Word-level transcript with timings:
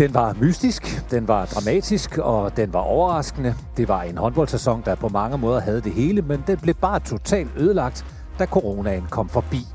Den 0.00 0.14
var 0.14 0.36
mystisk, 0.40 1.10
den 1.10 1.28
var 1.28 1.46
dramatisk, 1.46 2.18
og 2.18 2.56
den 2.56 2.72
var 2.72 2.80
overraskende. 2.80 3.54
Det 3.76 3.88
var 3.88 4.02
en 4.02 4.18
håndboldsæson, 4.18 4.82
der 4.84 4.94
på 4.94 5.08
mange 5.08 5.38
måder 5.38 5.60
havde 5.60 5.80
det 5.80 5.92
hele, 5.92 6.22
men 6.22 6.44
den 6.46 6.58
blev 6.58 6.74
bare 6.74 7.00
totalt 7.00 7.50
ødelagt, 7.56 8.06
da 8.38 8.46
coronaen 8.46 9.06
kom 9.10 9.28
forbi. 9.28 9.66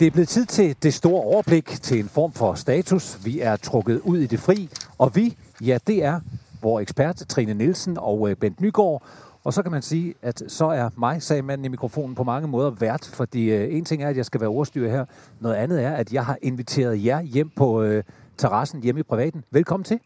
Det 0.00 0.06
er 0.06 0.10
blevet 0.10 0.28
tid 0.28 0.46
til 0.46 0.76
det 0.82 0.94
store 0.94 1.22
overblik, 1.22 1.66
til 1.66 1.98
en 1.98 2.08
form 2.08 2.32
for 2.32 2.54
status. 2.54 3.18
Vi 3.24 3.40
er 3.40 3.56
trukket 3.56 4.00
ud 4.04 4.18
i 4.18 4.26
det 4.26 4.40
fri, 4.40 4.68
og 4.98 5.16
vi, 5.16 5.36
ja, 5.64 5.78
det 5.86 6.04
er 6.04 6.20
vores 6.62 6.82
ekspert 6.82 7.16
Trine 7.28 7.54
Nielsen 7.54 7.98
og 7.98 8.30
øh, 8.30 8.36
Bent 8.36 8.60
Nygaard, 8.60 9.02
og 9.46 9.54
så 9.54 9.62
kan 9.62 9.72
man 9.72 9.82
sige, 9.82 10.14
at 10.22 10.42
så 10.48 10.66
er 10.66 10.88
mig, 10.96 11.22
sagde 11.22 11.42
manden 11.42 11.64
i 11.64 11.68
mikrofonen, 11.68 12.14
på 12.14 12.24
mange 12.24 12.48
måder 12.48 12.70
vært, 12.70 13.10
fordi 13.12 13.50
øh, 13.50 13.76
en 13.76 13.84
ting 13.84 14.02
er, 14.02 14.08
at 14.08 14.16
jeg 14.16 14.26
skal 14.26 14.40
være 14.40 14.50
ordstyr 14.50 14.88
her. 14.88 15.04
Noget 15.40 15.54
andet 15.54 15.84
er, 15.84 15.92
at 15.92 16.12
jeg 16.12 16.24
har 16.24 16.38
inviteret 16.42 17.04
jer 17.04 17.20
hjem 17.20 17.50
på 17.56 17.82
øh, 17.82 18.04
terrassen 18.38 18.82
hjemme 18.82 19.00
i 19.00 19.02
privaten. 19.02 19.44
Velkommen 19.50 19.84
til. 19.84 20.00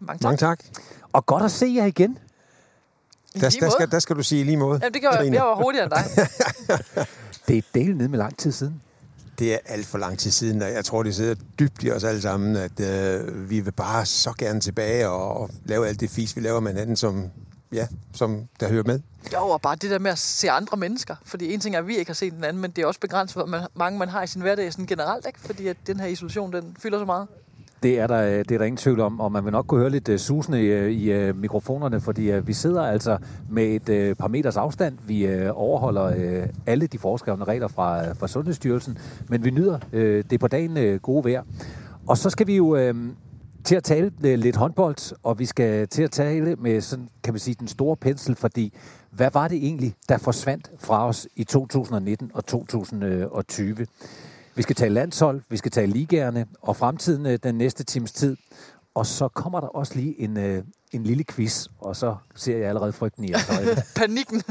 Mange 0.00 0.18
tak. 0.18 0.22
Mange 0.22 0.36
tak. 0.36 0.64
Og 1.12 1.26
godt 1.26 1.42
at 1.42 1.50
se 1.50 1.66
jer 1.76 1.84
igen. 1.84 2.18
Der, 3.34 3.56
der, 3.60 3.70
skal, 3.70 3.90
der 3.90 3.98
skal 3.98 4.16
du 4.16 4.22
sige 4.22 4.44
lige 4.44 4.56
måde. 4.56 4.80
Jamen, 4.82 4.94
det 4.94 5.02
gør 5.02 5.22
jeg. 5.22 5.32
Jeg 5.32 5.42
var 5.42 5.54
hurtigere 5.54 5.84
end 5.84 5.92
dig. 5.92 6.28
det 7.48 7.58
er 7.58 7.62
del 7.74 7.96
ned 7.96 8.08
med 8.08 8.18
lang 8.18 8.38
tid 8.38 8.52
siden. 8.52 8.82
Det 9.38 9.54
er 9.54 9.58
alt 9.66 9.86
for 9.86 9.98
lang 9.98 10.18
tid 10.18 10.30
siden, 10.30 10.62
og 10.62 10.72
jeg 10.72 10.84
tror, 10.84 11.02
det 11.02 11.14
sidder 11.14 11.34
dybt 11.58 11.84
i 11.84 11.90
os 11.90 12.04
alle 12.04 12.20
sammen, 12.20 12.56
at 12.56 12.80
øh, 12.80 13.50
vi 13.50 13.60
vil 13.60 13.72
bare 13.72 14.06
så 14.06 14.32
gerne 14.38 14.60
tilbage 14.60 15.08
og, 15.08 15.40
og 15.40 15.50
lave 15.64 15.88
alt 15.88 16.00
det 16.00 16.10
fis, 16.10 16.36
vi 16.36 16.40
laver 16.40 16.60
med 16.60 16.72
hinanden, 16.72 16.96
som 16.96 17.30
ja, 17.74 17.86
som 18.12 18.48
der 18.60 18.68
hører 18.68 18.82
med. 18.86 19.00
Jo, 19.32 19.48
og 19.48 19.60
bare 19.60 19.76
det 19.76 19.90
der 19.90 19.98
med 19.98 20.10
at 20.10 20.18
se 20.18 20.50
andre 20.50 20.76
mennesker. 20.76 21.16
Fordi 21.24 21.54
en 21.54 21.60
ting 21.60 21.74
er, 21.74 21.78
at 21.78 21.86
vi 21.86 21.96
ikke 21.96 22.08
har 22.08 22.14
set 22.14 22.32
den 22.32 22.44
anden, 22.44 22.62
men 22.62 22.70
det 22.70 22.82
er 22.82 22.86
også 22.86 23.00
begrænset, 23.00 23.36
hvor 23.36 23.46
man, 23.46 23.60
mange 23.74 23.98
man 23.98 24.08
har 24.08 24.22
i 24.22 24.26
sin 24.26 24.42
hverdag 24.42 24.72
sådan 24.72 24.86
generelt, 24.86 25.26
ikke? 25.26 25.40
Fordi 25.40 25.66
at 25.66 25.76
den 25.86 26.00
her 26.00 26.06
isolation, 26.06 26.52
den 26.52 26.76
fylder 26.78 26.98
så 26.98 27.04
meget. 27.04 27.28
Det 27.82 28.00
er, 28.00 28.06
der, 28.06 28.22
det 28.22 28.50
er 28.50 28.58
der 28.58 28.64
ingen 28.64 28.76
tvivl 28.76 29.00
om, 29.00 29.20
og 29.20 29.32
man 29.32 29.44
vil 29.44 29.52
nok 29.52 29.66
kunne 29.66 29.80
høre 29.80 29.90
lidt 29.90 30.08
uh, 30.08 30.16
susende 30.16 30.62
i, 30.62 30.92
i 30.92 31.30
uh, 31.30 31.36
mikrofonerne, 31.36 32.00
fordi 32.00 32.22
vi 32.22 32.52
sidder 32.52 32.82
altså 32.82 33.18
med 33.50 33.88
et 33.88 34.18
par 34.18 34.28
meters 34.28 34.56
afstand. 34.56 34.98
Vi 35.06 35.48
overholder 35.50 36.44
alle 36.66 36.86
de 36.86 36.98
foreskrevne 36.98 37.44
regler 37.44 37.68
fra, 37.68 38.12
fra 38.12 38.28
Sundhedsstyrelsen, 38.28 38.98
men 39.28 39.44
vi 39.44 39.50
nyder 39.50 39.78
det 40.30 40.40
på 40.40 40.48
dagen 40.48 40.98
gode 40.98 41.24
vejr. 41.24 41.42
Og 42.06 42.18
så 42.18 42.30
skal 42.30 42.46
vi 42.46 42.56
jo 42.56 42.92
til 43.64 43.74
at 43.74 43.84
tale 43.84 44.36
lidt 44.36 44.56
håndbold, 44.56 45.16
og 45.22 45.38
vi 45.38 45.46
skal 45.46 45.88
til 45.88 46.02
at 46.02 46.10
tale 46.10 46.56
med 46.56 46.80
sådan, 46.80 47.08
kan 47.22 47.32
man 47.32 47.40
sige, 47.40 47.56
den 47.60 47.68
store 47.68 47.96
pensel, 47.96 48.36
fordi 48.36 48.72
hvad 49.10 49.30
var 49.30 49.48
det 49.48 49.56
egentlig, 49.56 49.94
der 50.08 50.18
forsvandt 50.18 50.70
fra 50.78 51.08
os 51.08 51.28
i 51.36 51.44
2019 51.44 52.30
og 52.34 52.46
2020? 52.46 53.86
Vi 54.56 54.62
skal 54.62 54.76
tale 54.76 54.94
landshold, 54.94 55.42
vi 55.48 55.56
skal 55.56 55.70
tale 55.70 55.92
ligerne 55.92 56.46
og 56.62 56.76
fremtiden 56.76 57.26
øh, 57.26 57.38
den 57.42 57.54
næste 57.54 57.84
times 57.84 58.12
tid. 58.12 58.36
Og 58.94 59.06
så 59.06 59.28
kommer 59.28 59.60
der 59.60 59.66
også 59.66 59.94
lige 59.94 60.20
en, 60.20 60.36
øh, 60.36 60.62
en 60.92 61.04
lille 61.04 61.24
quiz, 61.24 61.66
og 61.80 61.96
så 61.96 62.16
ser 62.34 62.58
jeg 62.58 62.68
allerede 62.68 62.92
frygten 62.92 63.24
i 63.24 63.30
jeres. 63.30 63.92
Panikken! 63.96 64.42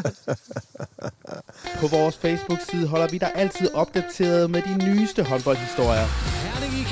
På 1.82 1.88
vores 1.88 2.18
Facebook-side 2.18 2.88
holder 2.88 3.08
vi 3.08 3.18
dig 3.18 3.32
altid 3.36 3.74
opdateret 3.74 4.52
med 4.52 4.62
de 4.62 4.86
nyeste 4.86 5.24
håndboldhistorier. 5.24 6.06
Herning 6.50 6.74
i 6.82 6.84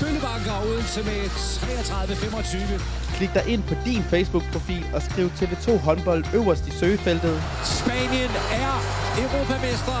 Bøllebanker 0.00 0.56
Odense 0.68 1.00
med 1.10 1.20
33-25. 1.28 3.16
Klik 3.16 3.32
dig 3.34 3.44
ind 3.52 3.62
på 3.70 3.74
din 3.84 4.02
Facebook-profil 4.12 4.84
og 4.94 5.02
skriv 5.02 5.26
TV2 5.38 5.66
håndbold 5.86 6.24
øverst 6.38 6.64
i 6.70 6.70
søgefeltet. 6.70 7.36
Spanien 7.80 8.32
er 8.64 8.72
Europamester 9.24 9.98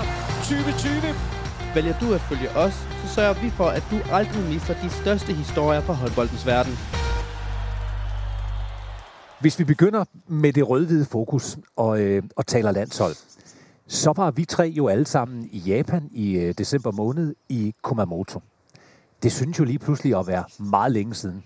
2020. 0.48 1.34
Vælger 1.74 1.94
du 2.02 2.06
at 2.14 2.20
følge 2.20 2.48
os, 2.64 2.74
så 3.00 3.14
sørger 3.14 3.34
vi 3.42 3.50
for, 3.50 3.68
at 3.78 3.84
du 3.90 3.96
aldrig 4.12 4.44
misser 4.52 4.74
de 4.82 4.90
største 4.90 5.32
historier 5.32 5.80
fra 5.80 5.92
håndboldens 5.92 6.46
verden. 6.46 6.74
Hvis 9.40 9.58
vi 9.58 9.64
begynder 9.64 10.04
med 10.28 10.52
det 10.52 10.68
rød-hvide 10.68 11.04
fokus 11.04 11.58
og, 11.76 12.00
øh, 12.00 12.22
og 12.36 12.46
taler 12.46 12.70
landshold, 12.72 13.14
så 13.88 14.12
var 14.16 14.30
vi 14.30 14.44
tre 14.44 14.72
jo 14.76 14.88
alle 14.88 15.06
sammen 15.06 15.48
i 15.52 15.58
Japan 15.58 16.08
i 16.12 16.36
øh, 16.36 16.54
december 16.58 16.92
måned 16.92 17.34
i 17.48 17.74
Kumamoto. 17.82 18.40
Det 19.24 19.32
synes 19.32 19.58
jo 19.58 19.64
lige 19.64 19.78
pludselig 19.78 20.18
at 20.18 20.26
være 20.26 20.44
meget 20.58 20.92
længe 20.92 21.14
siden. 21.14 21.44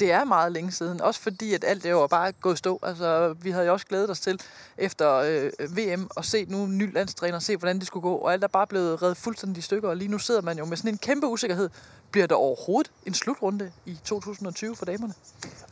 Det 0.00 0.12
er 0.12 0.24
meget 0.24 0.52
længe 0.52 0.72
siden, 0.72 1.00
også 1.00 1.20
fordi 1.20 1.54
at 1.54 1.64
alt 1.64 1.82
det 1.82 1.90
jo 1.90 2.06
bare 2.06 2.32
gået 2.32 2.58
stå. 2.58 2.78
Altså, 2.82 3.32
vi 3.42 3.50
havde 3.50 3.66
jo 3.66 3.72
også 3.72 3.86
glædet 3.86 4.10
os 4.10 4.20
til 4.20 4.40
efter 4.78 5.14
øh, 5.14 5.76
VM 5.76 6.10
at 6.16 6.24
se 6.24 6.44
nu 6.48 6.64
en 6.64 6.78
ny 6.78 6.94
landstræner, 6.94 7.38
se 7.38 7.56
hvordan 7.56 7.78
det 7.78 7.86
skulle 7.86 8.02
gå, 8.02 8.14
og 8.14 8.32
alt 8.32 8.44
er 8.44 8.48
bare 8.48 8.66
blevet 8.66 9.02
reddet 9.02 9.16
fuldstændig 9.16 9.58
i 9.58 9.62
stykker, 9.62 9.88
og 9.88 9.96
lige 9.96 10.08
nu 10.08 10.18
sidder 10.18 10.42
man 10.42 10.58
jo 10.58 10.64
med 10.64 10.76
sådan 10.76 10.94
en 10.94 10.98
kæmpe 10.98 11.26
usikkerhed. 11.26 11.70
Bliver 12.10 12.26
der 12.26 12.34
overhovedet 12.34 12.92
en 13.06 13.14
slutrunde 13.14 13.72
i 13.86 13.98
2020 14.04 14.76
for 14.76 14.84
damerne? 14.84 15.14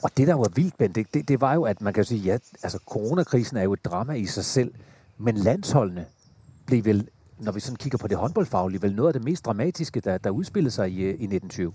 Og 0.02 0.10
det, 0.16 0.28
der 0.28 0.34
var 0.34 0.48
vildt, 0.54 0.78
Ben, 0.78 0.92
det, 0.92 1.14
det, 1.14 1.28
det 1.28 1.40
var 1.40 1.54
jo, 1.54 1.62
at 1.62 1.80
man 1.80 1.92
kan 1.92 2.04
sige, 2.04 2.20
ja, 2.20 2.38
altså 2.62 2.78
coronakrisen 2.86 3.56
er 3.56 3.62
jo 3.62 3.72
et 3.72 3.84
drama 3.84 4.12
i 4.12 4.26
sig 4.26 4.44
selv, 4.44 4.74
men 5.18 5.36
landsholdene 5.36 6.06
blev 6.66 6.84
vel 6.84 7.08
når 7.40 7.52
vi 7.52 7.60
sådan 7.60 7.76
kigger 7.76 7.98
på 7.98 8.08
det 8.08 8.16
håndboldfaglige, 8.16 8.82
vel 8.82 8.94
noget 8.94 9.08
af 9.08 9.12
det 9.12 9.24
mest 9.24 9.44
dramatiske, 9.44 10.00
der, 10.00 10.18
der 10.18 10.30
udspillede 10.30 10.70
sig 10.70 10.90
i, 10.90 11.00
øh, 11.00 11.08
i 11.08 11.12
1920? 11.12 11.72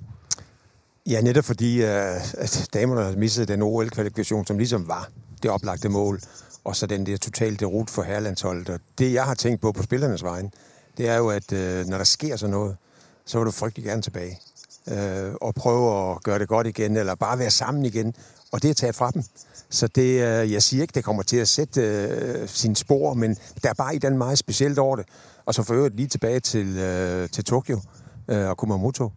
Ja, 1.09 1.21
netop 1.21 1.45
fordi 1.45 1.81
øh, 1.81 2.15
at 2.37 2.69
damerne 2.73 3.01
har 3.01 3.15
misset 3.15 3.47
den 3.47 3.61
OL-kvalifikation, 3.61 4.45
som 4.45 4.57
ligesom 4.57 4.87
var 4.87 5.09
det 5.43 5.51
oplagte 5.51 5.89
mål, 5.89 6.19
og 6.63 6.75
så 6.75 6.85
den 6.85 7.05
der 7.05 7.17
totale 7.17 7.55
derut 7.55 7.89
for 7.89 8.03
herrelandsholdet. 8.03 8.69
Og 8.69 8.79
det, 8.97 9.13
jeg 9.13 9.23
har 9.23 9.33
tænkt 9.33 9.61
på 9.61 9.71
på 9.71 9.83
spillernes 9.83 10.23
vegne, 10.23 10.51
det 10.97 11.09
er 11.09 11.17
jo, 11.17 11.29
at 11.29 11.53
øh, 11.53 11.85
når 11.85 11.97
der 11.97 12.03
sker 12.03 12.35
sådan 12.35 12.51
noget, 12.51 12.77
så 13.25 13.37
vil 13.37 13.45
du 13.45 13.51
frygtelig 13.51 13.85
gerne 13.85 14.01
tilbage. 14.01 14.39
Uh, 14.87 15.33
og 15.41 15.55
prøve 15.55 16.11
at 16.11 16.23
gøre 16.23 16.39
det 16.39 16.47
godt 16.47 16.67
igen, 16.67 16.97
eller 16.97 17.15
bare 17.15 17.39
være 17.39 17.49
sammen 17.49 17.85
igen. 17.85 18.15
Og 18.51 18.61
det 18.61 18.69
er 18.69 18.73
taget 18.73 18.95
fra 18.95 19.11
dem. 19.11 19.23
Så 19.69 19.87
det, 19.87 20.19
jeg 20.51 20.63
siger 20.63 20.81
ikke, 20.81 20.91
det 20.95 21.03
kommer 21.03 21.23
til 21.23 21.37
at 21.37 21.47
sætte 21.47 22.47
sine 22.47 22.75
spor, 22.75 23.13
men 23.13 23.37
der 23.63 23.69
er 23.69 23.73
bare 23.73 23.95
i 23.95 23.97
den 23.97 24.17
meget 24.17 24.37
specielt 24.37 24.79
over 24.79 24.95
det. 24.95 25.05
Og 25.45 25.53
så 25.53 25.63
for 25.63 25.73
øvrigt 25.73 25.95
lige 25.95 26.07
tilbage 26.07 26.39
til, 26.39 26.77
øh, 26.77 27.29
til 27.29 27.43
Tokyo 27.43 27.79
øh, 28.27 28.49
og 28.49 28.57
Kumamoto. 28.57 29.11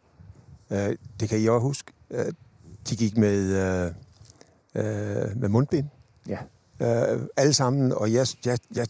Øh, 0.71 0.97
det 1.21 1.29
kan 1.29 1.41
I 1.41 1.47
også 1.47 1.63
huske. 1.63 1.93
Øh, 2.11 2.33
de 2.91 2.97
gik 2.97 3.17
med, 3.17 3.39
øh, 3.39 3.93
øh, 4.75 5.37
med 5.37 5.49
mundbind. 5.49 5.89
Ja. 6.29 6.39
Øh, 6.81 7.21
alle 7.37 7.53
sammen. 7.53 7.93
Og 7.93 8.13
jeg, 8.13 8.27
jeg, 8.45 8.59
jeg 8.75 8.87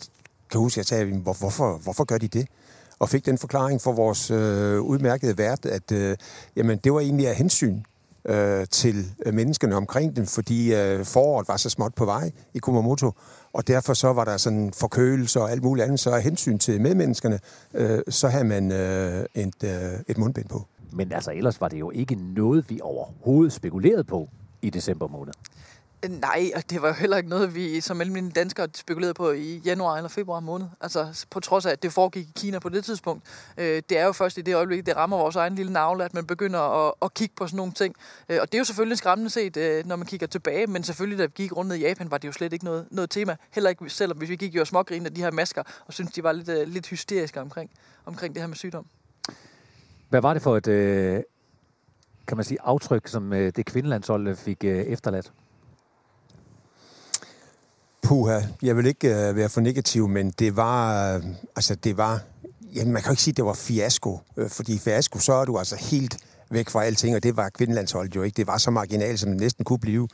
kan 0.51 0.61
huske, 0.61 0.75
at 0.75 0.77
jeg 0.77 0.87
sagde, 0.87 1.19
hvor, 1.19 1.33
hvorfor, 1.33 1.79
hvorfor 1.83 2.05
gør 2.05 2.19
de 2.19 2.29
det? 2.29 2.47
Og 2.99 3.09
fik 3.09 3.27
den 3.27 3.39
forklaring 3.39 3.81
fra 3.81 3.91
vores 3.91 4.31
øh, 4.31 4.81
udmærkede 4.81 5.39
vært, 5.39 5.67
at 5.67 5.93
øh, 5.93 6.17
jamen, 6.57 6.79
det 6.79 6.93
var 6.93 7.01
egentlig 7.01 7.29
af 7.29 7.35
hensyn 7.35 7.83
øh, 8.25 8.67
til 8.71 9.07
menneskerne 9.33 9.77
omkring 9.77 10.17
dem, 10.17 10.27
fordi 10.27 10.75
øh, 10.75 11.05
foråret 11.05 11.49
var 11.49 11.57
så 11.57 11.71
småt 11.71 11.95
på 11.95 12.05
vej 12.05 12.31
i 12.55 12.59
Kumamoto, 12.59 13.13
og 13.57 13.69
derfor 13.69 13.95
så 13.95 14.13
var 14.13 14.25
der 14.25 14.37
sådan 14.37 14.73
forkølelse 14.73 15.41
og 15.41 15.51
alt 15.51 15.63
muligt 15.63 15.85
andet, 15.85 16.01
så 16.01 16.11
af 16.11 16.23
hensyn 16.23 16.59
til 16.59 16.81
medmenneskerne, 16.81 17.39
øh, 17.75 17.99
så 18.09 18.29
havde 18.29 18.45
man 18.45 18.73
øh, 18.73 19.25
et, 19.35 19.65
øh, 19.65 19.71
et 20.09 20.19
mundbind 20.19 20.49
på. 20.49 20.67
Men 20.93 21.13
altså 21.13 21.33
ellers 21.33 21.61
var 21.61 21.69
det 21.69 21.81
jo 21.81 21.91
ikke 21.91 22.15
noget, 22.15 22.71
vi 22.71 22.81
overhovedet 22.83 23.53
spekulerede 23.53 24.05
på 24.05 24.29
i 24.63 24.71
december 24.71 25.09
måned. 25.09 25.33
Nej, 26.09 26.51
og 26.57 26.71
det 26.71 26.83
var 26.83 26.89
jo 26.89 26.95
heller 26.95 27.17
ikke 27.17 27.29
noget, 27.29 27.55
vi 27.55 27.81
som 27.81 28.01
almindelige 28.01 28.41
danskere 28.41 28.69
spekulerede 28.75 29.15
på 29.15 29.31
i 29.31 29.57
januar 29.65 29.97
eller 29.97 30.09
februar 30.09 30.41
måned. 30.41 30.67
Altså 30.81 31.27
på 31.31 31.41
trods 31.41 31.67
af, 31.67 31.71
at 31.71 31.83
det 31.83 31.93
foregik 31.93 32.29
i 32.29 32.33
Kina 32.37 32.59
på 32.59 32.69
det 32.69 32.85
tidspunkt. 32.85 33.25
Øh, 33.59 33.83
det 33.89 33.99
er 33.99 34.05
jo 34.05 34.13
først 34.13 34.39
i 34.39 34.41
det 34.41 34.55
øjeblik, 34.55 34.87
det 34.87 34.97
rammer 34.97 35.17
vores 35.17 35.37
egen 35.37 35.55
lille 35.55 35.73
navle, 35.73 36.05
at 36.05 36.15
man 36.15 36.27
begynder 36.27 36.61
at, 36.61 36.95
at 37.03 37.15
kigge 37.15 37.35
på 37.37 37.47
sådan 37.47 37.57
nogle 37.57 37.73
ting. 37.73 37.95
Øh, 38.29 38.39
og 38.41 38.53
det 38.53 38.55
er 38.55 38.59
jo 38.59 38.65
selvfølgelig 38.65 38.99
skræmmende 38.99 39.31
set, 39.31 39.57
øh, 39.57 39.87
når 39.87 39.97
man 39.97 40.07
kigger 40.07 40.27
tilbage. 40.27 40.67
Men 40.67 40.83
selvfølgelig, 40.83 41.19
da 41.19 41.25
vi 41.25 41.33
gik 41.35 41.57
rundt 41.57 41.75
i 41.75 41.79
Japan, 41.79 42.11
var 42.11 42.19
det 42.19 42.29
jo 42.29 42.33
slet 42.33 42.53
ikke 42.53 42.65
noget, 42.65 42.87
noget 42.91 43.11
tema. 43.11 43.37
Heller 43.51 43.71
ikke 43.71 43.91
selvom 43.91 44.21
vi 44.21 44.37
gik 44.37 44.55
jo 44.55 44.65
smågrin 44.65 45.07
af 45.07 45.15
de 45.15 45.21
her 45.21 45.31
masker, 45.31 45.63
og 45.87 45.93
synes 45.93 46.13
de 46.13 46.23
var 46.23 46.33
lidt, 46.33 46.49
øh, 46.49 46.69
lidt 46.69 46.87
hysteriske 46.87 47.41
omkring, 47.41 47.71
omkring 48.07 48.35
det 48.35 48.43
her 48.43 48.47
med 48.47 48.57
sygdom. 48.57 48.87
Hvad 50.09 50.21
var 50.21 50.33
det 50.33 50.43
for 50.43 50.57
et, 50.57 50.67
øh, 50.67 51.23
kan 52.27 52.37
man 52.37 52.45
sige, 52.45 52.59
aftryk, 52.63 53.09
som 53.09 53.33
øh, 53.33 53.53
det 53.57 53.67
kvindelandshold 53.67 54.37
fik 54.37 54.65
øh, 54.65 54.79
efterladt? 54.79 55.33
Puha, 58.07 58.41
jeg 58.63 58.77
vil 58.77 58.87
ikke 58.87 59.29
øh, 59.29 59.37
være 59.37 59.49
for 59.49 59.61
negativ, 59.61 60.09
men 60.09 60.31
det 60.31 60.57
var, 60.57 61.15
øh, 61.15 61.23
altså 61.57 61.75
det 61.75 61.97
var, 61.97 62.21
jamen 62.75 62.93
man 62.93 63.03
kan 63.03 63.09
jo 63.09 63.13
ikke 63.13 63.23
sige, 63.23 63.33
at 63.33 63.37
det 63.37 63.45
var 63.45 63.55
fiasko, 63.55 64.21
øh, 64.37 64.51
fordi 64.51 64.79
fiasko, 64.79 65.19
så 65.19 65.33
er 65.33 65.45
du 65.45 65.59
altså 65.59 65.77
helt 65.77 66.17
væk 66.51 66.69
fra 66.69 66.85
alting, 66.85 67.17
og 67.17 67.23
det 67.23 67.37
var 67.37 67.49
kvindelandsholdet 67.49 68.17
jo 68.17 68.23
ikke. 68.23 68.37
Det 68.37 68.47
var 68.47 68.59
så 68.59 68.71
marginalt, 68.71 69.21
som 69.21 69.31
det 69.31 69.41
næsten 69.41 69.65
kunne 69.65 69.79
blive. 69.79 70.09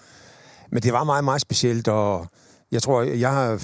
Men 0.70 0.82
det 0.82 0.92
var 0.92 1.04
meget, 1.04 1.24
meget 1.24 1.40
specielt, 1.40 1.88
og 1.88 2.26
jeg 2.70 2.82
tror, 2.82 3.02
jeg 3.02 3.30
har 3.30 3.62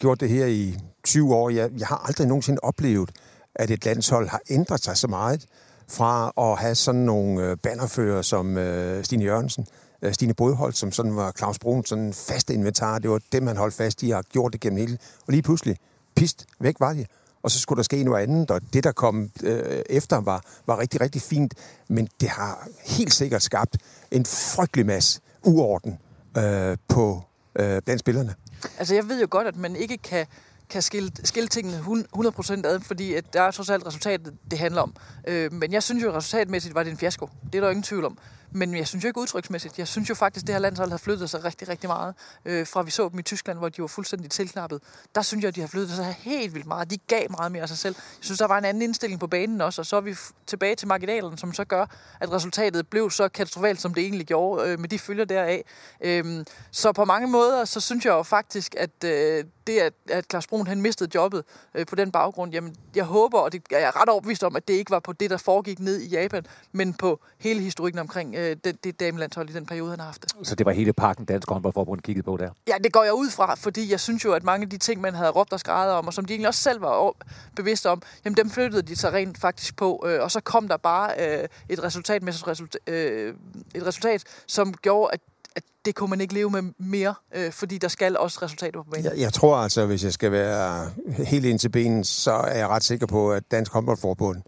gjort 0.00 0.20
det 0.20 0.28
her 0.28 0.46
i 0.46 0.78
20 1.04 1.34
år. 1.34 1.50
Jeg, 1.50 1.70
jeg 1.78 1.86
har 1.86 2.04
aldrig 2.08 2.26
nogensinde 2.26 2.58
oplevet, 2.62 3.10
at 3.54 3.70
et 3.70 3.84
landshold 3.84 4.28
har 4.28 4.40
ændret 4.50 4.84
sig 4.84 4.96
så 4.96 5.08
meget 5.08 5.46
fra 5.88 6.32
at 6.38 6.58
have 6.58 6.74
sådan 6.74 7.00
nogle 7.00 7.42
øh, 7.42 7.56
bannerfører 7.56 8.22
som 8.22 8.56
øh, 8.58 9.04
Stine 9.04 9.24
Jørgensen, 9.24 9.66
Øh, 9.66 9.79
Øh, 10.02 10.12
Stine 10.12 10.34
Bodholt, 10.34 10.76
som 10.76 10.92
sådan 10.92 11.16
var 11.16 11.32
Claus 11.38 11.58
Bruns 11.58 11.88
sådan 11.88 12.12
fast 12.12 12.50
inventar. 12.50 12.98
Det 12.98 13.10
var 13.10 13.20
dem, 13.32 13.46
han 13.46 13.56
holdt 13.56 13.74
fast 13.74 14.02
i 14.02 14.10
og 14.10 14.16
har 14.16 14.22
gjort 14.22 14.52
det 14.52 14.60
gennem 14.60 14.78
hele. 14.78 14.98
Og 15.26 15.32
lige 15.32 15.42
pludselig, 15.42 15.76
pist, 16.16 16.46
væk 16.60 16.76
var 16.80 16.92
de. 16.92 17.06
og 17.42 17.50
så 17.50 17.58
skulle 17.58 17.76
der 17.76 17.82
ske 17.82 18.04
noget 18.04 18.22
andet, 18.22 18.50
og 18.50 18.60
det, 18.72 18.84
der 18.84 18.92
kom 18.92 19.30
øh, 19.42 19.82
efter, 19.90 20.20
var, 20.20 20.42
var 20.66 20.78
rigtig, 20.78 21.00
rigtig 21.00 21.22
fint, 21.22 21.54
men 21.88 22.08
det 22.20 22.28
har 22.28 22.68
helt 22.86 23.14
sikkert 23.14 23.42
skabt 23.42 23.76
en 24.10 24.26
frygtelig 24.26 24.86
masse 24.86 25.20
uorden 25.44 25.98
øh, 26.38 26.76
på 26.88 27.22
øh, 27.56 27.82
blandt 27.82 28.00
spillerne. 28.00 28.34
Altså, 28.78 28.94
jeg 28.94 29.08
ved 29.08 29.20
jo 29.20 29.26
godt, 29.30 29.46
at 29.46 29.56
man 29.56 29.76
ikke 29.76 29.98
kan 29.98 30.26
kan 30.70 30.82
skille, 30.82 31.10
skille 31.24 31.48
tingene 31.48 31.78
100% 32.16 32.66
ad, 32.66 32.80
fordi 32.80 33.14
at 33.14 33.32
der 33.32 33.42
er 33.42 33.50
trods 33.50 33.70
alt 33.70 33.86
resultatet, 33.86 34.34
det 34.50 34.58
handler 34.58 34.82
om. 34.82 34.94
Øh, 35.28 35.52
men 35.52 35.72
jeg 35.72 35.82
synes 35.82 36.02
jo, 36.02 36.08
at 36.08 36.14
resultatmæssigt 36.14 36.74
var 36.74 36.82
det 36.82 36.90
en 36.90 36.98
fiasko. 36.98 37.28
Det 37.44 37.54
er 37.54 37.60
der 37.60 37.66
jo 37.66 37.70
ingen 37.70 37.82
tvivl 37.82 38.04
om. 38.04 38.18
Men 38.52 38.76
jeg 38.76 38.88
synes 38.88 39.04
jo 39.04 39.08
ikke 39.08 39.20
udtryksmæssigt. 39.20 39.78
Jeg 39.78 39.88
synes 39.88 40.08
jo 40.10 40.14
faktisk, 40.14 40.42
at 40.42 40.46
det 40.46 40.54
her 40.54 40.60
landshold 40.60 40.90
har 40.90 40.98
flyttet 40.98 41.30
sig 41.30 41.44
rigtig, 41.44 41.68
rigtig 41.68 41.88
meget. 41.88 42.14
Øh, 42.44 42.66
fra 42.66 42.82
vi 42.82 42.90
så 42.90 43.08
dem 43.08 43.18
i 43.18 43.22
Tyskland, 43.22 43.58
hvor 43.58 43.68
de 43.68 43.82
var 43.82 43.88
fuldstændig 43.88 44.30
tilknappet. 44.30 44.82
Der 45.14 45.22
synes 45.22 45.42
jeg, 45.42 45.48
at 45.48 45.56
de 45.56 45.60
har 45.60 45.68
flyttet 45.68 45.96
sig 45.96 46.16
helt 46.18 46.54
vildt 46.54 46.66
meget. 46.66 46.90
De 46.90 46.98
gav 46.98 47.30
meget 47.30 47.52
mere 47.52 47.62
af 47.62 47.68
sig 47.68 47.78
selv. 47.78 47.94
Jeg 47.98 48.24
synes, 48.24 48.38
der 48.38 48.46
var 48.46 48.58
en 48.58 48.64
anden 48.64 48.82
indstilling 48.82 49.20
på 49.20 49.26
banen 49.26 49.60
også, 49.60 49.82
og 49.82 49.86
så 49.86 49.96
er 49.96 50.00
vi 50.00 50.16
tilbage 50.46 50.74
til 50.74 50.88
marginalen, 50.88 51.38
som 51.38 51.52
så 51.52 51.64
gør, 51.64 51.86
at 52.20 52.32
resultatet 52.32 52.88
blev 52.88 53.10
så 53.10 53.28
katastrofalt, 53.28 53.80
som 53.80 53.94
det 53.94 54.02
egentlig 54.02 54.26
gjorde, 54.26 54.70
øh, 54.70 54.80
med 54.80 54.88
de 54.88 54.98
følger 54.98 55.24
deraf. 55.24 55.62
Øh, 56.00 56.44
så 56.70 56.92
på 56.92 57.04
mange 57.04 57.28
måder, 57.28 57.64
så 57.64 57.80
synes 57.80 58.04
jeg 58.04 58.10
jo 58.10 58.22
faktisk, 58.22 58.74
at 58.78 59.04
øh, 59.04 59.44
det, 59.66 59.78
at, 59.78 59.92
at 60.10 60.24
Claus 60.30 60.46
Brun 60.46 60.66
han 60.66 60.82
mistede 60.82 61.10
jobbet 61.14 61.44
øh, 61.74 61.86
på 61.86 61.94
den 61.94 62.12
baggrund, 62.12 62.52
jamen 62.52 62.76
jeg 62.94 63.04
håber, 63.04 63.38
og 63.38 63.52
det 63.52 63.62
er 63.70 63.78
jeg 63.78 63.96
ret 63.96 64.08
overbevist 64.08 64.44
om, 64.44 64.56
at 64.56 64.68
det 64.68 64.74
ikke 64.74 64.90
var 64.90 65.00
på 65.00 65.12
det, 65.12 65.30
der 65.30 65.36
foregik 65.36 65.78
ned 65.78 66.00
i 66.00 66.08
Japan, 66.08 66.46
men 66.72 66.94
på 66.94 67.20
hele 67.38 67.60
historikken 67.60 67.98
omkring 67.98 68.36
øh, 68.40 68.56
det, 68.64 68.84
det 68.84 69.00
damelandshold 69.00 69.50
i 69.50 69.52
den 69.52 69.66
periode, 69.66 69.90
han 69.90 69.98
har 70.00 70.06
haft 70.06 70.22
det. 70.22 70.46
Så 70.48 70.54
det 70.54 70.66
var 70.66 70.72
hele 70.72 70.92
pakken, 70.92 71.24
Dansk 71.24 71.48
Håndboldforbund 71.48 72.00
kiggede 72.00 72.24
på 72.24 72.36
der? 72.36 72.50
Ja, 72.68 72.74
det 72.84 72.92
går 72.92 73.04
jeg 73.04 73.14
ud 73.14 73.30
fra, 73.30 73.54
fordi 73.54 73.90
jeg 73.90 74.00
synes 74.00 74.24
jo, 74.24 74.32
at 74.32 74.44
mange 74.44 74.64
af 74.64 74.70
de 74.70 74.78
ting, 74.78 75.00
man 75.00 75.14
havde 75.14 75.30
råbt 75.30 75.52
og 75.52 75.60
skrevet 75.60 75.92
om, 75.92 76.06
og 76.06 76.14
som 76.14 76.24
de 76.24 76.32
egentlig 76.32 76.48
også 76.48 76.62
selv 76.62 76.80
var 76.80 77.12
bevidste 77.56 77.90
om, 77.90 78.02
jamen 78.24 78.36
dem 78.36 78.50
flyttede 78.50 78.82
de 78.82 78.96
sig 78.96 79.12
rent 79.12 79.38
faktisk 79.38 79.76
på, 79.76 80.04
øh, 80.06 80.22
og 80.22 80.30
så 80.30 80.40
kom 80.40 80.68
der 80.68 80.76
bare 80.76 81.10
øh, 81.18 81.48
et 81.68 81.82
resultat, 81.82 82.22
med 82.22 82.46
resultat, 82.46 82.80
øh, 82.86 83.34
et 83.74 83.86
resultat, 83.86 84.24
som 84.46 84.74
gjorde, 84.74 85.12
at 85.12 85.20
at 85.56 85.62
det 85.84 85.94
kunne 85.94 86.10
man 86.10 86.20
ikke 86.20 86.34
leve 86.34 86.50
med 86.50 86.62
mere, 86.78 87.14
øh, 87.34 87.52
fordi 87.52 87.78
der 87.78 87.88
skal 87.88 88.18
også 88.18 88.38
resultater 88.42 88.82
på 88.82 88.90
banen. 88.90 89.04
Jeg, 89.04 89.18
jeg 89.18 89.32
tror 89.32 89.56
altså, 89.56 89.86
hvis 89.86 90.04
jeg 90.04 90.12
skal 90.12 90.32
være 90.32 90.90
helt 91.24 91.44
ind 91.44 91.58
til 91.58 91.68
benen, 91.68 92.04
så 92.04 92.32
er 92.32 92.58
jeg 92.58 92.68
ret 92.68 92.84
sikker 92.84 93.06
på, 93.06 93.32
at 93.32 93.50
Dansk 93.50 93.72
Håndboldforbund 93.72 94.42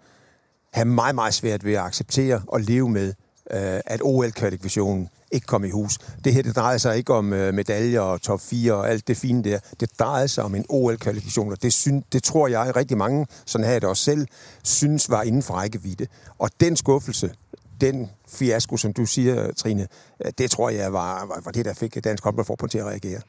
har 0.72 0.84
meget, 0.84 1.14
meget 1.14 1.34
svært 1.34 1.64
ved 1.64 1.72
at 1.72 1.80
acceptere 1.80 2.42
og 2.48 2.60
leve 2.60 2.88
med, 2.88 3.12
øh, 3.54 3.80
at 3.86 4.00
OL-kvalifikationen 4.02 5.08
ikke 5.32 5.46
kom 5.46 5.64
i 5.64 5.70
hus. 5.70 5.98
Det 6.24 6.34
her, 6.34 6.42
det 6.42 6.56
drejede 6.56 6.78
sig 6.78 6.96
ikke 6.96 7.14
om 7.14 7.32
øh, 7.32 7.54
medaljer 7.54 8.00
og 8.00 8.22
top 8.22 8.40
4 8.40 8.72
og 8.74 8.90
alt 8.90 9.08
det 9.08 9.16
fine 9.16 9.44
der. 9.44 9.58
Det 9.80 9.98
drejede 9.98 10.28
sig 10.28 10.44
om 10.44 10.54
en 10.54 10.64
OL-kvalifikation, 10.68 11.52
og 11.52 11.62
det, 11.62 11.72
synes, 11.72 12.04
det 12.12 12.22
tror 12.22 12.48
jeg 12.48 12.76
rigtig 12.76 12.96
mange, 12.96 13.26
sådan 13.46 13.64
havde 13.66 13.80
det 13.80 13.88
også 13.88 14.04
selv, 14.04 14.26
synes 14.64 15.10
var 15.10 15.22
inden 15.22 15.42
for 15.42 15.54
rækkevidde. 15.54 16.06
Og 16.38 16.50
den 16.60 16.76
skuffelse, 16.76 17.34
den 17.80 18.10
fiasko, 18.28 18.76
som 18.76 18.92
du 18.92 19.06
siger, 19.06 19.52
Trine, 19.52 19.88
øh, 20.24 20.32
det 20.38 20.50
tror 20.50 20.70
jeg 20.70 20.92
var, 20.92 21.26
var, 21.26 21.40
var 21.44 21.50
det, 21.50 21.64
der 21.64 21.74
fik 21.74 22.04
Dansk 22.04 22.24
Håndboldforbund 22.24 22.70
til 22.70 22.78
at 22.78 22.86
reagere. 22.86 23.20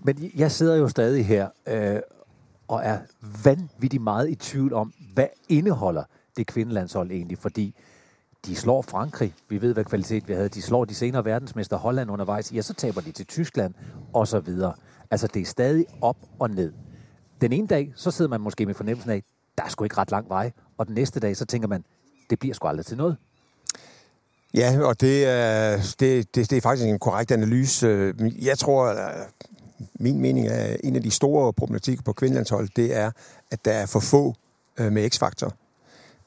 Men 0.00 0.32
jeg 0.36 0.52
sidder 0.52 0.76
jo 0.76 0.88
stadig 0.88 1.26
her 1.26 1.48
øh, 1.66 2.00
og 2.68 2.80
er 2.84 2.98
vanvittigt 3.44 4.02
meget 4.02 4.30
i 4.30 4.34
tvivl 4.34 4.72
om, 4.72 4.92
hvad 5.14 5.26
indeholder 5.48 6.02
det 6.36 6.46
kvindelandshold 6.46 7.10
egentlig, 7.10 7.38
fordi 7.38 7.74
de 8.46 8.56
slår 8.56 8.82
Frankrig, 8.82 9.34
vi 9.48 9.60
ved, 9.60 9.74
hvad 9.74 9.84
kvalitet 9.84 10.28
vi 10.28 10.32
havde, 10.32 10.48
de 10.48 10.62
slår 10.62 10.84
de 10.84 10.94
senere 10.94 11.24
verdensmester 11.24 11.76
Holland 11.76 12.10
undervejs, 12.10 12.52
ja, 12.52 12.62
så 12.62 12.74
taber 12.74 13.00
de 13.00 13.12
til 13.12 13.26
Tyskland, 13.26 13.74
og 14.12 14.28
så 14.28 14.40
videre. 14.40 14.74
Altså, 15.10 15.26
det 15.26 15.42
er 15.42 15.46
stadig 15.46 15.86
op 16.00 16.16
og 16.38 16.50
ned. 16.50 16.72
Den 17.40 17.52
ene 17.52 17.66
dag, 17.66 17.92
så 17.96 18.10
sidder 18.10 18.28
man 18.28 18.40
måske 18.40 18.66
med 18.66 18.74
fornemmelsen 18.74 19.10
af, 19.10 19.22
der 19.58 19.64
er 19.64 19.68
sgu 19.68 19.84
ikke 19.84 19.98
ret 19.98 20.10
lang 20.10 20.28
vej, 20.28 20.52
og 20.78 20.86
den 20.86 20.94
næste 20.94 21.20
dag, 21.20 21.36
så 21.36 21.44
tænker 21.44 21.68
man, 21.68 21.84
det 22.30 22.38
bliver 22.38 22.54
sgu 22.54 22.68
aldrig 22.68 22.86
til 22.86 22.96
noget. 22.96 23.16
Ja, 24.54 24.80
og 24.82 25.00
det 25.00 25.26
er, 25.26 25.76
det, 26.00 26.34
det, 26.34 26.50
det 26.50 26.56
er 26.56 26.60
faktisk 26.60 26.88
en 26.88 26.98
korrekt 26.98 27.30
analyse. 27.30 28.14
Jeg 28.42 28.58
tror, 28.58 28.86
øh, 28.86 29.26
min 30.00 30.20
mening 30.20 30.46
er, 30.46 30.76
en 30.84 30.96
af 30.96 31.02
de 31.02 31.10
store 31.10 31.52
problematikker 31.52 32.02
på 32.02 32.12
kvindelandshold, 32.12 32.68
det 32.76 32.96
er, 32.96 33.10
at 33.50 33.64
der 33.64 33.72
er 33.72 33.86
for 33.86 34.00
få 34.00 34.34
øh, 34.78 34.92
med 34.92 35.10
X-faktor. 35.10 35.52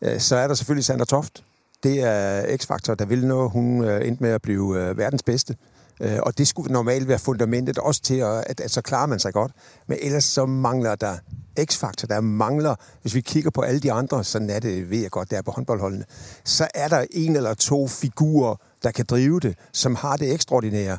Øh, 0.02 0.20
så 0.20 0.36
er 0.36 0.48
der 0.48 0.54
selvfølgelig 0.54 0.86
Sander 0.86 1.06
Toft. 1.06 1.44
Det 1.84 2.04
er 2.04 2.58
X-faktor, 2.58 2.96
der 2.96 3.06
vil 3.06 3.28
noget. 3.28 3.52
Hun 3.52 3.84
øh, 3.84 4.08
endte 4.08 4.24
med 4.24 4.32
at 4.32 4.42
blive 4.42 4.80
øh, 4.80 4.98
verdens 4.98 5.24
bedste. 5.24 5.56
Øh, 6.02 6.20
og 6.24 6.38
det 6.38 6.48
skulle 6.48 6.74
normalt 6.74 7.08
være 7.08 7.20
fundamentet 7.20 7.78
også 7.78 8.02
til, 8.02 8.16
at, 8.16 8.44
at, 8.48 8.60
at 8.60 8.72
så 8.72 8.82
klarer 8.82 9.06
man 9.06 9.20
sig 9.20 9.34
godt. 9.34 9.52
Men 9.88 9.98
ellers 10.02 10.24
så 10.24 10.46
mangler 10.46 10.96
der 10.96 11.18
x-faktor, 11.66 12.08
der 12.08 12.22
mangler, 12.22 12.76
hvis 13.02 13.16
vi 13.16 13.22
kigger 13.22 13.50
på 13.50 13.62
alle 13.62 13.80
de 13.80 13.92
andre, 13.92 14.24
sådan 14.24 14.50
er 14.50 14.60
det, 14.60 14.90
ved 14.90 14.98
jeg 14.98 15.12
godt, 15.12 15.32
der 15.32 15.42
på 15.42 15.52
håndboldholdene, 15.52 16.06
så 16.44 16.68
er 16.74 16.88
der 16.88 17.06
en 17.12 17.36
eller 17.36 17.54
to 17.54 17.88
figurer, 17.88 18.56
der 18.84 18.92
kan 18.92 19.06
drive 19.06 19.40
det, 19.40 19.56
som 19.74 19.96
har 19.96 20.18
det 20.18 20.34
ekstraordinære. 20.34 20.98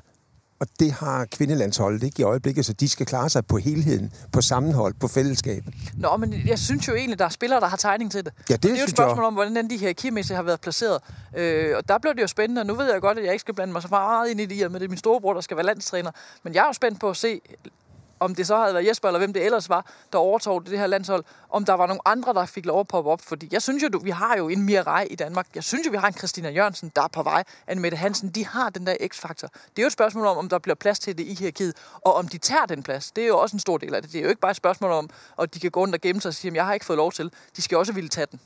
Og 0.62 0.68
det 0.80 0.92
har 0.92 1.24
kvindelandsholdet 1.24 2.02
ikke 2.02 2.20
i 2.20 2.22
øjeblikket, 2.22 2.66
så 2.66 2.72
de 2.72 2.88
skal 2.88 3.06
klare 3.06 3.30
sig 3.30 3.46
på 3.46 3.58
helheden, 3.58 4.12
på 4.32 4.40
sammenhold, 4.40 4.94
på 5.00 5.08
fællesskab. 5.08 5.64
Nå, 5.94 6.16
men 6.16 6.34
jeg 6.46 6.58
synes 6.58 6.88
jo 6.88 6.94
egentlig, 6.94 7.18
der 7.18 7.24
er 7.24 7.28
spillere, 7.28 7.60
der 7.60 7.66
har 7.66 7.76
tegning 7.76 8.12
til 8.12 8.24
det. 8.24 8.32
Ja, 8.50 8.54
det, 8.54 8.62
det 8.62 8.72
er 8.72 8.76
jo 8.76 8.84
et 8.84 8.90
spørgsmål 8.90 9.24
om, 9.24 9.34
hvordan 9.34 9.70
de 9.70 9.76
her 9.76 9.92
kimæssigt 9.92 10.36
har 10.36 10.42
været 10.42 10.60
placeret. 10.60 10.98
Øh, 11.36 11.76
og 11.76 11.88
der 11.88 11.98
blev 11.98 12.14
det 12.14 12.22
jo 12.22 12.26
spændende, 12.26 12.60
og 12.60 12.66
nu 12.66 12.74
ved 12.74 12.92
jeg 12.92 13.00
godt, 13.00 13.18
at 13.18 13.24
jeg 13.24 13.32
ikke 13.32 13.40
skal 13.40 13.54
blande 13.54 13.72
mig 13.72 13.82
så 13.82 13.88
meget 13.90 14.30
ind 14.30 14.40
i 14.40 14.46
det, 14.46 14.72
med 14.72 14.80
det 14.80 14.86
er 14.86 14.88
min 14.88 14.98
storebror, 14.98 15.34
der 15.34 15.40
skal 15.40 15.56
være 15.56 15.66
landstræner. 15.66 16.10
Men 16.42 16.54
jeg 16.54 16.60
er 16.60 16.66
jo 16.66 16.72
spændt 16.72 17.00
på 17.00 17.10
at 17.10 17.16
se, 17.16 17.40
om 18.24 18.34
det 18.34 18.46
så 18.46 18.56
havde 18.56 18.74
været 18.74 18.86
Jesper, 18.86 19.08
eller 19.08 19.18
hvem 19.18 19.32
det 19.32 19.44
ellers 19.44 19.68
var, 19.68 19.86
der 20.12 20.18
overtog 20.18 20.66
det 20.66 20.78
her 20.78 20.86
landshold, 20.86 21.24
om 21.50 21.64
der 21.64 21.72
var 21.72 21.86
nogle 21.86 22.00
andre, 22.08 22.34
der 22.34 22.46
fik 22.46 22.66
lov 22.66 22.80
at 22.80 22.88
poppe 22.88 23.10
op. 23.10 23.20
Fordi 23.22 23.48
jeg 23.52 23.62
synes 23.62 23.82
jo, 23.82 23.88
vi 24.02 24.10
har 24.10 24.36
jo 24.36 24.48
en 24.48 24.62
Mirai 24.62 25.06
i 25.06 25.14
Danmark. 25.14 25.46
Jeg 25.54 25.64
synes 25.64 25.86
jo, 25.86 25.90
vi 25.90 25.96
har 25.96 26.08
en 26.08 26.14
Christina 26.14 26.50
Jørgensen, 26.50 26.92
der 26.96 27.02
er 27.02 27.08
på 27.08 27.22
vej. 27.22 27.44
Anne 27.66 27.82
Mette 27.82 27.96
Hansen, 27.96 28.30
de 28.30 28.46
har 28.46 28.70
den 28.70 28.86
der 28.86 28.96
x-faktor. 29.08 29.48
Det 29.48 29.78
er 29.78 29.82
jo 29.82 29.86
et 29.86 29.92
spørgsmål 29.92 30.26
om, 30.26 30.36
om 30.36 30.48
der 30.48 30.58
bliver 30.58 30.74
plads 30.74 30.98
til 30.98 31.18
det 31.18 31.24
i 31.24 31.34
hierarkiet, 31.38 31.74
og 31.94 32.14
om 32.14 32.28
de 32.28 32.38
tager 32.38 32.66
den 32.66 32.82
plads. 32.82 33.10
Det 33.10 33.24
er 33.24 33.28
jo 33.28 33.38
også 33.38 33.56
en 33.56 33.60
stor 33.60 33.78
del 33.78 33.94
af 33.94 34.02
det. 34.02 34.12
Det 34.12 34.18
er 34.18 34.22
jo 34.22 34.28
ikke 34.28 34.40
bare 34.40 34.50
et 34.50 34.56
spørgsmål 34.56 34.90
om, 34.90 35.10
at 35.42 35.54
de 35.54 35.60
kan 35.60 35.70
gå 35.70 35.80
rundt 35.80 35.94
og 35.94 36.00
gemme 36.00 36.20
sig 36.20 36.28
og 36.28 36.34
sige, 36.34 36.50
at 36.50 36.54
jeg 36.54 36.66
har 36.66 36.74
ikke 36.74 36.86
fået 36.86 36.96
lov 36.96 37.12
til. 37.12 37.30
De 37.56 37.62
skal 37.62 37.78
også 37.78 37.92
ville 37.92 38.08
tage 38.08 38.26
den. 38.30 38.40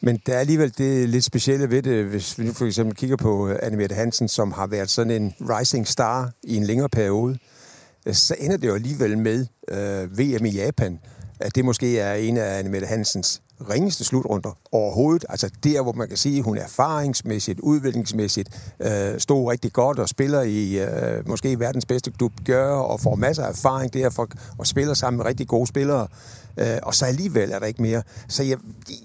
Men 0.00 0.22
der 0.26 0.34
er 0.34 0.38
alligevel 0.38 0.78
det 0.78 1.08
lidt 1.08 1.24
specielle 1.24 1.70
ved 1.70 1.82
det, 1.82 2.04
hvis 2.04 2.38
vi 2.38 2.44
nu 2.44 2.52
for 2.52 2.66
eksempel 2.66 2.96
kigger 2.96 3.16
på 3.16 3.48
øh, 3.48 3.58
Anne 3.62 3.76
Mette 3.76 3.94
Hansen, 3.94 4.28
som 4.28 4.52
har 4.52 4.66
været 4.66 4.90
sådan 4.90 5.22
en 5.22 5.34
rising 5.40 5.88
star 5.88 6.30
i 6.42 6.56
en 6.56 6.64
længere 6.64 6.88
periode 6.88 7.38
Øh, 8.06 8.14
så 8.14 8.36
ender 8.38 8.56
det 8.56 8.68
jo 8.68 8.74
alligevel 8.74 9.18
med 9.18 9.46
øh, 9.68 10.18
VM 10.18 10.44
i 10.44 10.50
Japan, 10.50 10.98
at 11.40 11.54
det 11.54 11.64
måske 11.64 11.98
er 11.98 12.14
en 12.14 12.36
af 12.36 12.58
Annemette 12.58 12.86
Hansens 12.86 13.42
ringeste 13.70 14.04
slutrunder 14.04 14.58
overhovedet. 14.72 15.24
Altså 15.28 15.50
der, 15.64 15.82
hvor 15.82 15.92
man 15.92 16.08
kan 16.08 16.16
sige, 16.16 16.38
at 16.38 16.44
hun 16.44 16.58
erfaringsmæssigt, 16.58 17.60
udviklingsmæssigt 17.60 18.72
øh, 18.80 19.18
stod 19.18 19.50
rigtig 19.50 19.72
godt 19.72 19.98
og 19.98 20.08
spiller 20.08 20.42
i 20.42 20.78
øh, 20.78 21.28
måske 21.28 21.60
verdens 21.60 21.86
bedste 21.86 22.10
klub, 22.10 22.32
gør 22.44 22.70
og 22.72 23.00
får 23.00 23.14
masser 23.14 23.42
af 23.42 23.48
erfaring 23.48 23.92
derfor 23.92 24.28
og 24.58 24.66
spiller 24.66 24.94
sammen 24.94 25.16
med 25.16 25.26
rigtig 25.26 25.48
gode 25.48 25.66
spillere. 25.66 26.08
Øh, 26.56 26.78
og 26.82 26.94
så 26.94 27.06
alligevel 27.06 27.50
er 27.52 27.58
der 27.58 27.66
ikke 27.66 27.82
mere. 27.82 28.02
Så 28.28 28.42
jeg, 28.42 28.58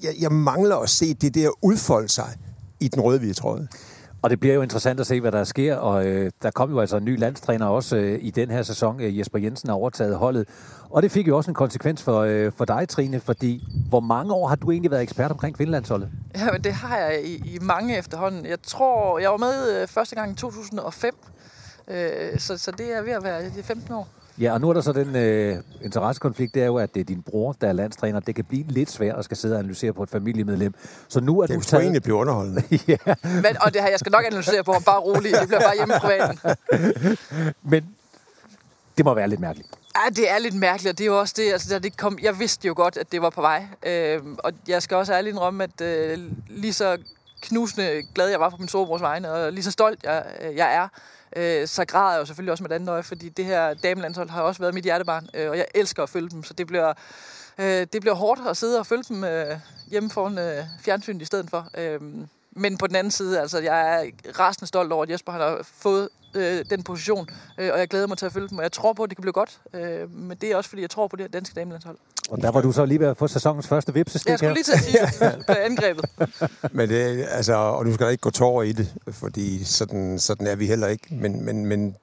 jeg, 0.03 0.13
jeg 0.19 0.31
mangler 0.31 0.75
at 0.75 0.89
se 0.89 1.13
det 1.13 1.35
der 1.35 1.49
udfolde 1.61 2.09
sig 2.09 2.29
i 2.79 2.87
den 2.87 3.01
røde-hvide 3.01 3.33
tråd. 3.33 3.67
Og 4.23 4.29
det 4.29 4.39
bliver 4.39 4.55
jo 4.55 4.61
interessant 4.61 4.99
at 4.99 5.07
se, 5.07 5.21
hvad 5.21 5.31
der 5.31 5.43
sker, 5.43 5.75
og 5.75 6.05
øh, 6.05 6.31
der 6.41 6.51
kom 6.51 6.71
jo 6.71 6.79
altså 6.79 6.97
en 6.97 7.05
ny 7.05 7.19
landstræner 7.19 7.65
også 7.65 7.97
øh, 7.97 8.19
i 8.21 8.31
den 8.31 8.51
her 8.51 8.63
sæson. 8.63 9.01
Øh, 9.01 9.19
Jesper 9.19 9.39
Jensen 9.39 9.69
har 9.69 9.75
overtaget 9.75 10.17
holdet, 10.17 10.47
og 10.89 11.03
det 11.03 11.11
fik 11.11 11.27
jo 11.27 11.37
også 11.37 11.51
en 11.51 11.55
konsekvens 11.55 12.03
for, 12.03 12.19
øh, 12.19 12.51
for 12.57 12.65
dig, 12.65 12.89
Trine, 12.89 13.19
fordi 13.19 13.63
hvor 13.89 13.99
mange 13.99 14.33
år 14.33 14.47
har 14.47 14.55
du 14.55 14.71
egentlig 14.71 14.91
været 14.91 15.03
ekspert 15.03 15.31
omkring 15.31 15.55
kvindelandsholdet? 15.55 16.09
Ja, 16.35 16.51
men 16.51 16.63
det 16.63 16.73
har 16.73 16.97
jeg 16.97 17.25
i, 17.25 17.35
i 17.35 17.59
mange 17.61 17.97
efterhånden. 17.97 18.45
Jeg 18.45 18.61
tror, 18.63 19.19
jeg 19.19 19.31
var 19.31 19.37
med 19.37 19.81
øh, 19.81 19.87
første 19.87 20.15
gang 20.15 20.31
i 20.31 20.35
2005, 20.35 21.15
øh, 21.87 22.39
så, 22.39 22.57
så 22.57 22.71
det 22.71 22.97
er 22.97 23.01
ved 23.01 23.11
at 23.11 23.23
være 23.23 23.43
det 23.43 23.65
15 23.65 23.93
år. 23.93 24.07
Ja, 24.39 24.53
og 24.53 24.61
nu 24.61 24.69
er 24.69 24.73
der 24.73 24.81
så 24.81 24.93
den 24.93 25.15
øh, 25.15 25.57
interessekonflikt, 25.81 26.53
det 26.53 26.61
er 26.61 26.65
jo, 26.65 26.77
at 26.77 26.93
det 26.93 27.00
er 27.00 27.03
din 27.03 27.21
bror, 27.21 27.55
der 27.61 27.67
er 27.67 27.73
landstræner. 27.73 28.19
Det 28.19 28.35
kan 28.35 28.45
blive 28.45 28.63
lidt 28.67 28.91
svært 28.91 29.15
at 29.15 29.25
skal 29.25 29.38
sidde 29.38 29.55
og 29.55 29.59
analysere 29.59 29.93
på 29.93 30.03
et 30.03 30.09
familiemedlem. 30.09 30.73
Så 31.07 31.19
nu 31.19 31.39
er 31.39 31.47
det 31.47 31.55
du 31.55 31.61
taget... 31.61 31.93
Det 31.93 32.03
blive 32.03 32.15
underholdende. 32.15 32.63
ja. 32.88 32.97
Men, 33.23 33.61
og 33.61 33.73
det 33.73 33.81
her, 33.81 33.89
jeg 33.89 34.00
skal 34.00 34.11
nok 34.11 34.25
analysere 34.25 34.63
på, 34.63 34.75
bare 34.85 35.00
roligt. 35.00 35.38
Det 35.39 35.47
bliver 35.47 35.61
bare 35.61 35.75
hjemme 35.75 35.93
i 35.95 36.00
privaten. 36.00 36.39
Men 37.71 37.95
det 38.97 39.05
må 39.05 39.13
være 39.13 39.27
lidt 39.27 39.39
mærkeligt. 39.39 39.69
Ja, 39.95 40.09
det 40.09 40.31
er 40.31 40.39
lidt 40.39 40.55
mærkeligt, 40.55 40.91
og 40.91 40.97
det 40.97 41.03
er 41.03 41.07
jo 41.07 41.19
også 41.19 41.33
det, 41.38 41.51
altså, 41.51 41.79
det 41.79 41.97
kom, 41.97 42.17
jeg 42.21 42.39
vidste 42.39 42.67
jo 42.67 42.73
godt, 42.75 42.97
at 42.97 43.11
det 43.11 43.21
var 43.21 43.29
på 43.29 43.41
vej. 43.41 43.65
Øh, 43.85 44.19
og 44.38 44.53
jeg 44.67 44.81
skal 44.81 44.97
også 44.97 45.13
ærligt 45.13 45.33
indrømme, 45.33 45.63
at 45.63 45.81
øh, 45.81 46.19
lige 46.50 46.73
så 46.73 46.97
knusende 47.41 48.03
glad 48.15 48.29
jeg 48.29 48.39
var 48.39 48.50
på 48.50 48.57
min 48.57 48.67
storebrors 48.67 49.01
vegne, 49.01 49.31
og 49.31 49.53
lige 49.53 49.63
så 49.63 49.71
stolt 49.71 50.03
jeg, 50.03 50.23
jeg 50.55 50.75
er, 50.75 50.88
øh, 51.35 51.67
så 51.67 51.85
græder 51.85 52.11
jeg 52.11 52.19
jo 52.19 52.25
selvfølgelig 52.25 52.51
også 52.51 52.63
med 52.63 52.71
et 52.71 52.75
andet 52.75 52.89
øje, 52.89 53.03
fordi 53.03 53.29
det 53.29 53.45
her 53.45 53.73
damelandshold 53.73 54.29
har 54.29 54.41
også 54.41 54.61
været 54.61 54.73
mit 54.73 54.83
hjertebarn, 54.83 55.27
øh, 55.33 55.50
og 55.50 55.57
jeg 55.57 55.65
elsker 55.75 56.03
at 56.03 56.09
følge 56.09 56.29
dem, 56.29 56.43
så 56.43 56.53
det 56.53 56.67
bliver, 56.67 56.93
øh, 57.57 57.88
det 57.93 58.01
bliver 58.01 58.15
hårdt 58.15 58.41
at 58.47 58.57
sidde 58.57 58.79
og 58.79 58.88
følge 58.88 59.03
dem 59.09 59.23
øh, 59.23 59.57
hjemme 59.88 60.09
foran 60.09 60.38
øh, 60.38 60.63
fjernsynet 60.79 61.21
i 61.21 61.25
stedet 61.25 61.50
for. 61.50 61.67
Øh, 61.77 62.00
men 62.51 62.77
på 62.77 62.88
den 62.88 62.95
anden 62.95 63.11
side, 63.11 63.39
altså, 63.39 63.59
jeg 63.59 64.03
er 64.03 64.09
rasende 64.39 64.67
stolt 64.67 64.91
over, 64.91 65.03
at 65.03 65.09
Jesper 65.09 65.31
har 65.31 65.59
fået 65.63 66.09
øh, 66.35 66.65
den 66.69 66.83
position, 66.83 67.29
øh, 67.57 67.69
og 67.73 67.79
jeg 67.79 67.88
glæder 67.88 68.07
mig 68.07 68.17
til 68.17 68.25
at 68.25 68.33
følge 68.33 68.47
dem, 68.50 68.57
og 68.57 68.63
jeg 68.63 68.71
tror 68.71 68.93
på, 68.93 69.03
at 69.03 69.09
det 69.09 69.17
kan 69.17 69.21
blive 69.21 69.33
godt. 69.33 69.59
Øh, 69.73 70.11
men 70.13 70.38
det 70.41 70.51
er 70.51 70.55
også, 70.55 70.69
fordi 70.69 70.81
jeg 70.81 70.89
tror 70.89 71.07
på 71.07 71.15
det 71.15 71.23
her 71.23 71.29
danske 71.29 71.55
damelandshold. 71.55 71.97
Og 72.29 72.41
der 72.41 72.51
var 72.51 72.61
du 72.61 72.71
så 72.71 72.85
lige 72.85 73.00
ved 73.00 73.07
at 73.07 73.17
få 73.17 73.27
sæsonens 73.27 73.67
første 73.67 73.93
vipsestik 73.93 74.29
Jeg 74.29 74.38
skulle 74.38 74.50
her. 74.50 74.55
lige 74.55 74.63
til 74.63 74.71
at 74.73 74.79
sige, 74.79 75.00
at 75.00 75.38
du 75.38 75.43
blev 75.43 75.57
angrebet. 75.61 76.05
Men 76.77 76.89
det, 76.89 77.25
altså, 77.29 77.53
og 77.53 77.85
nu 77.85 77.93
skal 77.93 78.05
der 78.05 78.11
ikke 78.11 78.21
gå 78.21 78.29
tårer 78.29 78.63
i 78.63 78.71
det, 78.71 78.93
fordi 79.11 79.63
sådan, 79.63 80.19
sådan 80.19 80.47
er 80.47 80.55
vi 80.55 80.67
heller 80.67 80.88
ikke. 80.88 81.07
Men, 81.11 81.45
men, 81.45 81.65
men 81.65 81.95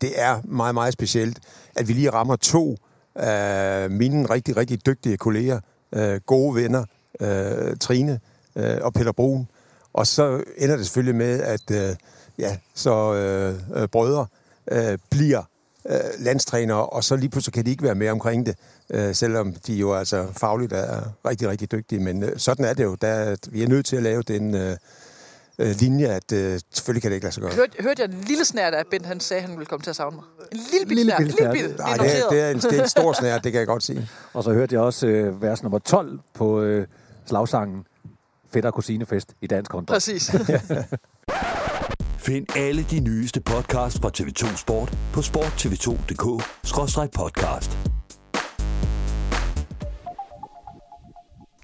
det 0.00 0.12
er 0.16 0.40
meget, 0.44 0.74
meget 0.74 0.92
specielt, 0.92 1.38
at 1.76 1.88
vi 1.88 1.92
lige 1.92 2.10
rammer 2.10 2.36
to 2.36 2.76
af 3.14 3.90
mine 3.90 4.30
rigtig, 4.30 4.56
rigtig 4.56 4.86
dygtige 4.86 5.16
kolleger, 5.16 5.60
øh, 5.92 6.20
gode 6.26 6.54
venner, 6.54 6.84
øh, 7.20 7.76
Trine 7.76 8.20
øh, 8.56 8.76
og 8.80 8.92
Peter 8.94 9.12
Brun. 9.12 9.48
Og 9.92 10.06
så 10.06 10.42
ender 10.58 10.76
det 10.76 10.86
selvfølgelig 10.86 11.14
med, 11.14 11.40
at 11.40 11.70
øh, 11.70 11.96
ja, 12.38 12.56
så 12.74 13.14
øh, 13.14 13.82
øh, 13.82 13.88
brødre 13.88 14.26
øh, 14.72 14.98
bliver 15.10 15.42
øh, 15.90 15.96
landstrænere, 16.18 16.86
og 16.86 17.04
så 17.04 17.16
lige 17.16 17.30
pludselig 17.30 17.54
kan 17.54 17.64
de 17.66 17.70
ikke 17.70 17.82
være 17.82 17.94
med 17.94 18.08
omkring 18.10 18.46
det, 18.46 18.54
øh, 18.90 19.14
selvom 19.14 19.54
de 19.54 19.74
jo 19.74 19.94
altså 19.94 20.26
fagligt 20.32 20.72
er 20.72 21.00
rigtig, 21.26 21.48
rigtig 21.48 21.72
dygtige. 21.72 22.00
Men 22.00 22.22
øh, 22.22 22.38
sådan 22.38 22.64
er 22.64 22.74
det 22.74 22.84
jo. 22.84 22.94
Der, 22.94 23.36
vi 23.50 23.62
er 23.62 23.68
nødt 23.68 23.86
til 23.86 23.96
at 23.96 24.02
lave 24.02 24.22
den 24.22 24.54
øh, 24.54 24.76
øh, 25.58 25.74
linje, 25.80 26.06
at 26.06 26.32
øh, 26.32 26.60
selvfølgelig 26.70 27.02
kan 27.02 27.10
det 27.10 27.14
ikke 27.14 27.24
lade 27.24 27.34
sig 27.34 27.42
gøre. 27.42 27.52
Hørte, 27.52 27.82
hørte 27.82 28.02
jeg 28.02 28.10
en 28.12 28.24
lille 28.26 28.44
snært 28.44 28.74
af, 28.74 28.80
at 28.80 28.86
Bent 28.90 29.06
han 29.06 29.20
sagde, 29.20 29.42
at 29.42 29.48
han 29.48 29.56
ville 29.58 29.66
komme 29.66 29.82
til 29.82 29.90
at 29.90 29.96
savne 29.96 30.16
mig? 30.16 30.24
En 30.52 30.58
lille 30.72 30.86
bitte 30.86 30.94
Lille 30.94 31.12
snært. 31.32 31.52
Lille 31.52 31.52
bitte. 31.52 31.82
Nej, 31.82 31.96
Det 31.96 32.24
er 32.24 32.28
det 32.28 32.40
er, 32.40 32.44
er 32.44 32.50
en, 32.50 32.58
det 32.58 32.78
er 32.78 32.82
en 32.82 32.88
stor 32.88 33.12
snært, 33.12 33.44
det 33.44 33.52
kan 33.52 33.58
jeg 33.58 33.66
godt 33.66 33.82
sige. 33.82 34.08
Og 34.32 34.44
så 34.44 34.52
hørte 34.52 34.74
jeg 34.74 34.82
også 34.82 35.06
øh, 35.06 35.42
vers 35.42 35.62
nummer 35.62 35.78
12 35.78 36.18
på 36.34 36.60
øh, 36.60 36.86
slagsangen 37.26 37.86
Fætter 38.52 38.70
og 38.70 38.74
kusinefest 38.74 39.34
i 39.40 39.46
dansk 39.46 39.72
håndbold. 39.72 39.94
Præcis. 39.94 40.30
Find 42.26 42.46
alle 42.56 42.82
de 42.82 43.00
nyeste 43.00 43.40
podcasts 43.40 44.00
fra 44.00 44.10
TV2 44.18 44.56
Sport 44.56 44.98
på 45.12 45.20
sporttv2.dk-podcast. 45.20 47.76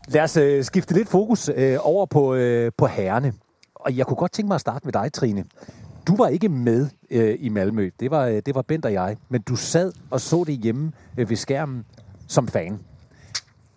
Lad 0.09 0.23
os 0.23 0.37
øh, 0.37 0.65
skifte 0.65 0.95
lidt 0.95 1.09
fokus 1.09 1.51
øh, 1.57 1.79
over 1.81 2.07
på, 2.07 2.35
øh, 2.35 2.73
på 2.77 2.87
herrene. 2.87 3.33
Og 3.75 3.97
jeg 3.97 4.07
kunne 4.07 4.17
godt 4.17 4.33
tænke 4.33 4.49
mig 4.49 4.55
at 4.55 4.61
starte 4.61 4.85
med 4.85 4.93
dig, 4.93 5.13
Trine. 5.13 5.45
Du 6.07 6.17
var 6.17 6.29
ikke 6.29 6.49
med 6.49 6.89
øh, 7.11 7.37
i 7.39 7.49
Malmø. 7.49 7.91
Det 8.01 8.11
var, 8.11 8.27
øh, 8.27 8.43
det 8.47 8.55
var 8.55 8.63
Bent 8.63 8.85
og 8.85 8.93
jeg. 8.93 9.17
Men 9.29 9.43
du 9.43 9.57
sad 9.57 9.93
og 10.11 10.21
så 10.21 10.45
det 10.47 10.59
hjemme 10.59 10.93
øh, 11.19 11.31
ved 11.31 11.37
skærmen 11.37 11.85
som 12.29 12.49
fan. 12.49 12.81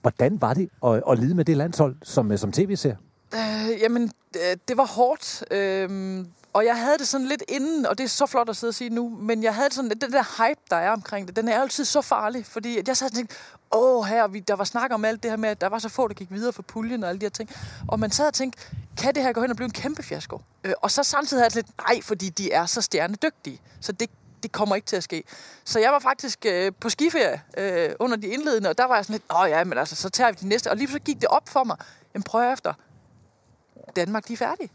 Hvordan 0.02 0.42
var 0.42 0.54
det 0.54 0.70
at, 0.86 1.04
at 1.10 1.20
lide 1.20 1.36
med 1.36 1.46
det 1.46 1.58
landshold 1.58 1.96
som, 2.02 2.32
øh, 2.32 2.38
som 2.38 2.52
tv-ser? 2.52 2.96
Øh, 3.34 3.82
jamen, 3.82 4.12
øh, 4.36 4.58
det 4.68 4.78
var 4.78 4.86
hårdt. 4.86 5.44
Øh, 5.52 6.26
og 6.54 6.66
jeg 6.66 6.78
havde 6.78 6.98
det 6.98 7.08
sådan 7.08 7.28
lidt 7.28 7.44
inden, 7.48 7.86
og 7.86 7.98
det 7.98 8.04
er 8.04 8.08
så 8.08 8.26
flot 8.26 8.50
at 8.50 8.56
sidde 8.56 8.72
og 8.72 8.76
sige 8.76 8.90
nu, 8.90 9.10
men 9.10 9.44
jeg 9.44 9.56
havde 9.56 9.70
det 9.70 9.74
sådan 9.74 9.90
lidt, 9.90 10.02
den 10.02 10.14
der 10.14 10.48
hype, 10.48 10.62
der 10.70 10.76
er 10.76 10.92
omkring 10.92 11.28
det, 11.28 11.36
den 11.36 11.48
er 11.48 11.62
altid 11.62 11.86
så 11.86 12.02
farlig, 12.02 12.46
fordi 12.46 12.78
at 12.78 12.88
jeg 12.88 12.98
sad 12.98 13.08
og 13.08 13.14
tænkte, 13.14 13.36
åh 13.72 14.06
her, 14.06 14.28
vi, 14.28 14.40
der 14.40 14.56
var 14.56 14.64
snak 14.64 14.92
om 14.94 15.06
alt 15.06 15.24
det 15.24 15.32
her 15.32 15.38
med, 15.38 15.50
at 15.50 15.62
der 15.62 15.68
var 15.70 15.80
så 15.80 15.90
få, 15.90 16.08
der 16.08 16.14
gik 16.14 16.32
videre 16.32 16.54
for 16.54 16.62
puljen 16.62 17.04
og 17.04 17.10
alle 17.10 17.20
de 17.20 17.26
her 17.26 17.30
ting. 17.30 17.50
Og 17.88 18.00
man 18.00 18.12
sad 18.12 18.28
og 18.28 18.34
tænkte, 18.34 18.60
kan 18.98 19.16
det 19.16 19.24
her 19.24 19.34
gå 19.34 19.42
hen 19.42 19.50
og 19.50 19.56
blive 19.56 19.66
en 19.66 19.72
kæmpe 19.72 20.04
fiasko? 20.04 20.42
Øh, 20.64 20.74
og 20.82 20.92
så 20.92 21.04
samtidig 21.04 21.42
havde 21.42 21.56
jeg 21.56 21.64
det 21.64 21.70
lidt, 21.70 21.88
nej, 21.88 22.02
fordi 22.02 22.30
de 22.30 22.52
er 22.52 22.66
så 22.66 22.82
stjernedygtige, 22.82 23.62
så 23.82 23.92
det, 23.92 24.10
det 24.44 24.52
kommer 24.52 24.76
ikke 24.76 24.86
til 24.86 24.96
at 24.96 25.04
ske. 25.04 25.24
Så 25.64 25.80
jeg 25.80 25.92
var 25.92 26.00
faktisk 26.00 26.46
øh, 26.46 26.72
på 26.80 26.90
skiferie 26.90 27.42
øh, 27.58 27.90
under 28.00 28.18
de 28.18 28.28
indledende, 28.28 28.70
og 28.70 28.78
der 28.78 28.86
var 28.86 28.96
jeg 28.96 29.06
sådan 29.06 29.14
lidt, 29.14 29.24
åh 29.42 29.50
ja, 29.50 29.64
men 29.64 29.78
altså, 29.78 29.96
så 29.96 30.10
tager 30.10 30.32
vi 30.32 30.38
de 30.42 30.48
næste. 30.48 30.72
Og 30.72 30.78
lige 30.78 30.92
så 30.92 31.00
gik 31.00 31.22
det 31.22 31.30
op 31.30 31.50
for 31.50 31.64
mig, 31.64 31.78
en 32.16 32.24
prøv 32.24 32.54
efter, 32.54 32.74
Danmark, 33.96 34.28
de 34.28 34.34
er 34.34 34.38
færdige. 34.38 34.70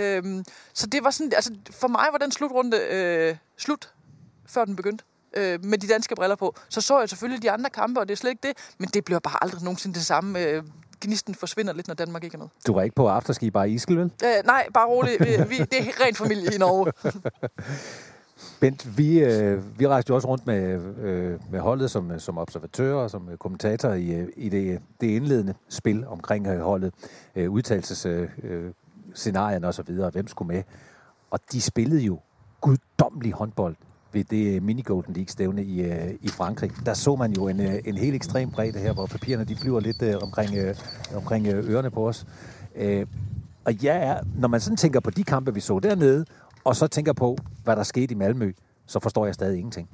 Øhm, 0.00 0.44
så 0.74 0.86
det 0.86 1.04
var 1.04 1.10
sådan, 1.10 1.32
altså 1.36 1.54
for 1.70 1.88
mig 1.88 2.06
var 2.12 2.18
den 2.18 2.32
slutrunde 2.32 2.76
øh, 2.90 3.36
slut, 3.56 3.92
før 4.46 4.64
den 4.64 4.76
begyndte. 4.76 5.04
Øh, 5.36 5.64
med 5.64 5.78
de 5.78 5.88
danske 5.88 6.14
briller 6.14 6.36
på. 6.36 6.56
Så 6.68 6.80
så 6.80 6.98
jeg 6.98 7.08
selvfølgelig 7.08 7.42
de 7.42 7.50
andre 7.50 7.70
kampe, 7.70 8.00
og 8.00 8.08
det 8.08 8.12
er 8.12 8.16
slet 8.16 8.30
ikke 8.30 8.48
det. 8.48 8.56
Men 8.78 8.88
det 8.94 9.04
bliver 9.04 9.20
bare 9.20 9.44
aldrig 9.44 9.62
nogensinde 9.62 9.94
det 9.94 10.06
samme. 10.06 10.40
Øh, 10.40 10.62
gnisten 11.00 11.34
forsvinder 11.34 11.72
lidt, 11.72 11.88
når 11.88 11.94
Danmark 11.94 12.24
ikke 12.24 12.34
er 12.34 12.38
med. 12.38 12.48
Du 12.66 12.74
var 12.74 12.82
ikke 12.82 12.94
på 12.94 13.08
afterski 13.08 13.50
bare 13.50 13.70
i 13.70 13.74
Iskel, 13.74 13.98
vel? 13.98 14.12
Øh, 14.24 14.46
nej, 14.46 14.66
bare 14.74 14.86
roligt. 14.86 15.20
Vi, 15.20 15.26
vi, 15.48 15.58
det 15.58 15.78
er 15.78 16.04
ren 16.06 16.14
familie 16.14 16.54
i 16.54 16.58
Norge. 16.58 16.92
Bent, 18.60 18.98
vi, 18.98 19.18
øh, 19.18 19.78
vi 19.78 19.86
rejste 19.86 20.10
jo 20.10 20.14
også 20.14 20.28
rundt 20.28 20.46
med, 20.46 20.80
øh, 21.02 21.38
med 21.50 21.60
holdet 21.60 21.90
som, 21.90 22.18
som 22.18 22.38
observatør 22.38 22.94
og 22.94 23.10
som 23.10 23.28
øh, 23.28 23.38
kommentator 23.38 23.92
i, 23.92 24.10
øh, 24.10 24.28
i 24.36 24.48
det, 24.48 24.80
det 25.00 25.06
indledende 25.06 25.54
spil 25.68 26.06
omkring 26.06 26.46
øh, 26.46 26.60
holdet, 26.60 26.94
øh, 27.36 27.50
udtalelses 27.50 28.06
øh, 28.06 28.28
øh, 28.42 28.70
scenarierne 29.14 29.66
og 29.66 29.74
så 29.74 29.82
videre, 29.82 30.10
hvem 30.10 30.28
skulle 30.28 30.54
med. 30.54 30.62
Og 31.30 31.40
de 31.52 31.60
spillede 31.60 32.02
jo 32.02 32.18
guddommelig 32.60 33.32
håndbold 33.32 33.76
ved 34.12 34.24
det 34.24 34.56
øh, 34.56 34.62
mini 34.62 34.82
Golden 34.82 35.14
League 35.14 35.28
stævne 35.28 35.64
i, 35.64 35.82
øh, 35.82 36.14
i 36.20 36.28
Frankrig. 36.28 36.70
Der 36.86 36.94
så 36.94 37.16
man 37.16 37.32
jo 37.32 37.48
en, 37.48 37.60
øh, 37.60 37.74
en 37.84 37.96
helt 37.96 38.14
ekstrem 38.14 38.50
bredde 38.50 38.78
her, 38.78 38.92
hvor 38.92 39.06
papirerne 39.06 39.44
de 39.44 39.56
flyver 39.56 39.80
lidt 39.80 40.02
øh, 40.02 40.14
omkring, 40.22 40.56
øh, 40.56 40.74
omkring 41.14 41.46
øh, 41.46 41.70
ørerne 41.70 41.90
på 41.90 42.08
os. 42.08 42.26
Øh, 42.76 43.06
og 43.64 43.74
ja, 43.74 44.16
når 44.36 44.48
man 44.48 44.60
sådan 44.60 44.76
tænker 44.76 45.00
på 45.00 45.10
de 45.10 45.24
kampe, 45.24 45.54
vi 45.54 45.60
så 45.60 45.78
dernede, 45.78 46.24
og 46.64 46.76
så 46.76 46.86
tænker 46.86 47.12
på, 47.12 47.36
hvad 47.64 47.76
der 47.76 47.82
skete 47.82 48.12
i 48.12 48.16
Malmø, 48.16 48.52
så 48.86 49.00
forstår 49.00 49.26
jeg 49.26 49.34
stadig 49.34 49.58
ingenting. 49.58 49.88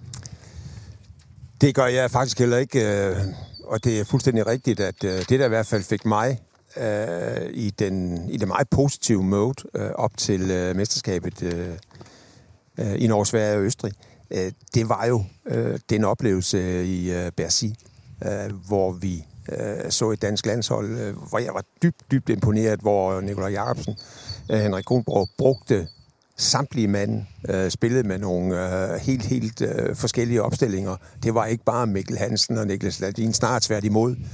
Det 1.61 1.75
gør 1.75 1.87
jeg 1.87 2.11
faktisk 2.11 2.39
heller 2.39 2.57
ikke, 2.57 3.09
øh, 3.09 3.17
og 3.65 3.85
det 3.85 4.01
er 4.01 4.05
fuldstændig 4.05 4.47
rigtigt, 4.47 4.81
at 4.81 5.05
øh, 5.05 5.11
det 5.11 5.41
der 5.41 5.45
i 5.45 5.49
hvert 5.49 5.67
fald 5.67 5.83
fik 5.83 6.07
mig 6.07 6.39
øh, 6.77 7.51
i, 7.53 7.71
den, 7.71 8.27
i 8.31 8.37
det 8.37 8.49
meget 8.49 8.69
positive 8.69 9.25
mode 9.25 9.65
øh, 9.75 9.91
op 9.95 10.17
til 10.17 10.51
øh, 10.51 10.77
mesterskabet 10.77 11.43
øh, 11.43 11.69
øh, 12.79 13.03
i 13.03 13.07
Norge, 13.07 13.27
Sverige 13.27 13.57
og 13.57 13.63
Østrig, 13.63 13.93
øh, 14.31 14.53
det 14.75 14.89
var 14.89 15.07
jo 15.07 15.25
øh, 15.47 15.79
den 15.91 16.05
oplevelse 16.05 16.87
i 16.87 17.11
øh, 17.13 17.33
Bercy, 17.37 17.65
øh, 18.25 18.53
hvor 18.69 18.93
vi 18.93 19.25
øh, 19.53 19.91
så 19.91 20.11
et 20.11 20.23
dansk 20.23 20.47
landshold, 20.47 20.99
øh, 20.99 21.17
hvor 21.29 21.39
jeg 21.39 21.55
var 21.55 21.65
dybt, 21.83 22.11
dybt 22.11 22.29
imponeret, 22.29 22.81
hvor 22.81 23.21
Nikolaj 23.21 23.51
Jacobsen, 23.51 23.97
øh, 24.51 24.59
Henrik 24.59 24.85
Kronborg, 24.85 25.29
brugte 25.39 25.89
samtlige 26.37 26.89
mand 26.89 27.25
øh, 27.49 27.71
spillede 27.71 28.09
med 28.09 28.19
nogle 28.19 28.75
øh, 28.93 29.01
helt, 29.01 29.27
helt 29.27 29.61
øh, 29.61 29.97
forskellige 29.97 30.43
opstillinger. 30.43 30.97
Det 31.23 31.35
var 31.35 31.47
ikke 31.47 31.65
bare 31.65 31.87
Mikkel 31.87 32.19
Hansen 32.19 32.59
og 32.59 32.67
Niklas 32.67 33.01
Ladin, 33.01 33.33
snart 33.33 33.63
tværtimod. 33.63 34.11
imod. 34.11 34.27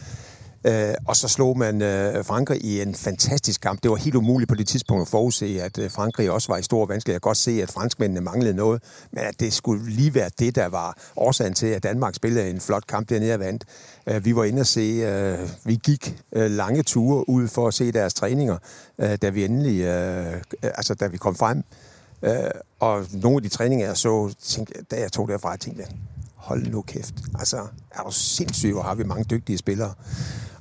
Øh, 0.64 0.94
og 1.06 1.16
så 1.16 1.28
slog 1.28 1.58
man 1.58 1.82
øh, 1.82 2.24
Frankrig 2.24 2.64
i 2.64 2.82
en 2.82 2.94
fantastisk 2.94 3.60
kamp. 3.60 3.82
Det 3.82 3.90
var 3.90 3.96
helt 3.96 4.14
umuligt 4.14 4.48
på 4.48 4.54
det 4.54 4.68
tidspunkt 4.68 5.02
at 5.02 5.08
forudse, 5.08 5.62
at 5.62 5.78
øh, 5.78 5.90
Frankrig 5.90 6.30
også 6.30 6.52
var 6.52 6.58
i 6.58 6.62
stor 6.62 6.86
vanskelighed. 6.86 7.14
Jeg 7.14 7.22
kan 7.22 7.28
godt 7.28 7.36
se, 7.36 7.62
at 7.62 7.70
franskmændene 7.70 8.20
manglede 8.20 8.54
noget, 8.54 8.82
men 9.10 9.24
at 9.24 9.40
det 9.40 9.52
skulle 9.52 9.90
lige 9.90 10.14
være 10.14 10.30
det, 10.38 10.54
der 10.54 10.66
var 10.66 10.96
årsagen 11.16 11.54
til, 11.54 11.66
at 11.66 11.82
Danmark 11.82 12.14
spillede 12.14 12.50
en 12.50 12.60
flot 12.60 12.86
kamp 12.86 13.08
dernede 13.08 13.34
og 13.34 13.40
vandt. 13.40 13.64
Øh, 14.06 14.24
vi 14.24 14.36
var 14.36 14.44
inde 14.44 14.60
og 14.60 14.66
se, 14.66 14.80
øh, 14.80 15.48
vi 15.64 15.80
gik 15.84 16.16
øh, 16.32 16.50
lange 16.50 16.82
ture 16.82 17.28
ud 17.28 17.48
for 17.48 17.68
at 17.68 17.74
se 17.74 17.92
deres 17.92 18.14
træninger, 18.14 18.56
øh, 18.98 19.18
da 19.22 19.28
vi 19.28 19.44
endelig, 19.44 19.80
øh, 19.80 20.32
øh, 20.32 20.40
altså 20.62 20.94
da 20.94 21.06
vi 21.06 21.16
kom 21.16 21.36
frem. 21.36 21.62
Øh, 22.22 22.50
og 22.80 23.06
nogle 23.12 23.36
af 23.36 23.42
de 23.42 23.48
træninger, 23.48 23.86
jeg 23.86 23.96
så, 23.96 24.34
tænkte, 24.42 24.74
da 24.90 25.00
jeg 25.00 25.12
tog 25.12 25.28
derfra, 25.28 25.50
jeg 25.50 25.60
tænkte, 25.60 25.84
hold 26.42 26.66
nu 26.66 26.82
kæft. 26.82 27.14
Altså, 27.38 27.56
er 27.90 28.02
du 28.02 28.10
sindssyg, 28.10 28.72
hvor 28.72 28.82
har 28.82 28.94
vi 28.94 29.04
mange 29.04 29.24
dygtige 29.24 29.58
spillere. 29.58 29.94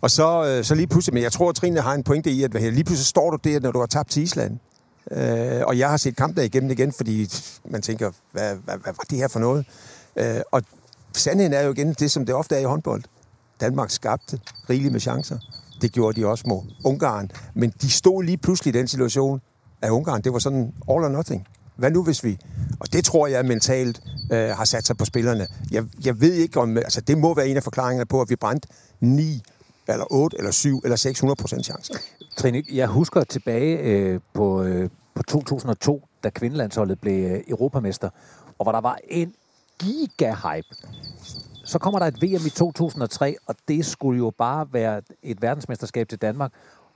Og 0.02 0.12
så, 0.12 0.46
øh, 0.46 0.64
så 0.64 0.76
lige 0.76 0.88
pludselig, 0.88 1.14
men 1.14 1.24
jeg 1.24 1.32
tror, 1.32 1.50
at 1.50 1.56
Trine 1.56 1.82
har 1.82 1.94
en 1.94 2.04
pointe 2.04 2.32
i, 2.32 2.44
at 2.44 2.52
hvad 2.52 2.62
her, 2.62 2.72
lige 2.72 2.84
pludselig 2.84 3.06
står 3.06 3.32
du 3.32 3.38
der, 3.44 3.60
når 3.60 3.72
du 3.72 3.80
har 3.80 3.86
tabt 3.86 4.10
til 4.10 4.24
Island. 4.24 4.60
Øh, 5.12 5.62
og 5.68 5.78
jeg 5.78 5.90
har 5.90 5.98
set 5.98 6.16
kampen 6.16 6.44
igennem 6.44 6.72
igen, 6.72 6.94
fordi 6.94 7.30
man 7.66 7.82
tænker, 7.82 8.12
hvad, 8.32 8.56
hvad, 8.56 8.78
hvad 8.78 8.94
var 8.94 9.06
det 9.10 9.18
her 9.18 9.28
for 9.28 9.40
noget? 9.40 9.66
Øh, 10.16 10.42
og 10.52 10.62
sandheden 11.14 11.54
er 11.54 11.62
jo 11.62 11.72
igen 11.72 11.94
det, 11.94 12.12
som 12.12 12.26
det 12.26 12.36
ofte 12.36 12.56
er 12.56 12.60
i 12.60 12.64
håndbold. 12.64 13.04
Danmark 13.62 13.90
skabte 13.90 14.40
rigeligt 14.70 14.92
med 14.92 15.00
chancer. 15.00 15.38
Det 15.82 15.92
gjorde 15.92 16.22
de 16.22 16.28
også 16.28 16.44
mod 16.48 16.62
Ungarn. 16.86 17.32
Men 17.54 17.74
de 17.82 17.90
stod 17.90 18.24
lige 18.24 18.38
pludselig 18.38 18.76
i 18.76 18.78
den 18.78 18.88
situation, 18.88 19.42
at 19.82 19.90
Ungarn, 19.90 20.22
det 20.22 20.34
var 20.34 20.40
sådan 20.40 20.74
all 20.90 21.04
or 21.04 21.10
nothing. 21.10 21.48
Hvad 21.82 21.92
nu 21.92 22.04
hvis 22.04 22.24
vi? 22.24 22.38
Og 22.80 22.94
det 22.94 23.06
tror 23.06 23.28
jeg 23.28 23.46
mentalt 23.46 24.02
øh, 24.32 24.50
har 24.50 24.66
sat 24.66 24.86
sig 24.86 24.98
på 24.98 25.06
spillerne. 25.06 25.48
Jeg, 25.72 25.84
jeg 26.06 26.22
ved 26.22 26.34
ikke 26.34 26.60
om, 26.60 26.78
altså 26.78 27.02
det 27.02 27.18
må 27.18 27.34
være 27.34 27.48
en 27.48 27.58
af 27.58 27.64
forklaringerne 27.64 28.06
på, 28.06 28.22
at 28.22 28.30
vi 28.30 28.36
brændte 28.36 28.68
9 29.00 29.42
eller 29.88 30.06
8 30.12 30.38
eller 30.38 30.52
7 30.52 30.82
eller 30.84 30.96
600 30.96 31.36
procent 31.42 31.66
chancer. 31.66 31.94
Trine, 32.38 32.64
jeg 32.74 32.88
husker 32.88 33.24
tilbage 33.24 33.78
øh, 33.78 34.20
på, 34.34 34.64
øh, 34.64 34.90
på 35.16 35.24
2002, 35.24 36.08
da 36.24 36.30
kvindelandsholdet 36.30 37.00
blev 37.00 37.32
øh, 37.32 37.42
europamester, 37.48 38.10
og 38.60 38.66
hvor 38.66 38.72
der 38.72 38.82
var 38.82 38.98
en 39.10 39.34
giga-hype. 39.84 40.76
Så 41.66 41.80
kommer 41.80 42.00
der 42.00 42.06
et 42.06 42.22
VM 42.22 42.46
i 42.46 42.50
2003, 42.50 43.36
og 43.48 43.56
det 43.68 43.86
skulle 43.86 44.18
jo 44.18 44.32
bare 44.38 44.68
være 44.72 45.02
et 45.24 45.42
verdensmesterskab 45.42 46.10
til 46.10 46.18
Danmark. 46.18 46.52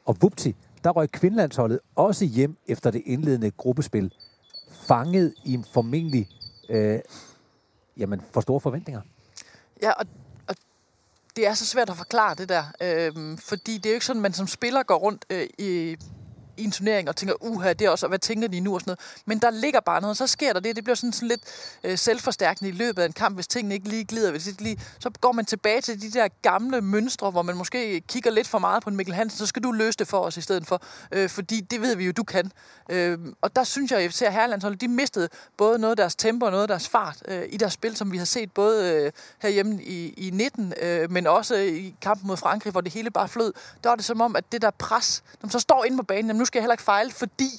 Og 0.05 0.17
vupti, 0.21 0.55
der 0.83 0.89
røg 0.89 1.11
kvindelandsholdet 1.11 1.79
også 1.95 2.25
hjem 2.25 2.57
efter 2.67 2.91
det 2.91 3.01
indledende 3.05 3.51
gruppespil, 3.51 4.11
fanget 4.87 5.33
i 5.43 5.59
formentlig 5.73 6.29
øh, 6.69 6.99
jamen, 7.97 8.21
for 8.31 8.41
store 8.41 8.59
forventninger. 8.61 9.01
Ja, 9.81 9.91
og, 9.91 10.05
og 10.47 10.55
det 11.35 11.47
er 11.47 11.53
så 11.53 11.65
svært 11.65 11.89
at 11.89 11.97
forklare 11.97 12.35
det 12.35 12.49
der. 12.49 12.63
øh, 12.81 13.37
fordi 13.37 13.77
det 13.77 13.85
er 13.85 13.89
jo 13.89 13.93
ikke 13.93 14.05
sådan, 14.05 14.19
at 14.19 14.21
man 14.21 14.33
som 14.33 14.47
spiller 14.47 14.83
går 14.83 14.95
rundt 14.95 15.25
øh, 15.29 15.47
i, 15.57 15.97
i 16.57 16.63
en 16.63 16.71
turnering 16.71 17.09
og 17.09 17.15
tænker, 17.15 17.35
uha, 17.43 17.73
det 17.73 17.85
er 17.85 17.89
også, 17.89 18.05
og 18.05 18.07
hvad 18.09 18.19
tænker 18.19 18.47
de 18.47 18.59
nu 18.59 18.73
og 18.73 18.81
sådan 18.81 18.89
noget. 18.89 18.99
Men 19.25 19.39
der 19.39 19.49
ligger 19.49 19.79
bare 19.79 20.01
noget, 20.01 20.11
og 20.11 20.17
så 20.17 20.27
sker 20.27 20.53
der 20.53 20.59
det. 20.59 20.75
Det 20.75 20.83
bliver 20.83 20.95
sådan, 20.95 21.13
sådan 21.13 21.27
lidt 21.27 21.41
øh, 21.83 21.97
selvforstærkende 21.97 22.69
i 22.69 22.73
løbet 22.73 23.01
af 23.01 23.05
en 23.05 23.13
kamp, 23.13 23.35
hvis 23.35 23.47
tingene 23.47 23.75
ikke 23.75 23.89
lige 23.89 24.05
glider. 24.05 24.31
Hvis 24.31 24.43
det 24.43 24.61
lige, 24.61 24.79
så 24.99 25.09
går 25.21 25.31
man 25.31 25.45
tilbage 25.45 25.81
til 25.81 26.01
de 26.01 26.11
der 26.11 26.27
gamle 26.41 26.81
mønstre, 26.81 27.31
hvor 27.31 27.41
man 27.41 27.57
måske 27.57 28.01
kigger 28.01 28.31
lidt 28.31 28.47
for 28.47 28.59
meget 28.59 28.83
på 28.83 28.89
en 28.89 28.95
Mikkel 28.95 29.15
Hansen, 29.15 29.37
så 29.37 29.45
skal 29.45 29.63
du 29.63 29.71
løse 29.71 29.97
det 29.97 30.07
for 30.07 30.19
os 30.19 30.37
i 30.37 30.41
stedet 30.41 30.67
for. 30.67 30.81
Øh, 31.11 31.29
fordi 31.29 31.61
det 31.61 31.81
ved 31.81 31.95
vi 31.95 32.05
jo, 32.05 32.11
du 32.11 32.23
kan. 32.23 32.51
Øh, 32.89 33.19
og 33.41 33.55
der 33.55 33.63
synes 33.63 33.91
jeg, 33.91 33.99
at 33.99 34.11
FC 34.11 34.19
Herlandsholdet, 34.19 34.81
de 34.81 34.87
mistede 34.87 35.29
både 35.57 35.79
noget 35.79 35.91
af 35.91 35.97
deres 35.97 36.15
tempo 36.15 36.45
og 36.45 36.51
noget 36.51 36.63
af 36.63 36.67
deres 36.67 36.89
fart 36.89 37.23
øh, 37.27 37.43
i 37.49 37.57
deres 37.57 37.73
spil, 37.73 37.95
som 37.95 38.11
vi 38.11 38.17
har 38.17 38.25
set 38.25 38.51
både 38.51 38.93
øh, 38.93 39.11
herhjemme 39.39 39.83
i, 39.83 40.13
i 40.17 40.29
19, 40.29 40.73
øh, 40.81 41.11
men 41.11 41.27
også 41.27 41.55
i 41.55 41.95
kampen 42.01 42.27
mod 42.27 42.37
Frankrig, 42.37 42.71
hvor 42.71 42.81
det 42.81 42.93
hele 42.93 43.11
bare 43.11 43.27
flød. 43.27 43.53
Der 43.83 43.89
var 43.89 43.95
det 43.95 44.05
som 44.05 44.21
om, 44.21 44.35
at 44.35 44.51
det 44.51 44.61
der 44.61 44.71
pres, 44.71 45.23
når 45.41 45.47
man 45.47 45.51
så 45.51 45.59
står 45.59 45.85
inde 45.85 45.97
på 45.97 46.03
banen, 46.03 46.27
jamen 46.27 46.39
nu 46.45 46.47
skal 46.47 46.59
jeg 46.59 46.63
heller 46.63 46.73
ikke 46.73 46.83
fejle, 46.83 47.11
fordi 47.11 47.51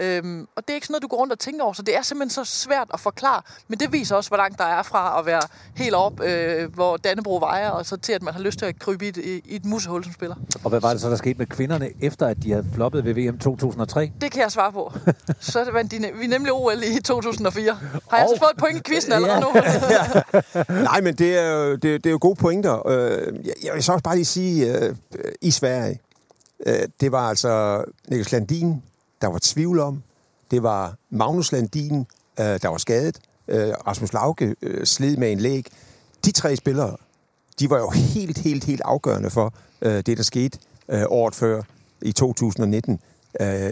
Øhm, 0.00 0.46
og 0.56 0.62
det 0.62 0.70
er 0.70 0.74
ikke 0.74 0.86
sådan 0.86 0.92
noget, 0.92 1.02
du 1.02 1.08
går 1.08 1.16
rundt 1.16 1.32
og 1.32 1.38
tænker 1.38 1.64
over, 1.64 1.72
så 1.72 1.82
det 1.82 1.96
er 1.96 2.02
simpelthen 2.02 2.44
så 2.44 2.44
svært 2.44 2.88
at 2.94 3.00
forklare. 3.00 3.42
Men 3.68 3.80
det 3.80 3.92
viser 3.92 4.16
også, 4.16 4.30
hvor 4.30 4.36
langt 4.36 4.58
der 4.58 4.64
er 4.64 4.82
fra 4.82 5.18
at 5.18 5.26
være 5.26 5.42
helt 5.76 5.94
op, 5.94 6.20
øh, 6.20 6.74
hvor 6.74 6.96
Dannebro 6.96 7.36
vejer, 7.36 7.70
og 7.70 7.86
så 7.86 7.96
til, 7.96 8.12
at 8.12 8.22
man 8.22 8.34
har 8.34 8.40
lyst 8.40 8.58
til 8.58 8.66
at 8.66 8.78
krybe 8.78 9.06
i 9.06 9.08
et, 9.08 9.16
i 9.16 9.56
et 9.56 9.64
musehul 9.64 10.04
som 10.04 10.12
spiller. 10.12 10.36
Og 10.64 10.70
hvad 10.70 10.80
var 10.80 10.90
det 10.90 11.00
så, 11.00 11.10
der 11.10 11.16
skete 11.16 11.38
med 11.38 11.46
kvinderne, 11.46 11.90
efter 12.00 12.26
at 12.26 12.36
de 12.42 12.50
havde 12.50 12.66
floppet 12.74 13.04
ved 13.04 13.14
VM 13.14 13.38
2003? 13.38 14.12
Det 14.20 14.32
kan 14.32 14.42
jeg 14.42 14.52
svare 14.52 14.72
på. 14.72 14.92
Så 15.40 15.70
vandt 15.72 15.90
de, 15.90 16.10
vi 16.20 16.26
nemlig 16.26 16.52
OL 16.52 16.82
i 16.98 17.00
2004. 17.02 17.74
Har 18.10 18.16
jeg 18.16 18.26
oh. 18.26 18.34
så 18.34 18.38
fået 18.38 18.50
et 18.50 18.58
point 18.58 18.78
i 18.78 18.82
quizzen 18.90 19.12
allerede 19.12 19.40
nu? 19.40 19.48
Nej, 20.90 21.00
men 21.00 21.14
det 21.14 21.38
er 21.38 21.50
jo, 21.50 21.72
det, 21.72 21.82
det 21.82 22.06
er 22.06 22.10
jo 22.10 22.18
gode 22.20 22.36
pointer. 22.36 22.88
Øh, 22.88 23.34
jeg 23.64 23.74
vil 23.74 23.82
så 23.82 23.92
også 23.92 24.02
bare 24.02 24.14
lige 24.14 24.24
sige, 24.24 24.78
øh, 24.78 24.94
i 25.40 25.50
Sverige, 25.50 25.90
øh, 25.90 26.05
Øh, 26.66 26.88
det 27.00 27.12
var 27.12 27.28
altså 27.28 27.84
Niklas 28.08 28.32
Landin, 28.32 28.82
der 29.20 29.26
var 29.26 29.38
tvivl 29.42 29.78
om. 29.78 30.02
Det 30.50 30.62
var 30.62 30.96
Magnus 31.10 31.52
Landin, 31.52 32.06
øh, 32.40 32.46
der 32.46 32.68
var 32.68 32.76
skadet. 32.76 33.18
Øh, 33.48 33.72
Rasmus 33.86 34.12
Lauke 34.12 34.56
sled 34.84 35.16
med 35.16 35.32
en 35.32 35.40
læg. 35.40 35.66
De 36.24 36.32
tre 36.32 36.56
spillere, 36.56 36.96
de 37.60 37.70
var 37.70 37.78
jo 37.78 37.90
helt, 37.90 38.38
helt, 38.38 38.64
helt 38.64 38.80
afgørende 38.84 39.30
for 39.30 39.54
det, 39.82 40.16
der 40.16 40.22
skete 40.22 40.58
året 41.08 41.34
før 41.34 41.62
i 42.02 42.12
2019 42.12 43.00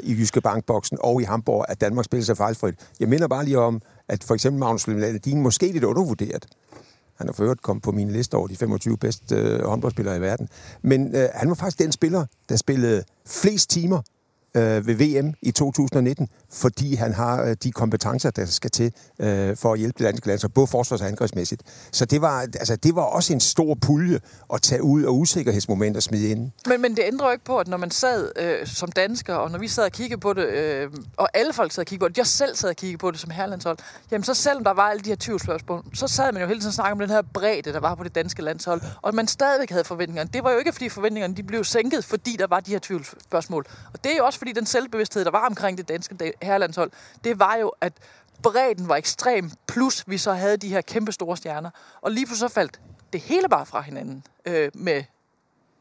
i 0.02 0.12
Jyske 0.12 0.40
Bankboksen 0.40 0.98
og 1.00 1.22
i 1.22 1.24
Hamburg, 1.24 1.64
at 1.68 1.80
Danmark 1.80 2.04
spillede 2.04 2.26
sig 2.26 2.36
fejlfrit. 2.36 2.74
Jeg 3.00 3.08
minder 3.08 3.28
bare 3.28 3.44
lige 3.44 3.58
om, 3.58 3.82
at 4.08 4.24
for 4.24 4.34
eksempel 4.34 4.60
Magnus 4.60 4.86
Landin 4.86 5.40
måske 5.40 5.72
lidt 5.72 5.84
undervurderet. 5.84 6.46
Han 7.16 7.26
har 7.26 7.32
for 7.32 7.42
øvrigt 7.42 7.62
kommet 7.62 7.82
på 7.82 7.92
min 7.92 8.10
liste 8.10 8.34
over 8.34 8.46
de 8.48 8.56
25 8.56 8.98
bedste 8.98 9.36
øh, 9.36 9.64
håndboldspillere 9.64 10.16
i 10.16 10.20
verden. 10.20 10.48
Men 10.82 11.16
øh, 11.16 11.28
han 11.34 11.48
var 11.48 11.54
faktisk 11.54 11.78
den 11.78 11.92
spiller, 11.92 12.26
der 12.48 12.56
spillede 12.56 13.04
flest 13.26 13.70
timer 13.70 14.02
øh, 14.54 14.86
ved 14.86 14.94
VM 14.94 15.34
i 15.42 15.50
2019, 15.50 16.28
fordi 16.52 16.94
han 16.94 17.12
har 17.12 17.42
øh, 17.42 17.56
de 17.62 17.72
kompetencer, 17.72 18.30
der 18.30 18.44
skal 18.46 18.70
til 18.70 18.92
øh, 19.18 19.56
for 19.56 19.72
at 19.72 19.78
hjælpe 19.78 19.98
det 19.98 20.06
danske 20.06 20.26
landshold, 20.26 20.52
både 20.52 20.66
forsvars- 20.66 21.00
og 21.00 21.08
angrebsmæssigt. 21.08 21.62
Så 21.92 22.04
det 22.04 22.20
var, 22.20 22.40
altså, 22.40 22.76
det 22.76 22.94
var 22.94 23.02
også 23.02 23.32
en 23.32 23.40
stor 23.40 23.74
pulje 23.74 24.20
at 24.54 24.62
tage 24.62 24.82
ud 24.82 25.02
og 25.02 25.18
usikkerhedsmomenter 25.18 26.00
smide 26.00 26.28
ind. 26.30 26.50
Men, 26.66 26.82
men 26.82 26.96
det 26.96 27.02
ændrer 27.06 27.26
jo 27.26 27.32
ikke 27.32 27.44
på, 27.44 27.58
at 27.58 27.68
når 27.68 27.76
man 27.76 27.90
sad 27.90 28.32
øh, 28.36 28.66
som 28.66 28.92
dansker, 28.92 29.34
og 29.34 29.50
når 29.50 29.58
vi 29.58 29.68
sad 29.68 29.84
og 29.84 29.92
kiggede 29.92 30.20
på 30.20 30.32
det, 30.32 30.46
øh, 30.46 30.90
og 31.16 31.28
alle 31.34 31.52
folk 31.52 31.72
sad 31.72 31.82
og 31.82 31.86
kiggede 31.86 32.04
på 32.04 32.08
det, 32.08 32.18
jeg 32.18 32.26
selv 32.26 32.56
sad 32.56 32.68
og 32.68 32.76
kiggede 32.76 32.98
på 32.98 33.10
det 33.10 33.20
som 33.20 33.30
herlandshold, 33.30 33.78
jamen 34.10 34.24
så 34.24 34.34
selvom 34.34 34.64
der 34.64 34.70
var 34.70 34.82
alle 34.82 35.02
de 35.02 35.08
her 35.08 35.16
20 35.16 35.40
spørgsmål, 35.40 35.84
så 35.94 36.08
sad 36.08 36.32
man 36.32 36.42
jo 36.42 36.48
hele 36.48 36.60
tiden 36.60 36.68
og 36.68 36.74
snakkede 36.74 36.92
om 36.92 36.98
den 36.98 37.10
her 37.10 37.22
bredde, 37.22 37.72
der 37.72 37.80
var 37.80 37.94
på 37.94 38.04
det 38.04 38.14
danske 38.14 38.42
landshold, 38.42 38.80
og 39.02 39.14
man 39.14 39.28
stadigvæk 39.28 39.70
havde 39.70 39.84
forventninger. 39.84 40.24
Det 40.24 40.44
var 40.44 40.50
jo 40.50 40.58
ikke, 40.58 40.72
fordi 40.72 40.88
forventningerne 40.88 41.34
de 41.34 41.42
blev 41.42 41.64
sænket, 41.64 42.04
fordi 42.04 42.36
der 42.38 42.46
var 42.46 42.60
de 42.60 42.70
her 42.70 42.78
tvivlsspørgsmål. 42.78 43.66
Og 43.92 44.04
det 44.04 44.12
er 44.12 44.16
jo 44.16 44.24
også 44.24 44.38
fordi 44.44 44.52
den 44.52 44.66
selvbevidsthed, 44.66 45.24
der 45.24 45.30
var 45.30 45.46
omkring 45.46 45.78
det 45.78 45.88
danske 45.88 46.32
herrelandshold, 46.42 46.90
det 47.24 47.38
var 47.38 47.56
jo, 47.56 47.72
at 47.80 47.92
bredden 48.42 48.88
var 48.88 48.96
ekstrem, 48.96 49.50
plus 49.68 50.04
vi 50.06 50.18
så 50.18 50.32
havde 50.32 50.56
de 50.56 50.68
her 50.68 50.80
kæmpe 50.80 51.12
store 51.12 51.36
stjerner. 51.36 51.70
Og 52.00 52.10
lige 52.10 52.26
pludselig 52.26 52.50
så 52.50 52.54
faldt 52.54 52.80
det 53.12 53.20
hele 53.20 53.48
bare 53.48 53.66
fra 53.66 53.80
hinanden 53.80 54.24
øh, 54.46 54.70
med 54.74 55.04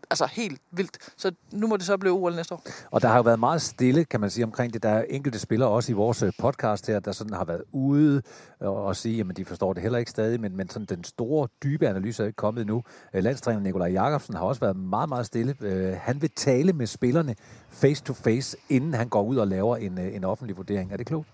altså 0.10 0.26
helt 0.26 0.62
vildt. 0.72 0.98
Så 1.18 1.32
nu 1.52 1.68
må 1.68 1.78
det 1.78 1.86
så 1.86 1.98
blive 1.98 2.14
OL 2.14 2.36
næste 2.36 2.54
år. 2.54 2.64
Og 2.92 3.02
der 3.02 3.08
har 3.08 3.16
jo 3.16 3.22
været 3.22 3.40
meget 3.40 3.62
stille, 3.62 4.06
kan 4.06 4.20
man 4.20 4.30
sige, 4.30 4.46
omkring 4.46 4.74
det. 4.74 4.84
Der 4.84 4.90
er 4.90 5.04
enkelte 5.10 5.40
spillere 5.40 5.70
også 5.70 5.92
i 5.92 5.96
vores 5.96 6.24
øh, 6.24 6.32
podcast 6.40 6.88
her, 6.88 7.00
der 7.00 7.12
sådan 7.12 7.34
har 7.34 7.46
været 7.46 7.64
ude 7.72 8.22
og 8.60 8.96
sige, 8.96 9.26
at 9.30 9.38
de 9.38 9.46
forstår 9.46 9.74
det 9.74 9.82
heller 9.82 10.00
ikke 10.00 10.12
stadig, 10.12 10.42
men, 10.42 10.58
men 10.58 10.70
sådan 10.70 10.86
den 10.86 11.04
store, 11.04 11.48
dybe 11.64 11.88
analyse 11.88 12.24
er 12.24 12.28
ikke 12.28 12.36
kommet 12.36 12.62
endnu. 12.62 12.84
Øh, 13.14 13.24
landstræner 13.24 13.60
Nikolaj 13.60 13.92
Jakobsen 13.92 14.36
har 14.36 14.44
også 14.44 14.62
været 14.62 14.76
meget, 14.76 15.10
meget 15.10 15.26
stille. 15.26 15.56
Øh, 15.62 15.98
han 16.02 16.22
vil 16.22 16.30
tale 16.36 16.74
med 16.74 16.88
spillerne 16.88 17.36
face 17.70 18.04
to 18.04 18.14
face, 18.14 18.58
inden 18.70 18.94
han 18.94 19.10
går 19.10 19.24
ud 19.24 19.36
og 19.36 19.48
laver 19.48 19.78
en, 19.78 19.98
en 19.98 20.24
offentlig 20.24 20.58
vurdering. 20.58 20.92
Er 20.92 20.98
det 20.98 21.08
klogt? 21.08 21.28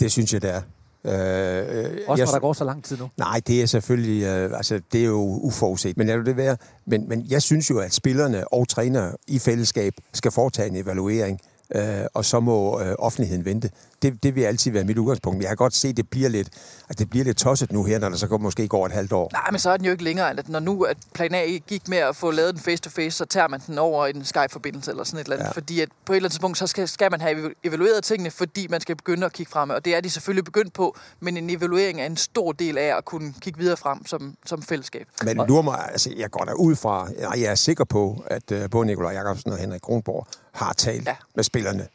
Det 0.00 0.12
synes 0.12 0.32
jeg, 0.32 0.42
det 0.42 0.54
er. 0.54 0.62
Øh, 1.06 1.98
Også 2.06 2.24
når 2.24 2.32
der 2.32 2.38
går 2.38 2.52
så 2.52 2.64
lang 2.64 2.84
tid 2.84 2.98
nu? 2.98 3.08
Nej, 3.16 3.40
det 3.46 3.62
er 3.62 3.66
selvfølgelig, 3.66 4.22
øh, 4.22 4.56
altså 4.56 4.80
det 4.92 5.00
er 5.00 5.04
jo 5.04 5.20
uforudset, 5.20 5.96
men 5.96 6.08
er 6.08 6.16
det 6.16 6.36
være? 6.36 6.56
Men, 6.86 7.08
men 7.08 7.26
jeg 7.28 7.42
synes 7.42 7.70
jo, 7.70 7.78
at 7.78 7.94
spillerne 7.94 8.52
og 8.52 8.68
trænere 8.68 9.12
i 9.26 9.38
fællesskab 9.38 9.92
skal 10.14 10.30
foretage 10.30 10.68
en 10.68 10.76
evaluering 10.76 11.40
øh, 11.74 11.82
og 12.14 12.24
så 12.24 12.40
må 12.40 12.80
øh, 12.80 12.94
offentligheden 12.98 13.44
vente. 13.44 13.70
Det, 14.06 14.22
det 14.22 14.34
vil 14.34 14.42
altid 14.42 14.72
være 14.72 14.84
mit 14.84 14.98
udgangspunkt. 14.98 15.42
Jeg 15.42 15.48
kan 15.48 15.56
godt 15.56 15.74
se, 15.74 15.88
at 15.88 15.96
det 15.96 16.10
bliver 16.10 16.28
lidt, 16.28 16.48
at 16.88 16.98
det 16.98 17.10
bliver 17.10 17.24
lidt 17.24 17.36
tosset 17.36 17.72
nu 17.72 17.84
her, 17.84 17.98
når 17.98 18.08
der 18.08 18.16
så 18.16 18.26
går, 18.26 18.38
måske 18.38 18.68
går 18.68 18.86
et 18.86 18.92
halvt 18.92 19.12
år. 19.12 19.30
Nej, 19.32 19.50
men 19.50 19.60
så 19.60 19.70
er 19.70 19.76
den 19.76 19.86
jo 19.86 19.92
ikke 19.92 20.04
længere, 20.04 20.30
at 20.30 20.48
når 20.48 20.60
nu 20.60 20.82
at 20.82 20.96
plan 21.14 21.34
A 21.34 21.46
gik 21.46 21.88
med 21.88 21.98
at 21.98 22.16
få 22.16 22.30
lavet 22.30 22.54
den 22.54 22.62
face-to-face, 22.62 23.16
så 23.16 23.24
tager 23.24 23.48
man 23.48 23.60
den 23.66 23.78
over 23.78 24.06
en 24.06 24.24
Skype-forbindelse 24.24 24.90
eller 24.90 25.04
sådan 25.04 25.20
et 25.20 25.24
eller 25.24 25.36
andet. 25.36 25.46
Ja. 25.46 25.52
Fordi 25.52 25.80
at 25.80 25.88
på 26.04 26.12
et 26.12 26.16
eller 26.16 26.26
andet 26.26 26.32
tidspunkt, 26.32 26.58
så 26.58 26.66
skal, 26.66 26.88
skal 26.88 27.10
man 27.10 27.20
have 27.20 27.54
evalueret 27.64 28.04
tingene, 28.04 28.30
fordi 28.30 28.66
man 28.70 28.80
skal 28.80 28.96
begynde 28.96 29.26
at 29.26 29.32
kigge 29.32 29.50
frem. 29.50 29.70
Og 29.70 29.84
det 29.84 29.96
er 29.96 30.00
de 30.00 30.10
selvfølgelig 30.10 30.44
begyndt 30.44 30.72
på, 30.72 30.96
men 31.20 31.36
en 31.36 31.50
evaluering 31.50 32.00
er 32.00 32.06
en 32.06 32.16
stor 32.16 32.52
del 32.52 32.78
af 32.78 32.96
at 32.96 33.04
kunne 33.04 33.34
kigge 33.40 33.58
videre 33.58 33.76
frem 33.76 34.06
som, 34.06 34.34
som 34.46 34.62
fællesskab. 34.62 35.06
Men 35.24 35.36
nu 35.48 35.62
mig, 35.62 35.88
altså, 35.92 36.14
jeg 36.16 36.30
går 36.30 36.44
der 36.44 36.54
ud 36.54 36.76
fra, 36.76 37.08
jeg 37.20 37.42
er 37.50 37.54
sikker 37.54 37.84
på, 37.84 38.24
at 38.26 38.52
uh, 38.52 38.70
både 38.70 38.86
Nikolaj 38.86 39.12
Jakobsen 39.12 39.52
og 39.52 39.58
Henrik 39.58 39.80
Kronborg 39.80 40.26
har 40.52 40.72
talt 40.72 41.06
ja. 41.06 41.16
med 41.34 41.44
spillerne, 41.44 41.86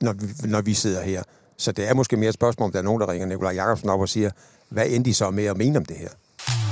når 0.00 0.12
vi, 0.12 0.26
når 0.44 0.60
vi 0.60 0.74
sidder 0.74 1.02
her. 1.02 1.22
Så 1.62 1.72
det 1.72 1.88
er 1.88 1.94
måske 1.94 2.16
mere 2.16 2.28
et 2.28 2.34
spørgsmål, 2.34 2.66
om 2.66 2.72
der 2.72 2.78
er 2.78 2.82
nogen, 2.82 3.00
der 3.00 3.08
ringer 3.08 3.26
Nikolaj 3.26 3.52
Jakobsen 3.52 3.88
op 3.88 4.00
og 4.00 4.08
siger, 4.08 4.30
hvad 4.68 4.86
endte 4.86 5.10
de 5.10 5.14
så 5.14 5.30
med 5.30 5.44
at 5.44 5.56
mene 5.56 5.78
om 5.78 5.84
det 5.84 5.96
her? 5.96 6.08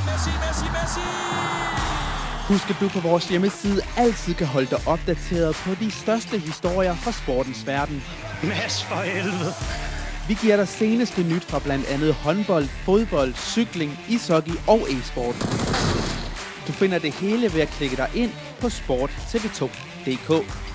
Messi, 0.07 0.31
Messi, 0.43 0.67
Messi! 0.77 1.01
Husk, 2.49 2.71
at 2.71 2.77
du 2.81 2.89
på 2.89 3.09
vores 3.09 3.29
hjemmeside 3.29 3.83
altid 3.97 4.35
kan 4.35 4.47
holde 4.47 4.71
dig 4.71 4.79
opdateret 4.87 5.55
på 5.55 5.75
de 5.75 5.91
største 5.91 6.39
historier 6.39 6.95
fra 6.95 7.13
sportens 7.13 7.67
verden. 7.67 8.03
Mads 8.43 8.85
for 8.85 8.95
helvede! 8.95 9.53
Vi 10.29 10.35
giver 10.43 10.57
dig 10.57 10.69
seneste 10.69 11.23
nyt 11.23 11.45
fra 11.45 11.59
blandt 11.59 11.87
andet 11.87 12.15
håndbold, 12.15 12.69
fodbold, 12.85 13.35
cykling, 13.35 13.99
ishockey 14.09 14.55
og 14.67 14.81
e-sport. 14.91 15.35
Du 16.67 16.73
finder 16.73 16.99
det 16.99 17.13
hele 17.13 17.55
ved 17.55 17.61
at 17.61 17.69
klikke 17.69 17.97
dig 17.97 18.09
ind 18.15 18.31
på 18.61 18.67
sporttv2.dk. 18.67 20.70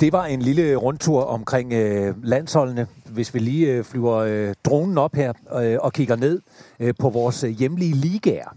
Det 0.00 0.12
var 0.12 0.24
en 0.24 0.42
lille 0.42 0.76
rundtur 0.76 1.22
omkring 1.22 1.72
øh, 1.72 2.24
landsholdene. 2.24 2.86
Hvis 3.04 3.34
vi 3.34 3.38
lige 3.38 3.72
øh, 3.72 3.84
flyver 3.84 4.14
øh, 4.16 4.54
dronen 4.64 4.98
op 4.98 5.14
her 5.14 5.32
øh, 5.62 5.76
og 5.80 5.92
kigger 5.92 6.16
ned 6.16 6.40
øh, 6.80 6.94
på 6.98 7.10
vores 7.10 7.44
øh, 7.44 7.50
hjemlige 7.50 7.94
ligaer. 7.94 8.56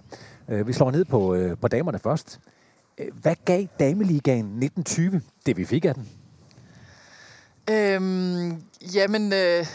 Øh, 0.49 0.67
vi 0.67 0.73
slår 0.73 0.91
ned 0.91 1.05
på, 1.05 1.35
øh, 1.35 1.57
på 1.61 1.67
damerne 1.67 1.99
først. 1.99 2.39
Øh, 2.97 3.07
hvad 3.21 3.35
gav 3.45 3.65
dameligaen 3.79 4.45
1920, 4.45 5.21
det 5.45 5.57
vi 5.57 5.65
fik 5.65 5.85
af 5.85 5.95
den? 5.95 6.09
Øhm, 7.69 8.63
jamen, 8.95 9.33
øh, 9.33 9.65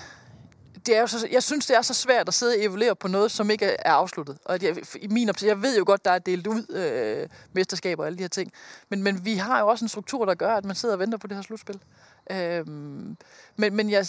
det 0.86 0.96
er 0.96 1.00
jo 1.00 1.06
så, 1.06 1.28
jeg 1.30 1.42
synes, 1.42 1.66
det 1.66 1.76
er 1.76 1.82
så 1.82 1.94
svært 1.94 2.28
at 2.28 2.34
sidde 2.34 2.54
og 2.54 2.64
evaluere 2.64 2.96
på 2.96 3.08
noget, 3.08 3.30
som 3.30 3.50
ikke 3.50 3.66
er 3.66 3.92
afsluttet. 3.92 4.38
Og 4.44 4.62
jeg, 4.62 4.76
i 5.00 5.06
min 5.06 5.28
optik, 5.28 5.48
jeg 5.48 5.62
ved 5.62 5.78
jo 5.78 5.84
godt, 5.86 6.04
der 6.04 6.10
er 6.10 6.18
delt 6.18 6.46
ud 6.46 6.66
øh, 6.70 7.28
mesterskaber 7.52 8.02
og 8.02 8.06
alle 8.06 8.18
de 8.18 8.22
her 8.22 8.28
ting. 8.28 8.52
Men, 8.88 9.02
men 9.02 9.24
vi 9.24 9.34
har 9.34 9.60
jo 9.60 9.68
også 9.68 9.84
en 9.84 9.88
struktur, 9.88 10.24
der 10.24 10.34
gør, 10.34 10.54
at 10.54 10.64
man 10.64 10.76
sidder 10.76 10.94
og 10.94 10.98
venter 10.98 11.18
på 11.18 11.26
det 11.26 11.36
her 11.36 11.42
slutspil. 11.42 11.80
Øh, 12.30 12.66
men, 13.56 13.76
men 13.76 13.90
jeg, 13.90 14.06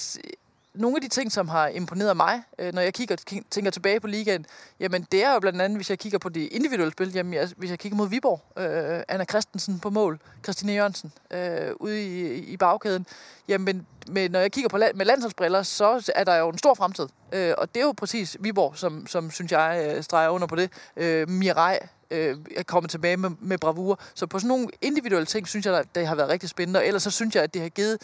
nogle 0.79 0.97
af 0.97 1.01
de 1.01 1.07
ting, 1.07 1.31
som 1.31 1.47
har 1.47 1.67
imponeret 1.67 2.17
mig, 2.17 2.41
øh, 2.59 2.73
når 2.73 2.81
jeg 2.81 2.93
kigger, 2.93 3.15
tænker 3.51 3.71
tilbage 3.71 3.99
på 3.99 4.07
ligaen, 4.07 4.45
jamen 4.79 5.07
det 5.11 5.23
er 5.23 5.33
jo 5.33 5.39
blandt 5.39 5.61
andet, 5.61 5.77
hvis 5.77 5.89
jeg 5.89 5.99
kigger 5.99 6.19
på 6.19 6.29
de 6.29 6.47
individuelle 6.47 6.91
spil, 6.91 7.13
jamen 7.13 7.33
jeg, 7.33 7.49
hvis 7.57 7.69
jeg 7.69 7.79
kigger 7.79 7.97
mod 7.97 8.09
Viborg, 8.09 8.41
øh, 8.57 9.03
Anna 9.07 9.25
Christensen 9.25 9.79
på 9.79 9.89
mål, 9.89 10.19
Christine 10.43 10.73
Jørgensen 10.73 11.11
øh, 11.31 11.71
ude 11.79 12.03
i, 12.03 12.35
i 12.35 12.57
bagkæden, 12.57 13.05
jamen 13.47 13.87
men 14.09 14.31
når 14.31 14.39
jeg 14.39 14.51
kigger 14.51 14.69
på 14.69 14.77
med 14.95 15.05
landsholdsbriller, 15.05 15.63
så 15.63 16.11
er 16.15 16.23
der 16.23 16.35
jo 16.35 16.49
en 16.49 16.57
stor 16.57 16.73
fremtid. 16.73 17.07
Øh, 17.31 17.53
og 17.57 17.75
det 17.75 17.81
er 17.81 17.85
jo 17.85 17.91
præcis 17.91 18.37
Viborg, 18.39 18.77
som, 18.77 19.07
som 19.07 19.31
synes 19.31 19.51
jeg 19.51 19.93
øh, 19.95 20.03
streger 20.03 20.29
under 20.29 20.47
på 20.47 20.55
det. 20.55 20.71
Øh, 20.97 21.29
Mirai 21.29 21.77
øh, 22.11 22.37
er 22.55 22.63
kommet 22.63 22.91
tilbage 22.91 23.17
med, 23.17 23.29
med 23.39 23.57
bravur. 23.57 23.99
Så 24.13 24.27
på 24.27 24.39
sådan 24.39 24.47
nogle 24.47 24.67
individuelle 24.81 25.25
ting, 25.25 25.47
synes 25.47 25.65
jeg, 25.65 25.83
det 25.95 26.07
har 26.07 26.15
været 26.15 26.29
rigtig 26.29 26.49
spændende. 26.49 26.79
Og 26.79 26.87
ellers 26.87 27.03
så 27.03 27.11
synes 27.11 27.35
jeg, 27.35 27.43
at 27.43 27.53
det 27.53 27.61
har 27.61 27.69
givet 27.69 27.97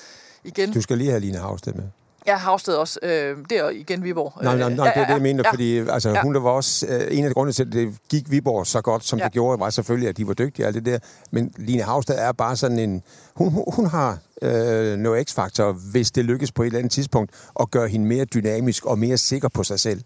igen... 0.44 0.74
Du 0.74 0.82
skal 0.82 0.98
lige 0.98 1.10
have 1.10 1.20
Line 1.20 1.38
Havsted 1.38 1.74
med. 1.74 1.90
Ja, 2.28 2.36
Havsted 2.38 2.74
også. 2.76 3.00
Øh, 3.04 3.38
det 3.50 3.58
er 3.58 3.70
igen 3.70 4.04
Viborg. 4.04 4.34
Nej, 4.44 4.58
nej, 4.58 4.70
nej, 4.70 4.88
det 4.94 4.98
er 5.02 5.06
det, 5.06 5.14
jeg 5.14 5.22
mener, 5.22 5.44
ja, 5.46 5.52
fordi 5.52 5.78
altså, 5.78 6.10
Ja. 6.10 6.22
hun 6.22 6.34
der 6.34 6.40
var 6.42 6.50
også 6.50 6.86
øh, 6.90 7.18
en 7.18 7.24
af 7.24 7.30
de 7.30 7.34
grunde 7.34 7.54
til, 7.54 7.64
at 7.64 7.74
det 7.74 7.98
gik 8.10 8.32
Viborg 8.32 8.68
så 8.68 8.82
godt, 8.82 9.04
som 9.06 9.20
Ja. 9.20 9.26
det 9.26 9.32
gjorde, 9.34 9.60
var 9.60 9.70
selvfølgelig, 9.70 10.10
at 10.10 10.18
de 10.18 10.28
var 10.28 10.34
dygtige 10.34 10.66
og 10.66 10.68
alt 10.68 10.76
det 10.76 10.86
der. 10.86 11.00
Men 11.32 11.54
Line 11.58 11.82
Havstad 11.84 12.16
er 12.18 12.32
bare 12.32 12.56
sådan 12.56 12.80
en... 12.80 13.04
Hun, 13.36 13.52
hun, 13.52 13.64
hun 13.76 13.86
har 13.86 14.18
øh, 14.42 14.98
noget 14.98 15.30
x-faktor, 15.30 15.72
hvis 15.92 16.12
det 16.12 16.26
lykkes 16.26 16.52
på 16.52 16.64
et 16.64 16.66
eller 16.68 16.80
andet 16.80 16.92
tidspunkt, 16.92 17.32
at 17.60 17.72
gøre 17.72 17.88
hende 17.88 18.06
mere 18.06 18.26
dynamisk 18.26 18.86
og 18.86 19.00
mere 19.00 19.18
sikker 19.18 19.48
på 19.50 19.64
sig 19.64 19.80
selv. 19.80 20.02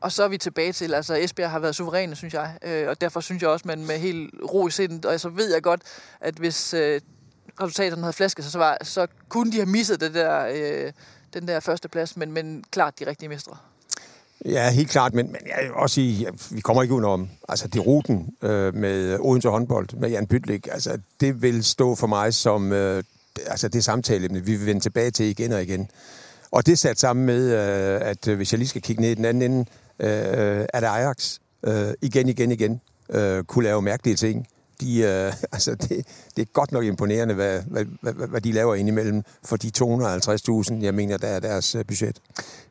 Og 0.00 0.12
så 0.12 0.24
er 0.24 0.28
vi 0.28 0.38
tilbage 0.38 0.72
til, 0.72 0.94
altså 0.94 1.14
Esbjerg 1.14 1.50
har 1.50 1.58
været 1.58 1.74
suveræne, 1.74 2.16
synes 2.16 2.34
jeg. 2.34 2.50
Øh, 2.64 2.88
og 2.88 3.00
derfor 3.00 3.20
synes 3.20 3.42
jeg 3.42 3.50
også, 3.50 3.62
man 3.68 3.86
med 3.86 3.98
helt 3.98 4.34
ro 4.52 4.66
i 4.66 4.70
sindet, 4.70 5.06
og 5.06 5.20
så 5.20 5.28
ved 5.28 5.52
jeg 5.52 5.62
godt, 5.62 5.80
at 6.20 6.34
hvis 6.34 6.74
øh, 6.74 7.00
resultaterne 7.60 8.02
havde 8.02 8.12
flasket 8.12 8.44
sig, 8.44 8.52
så, 8.52 8.58
var, 8.58 8.78
så 8.82 9.06
kunne 9.28 9.50
de 9.52 9.56
have 9.56 9.66
misset 9.66 10.00
det 10.00 10.14
der, 10.14 10.46
øh, 10.54 10.92
den 11.34 11.48
der 11.48 11.60
første 11.60 11.88
plads, 11.88 12.16
men, 12.16 12.32
men 12.32 12.64
klart 12.70 12.98
de 12.98 13.06
rigtige 13.06 13.28
mestre. 13.28 13.56
Ja, 14.44 14.70
helt 14.70 14.90
klart, 14.90 15.14
men, 15.14 15.26
men 15.26 15.40
jeg 15.46 15.64
vil 15.64 15.72
også 15.72 15.94
sige, 15.94 16.12
ja, 16.12 16.30
vi 16.50 16.60
kommer 16.60 16.82
ikke 16.82 16.94
udenom, 16.94 17.28
altså 17.48 17.68
det 17.68 17.86
ruten 17.86 18.36
øh, 18.42 18.74
med 18.74 19.18
Odense 19.20 19.48
håndbold, 19.48 19.88
med 19.96 20.10
Jan 20.10 20.26
Bytlik, 20.26 20.68
altså 20.70 20.98
det 21.20 21.42
vil 21.42 21.64
stå 21.64 21.94
for 21.94 22.06
mig 22.06 22.34
som 22.34 22.72
øh, 22.72 23.02
altså 23.46 23.68
det 23.68 23.84
samtale, 23.84 24.28
vi 24.28 24.40
vil 24.56 24.66
vende 24.66 24.80
tilbage 24.80 25.10
til 25.10 25.26
igen 25.26 25.52
og 25.52 25.62
igen. 25.62 25.90
Og 26.50 26.66
det 26.66 26.78
sat 26.78 26.98
sammen 26.98 27.26
med, 27.26 27.52
øh, 27.52 28.08
at 28.08 28.28
øh, 28.28 28.36
hvis 28.36 28.52
jeg 28.52 28.58
lige 28.58 28.68
skal 28.68 28.82
kigge 28.82 29.02
ned 29.02 29.10
i 29.10 29.14
den 29.14 29.24
anden 29.24 29.52
ende, 29.52 29.70
øh, 29.98 30.58
øh 30.58 30.66
at 30.72 30.84
Ajax 30.84 31.38
øh, 31.62 31.94
igen, 32.02 32.28
igen, 32.28 32.52
igen 32.52 32.80
øh, 33.10 33.44
kunne 33.44 33.64
lave 33.64 33.82
mærkelige 33.82 34.16
ting. 34.16 34.46
De, 34.80 35.00
øh, 35.00 35.32
altså 35.54 35.74
det, 35.74 36.06
det 36.36 36.42
er 36.42 36.46
godt 36.52 36.72
nok 36.72 36.84
imponerende, 36.84 37.34
hvad, 37.34 37.62
hvad, 37.62 37.84
hvad, 38.00 38.12
hvad 38.28 38.40
de 38.40 38.52
laver 38.52 38.74
indimellem 38.74 39.22
for 39.44 39.56
de 39.56 39.70
250.000, 39.78 40.84
jeg 40.84 40.94
mener, 40.94 41.16
der 41.16 41.28
er 41.28 41.40
deres 41.40 41.74
øh, 41.74 41.84
budget. 41.84 42.20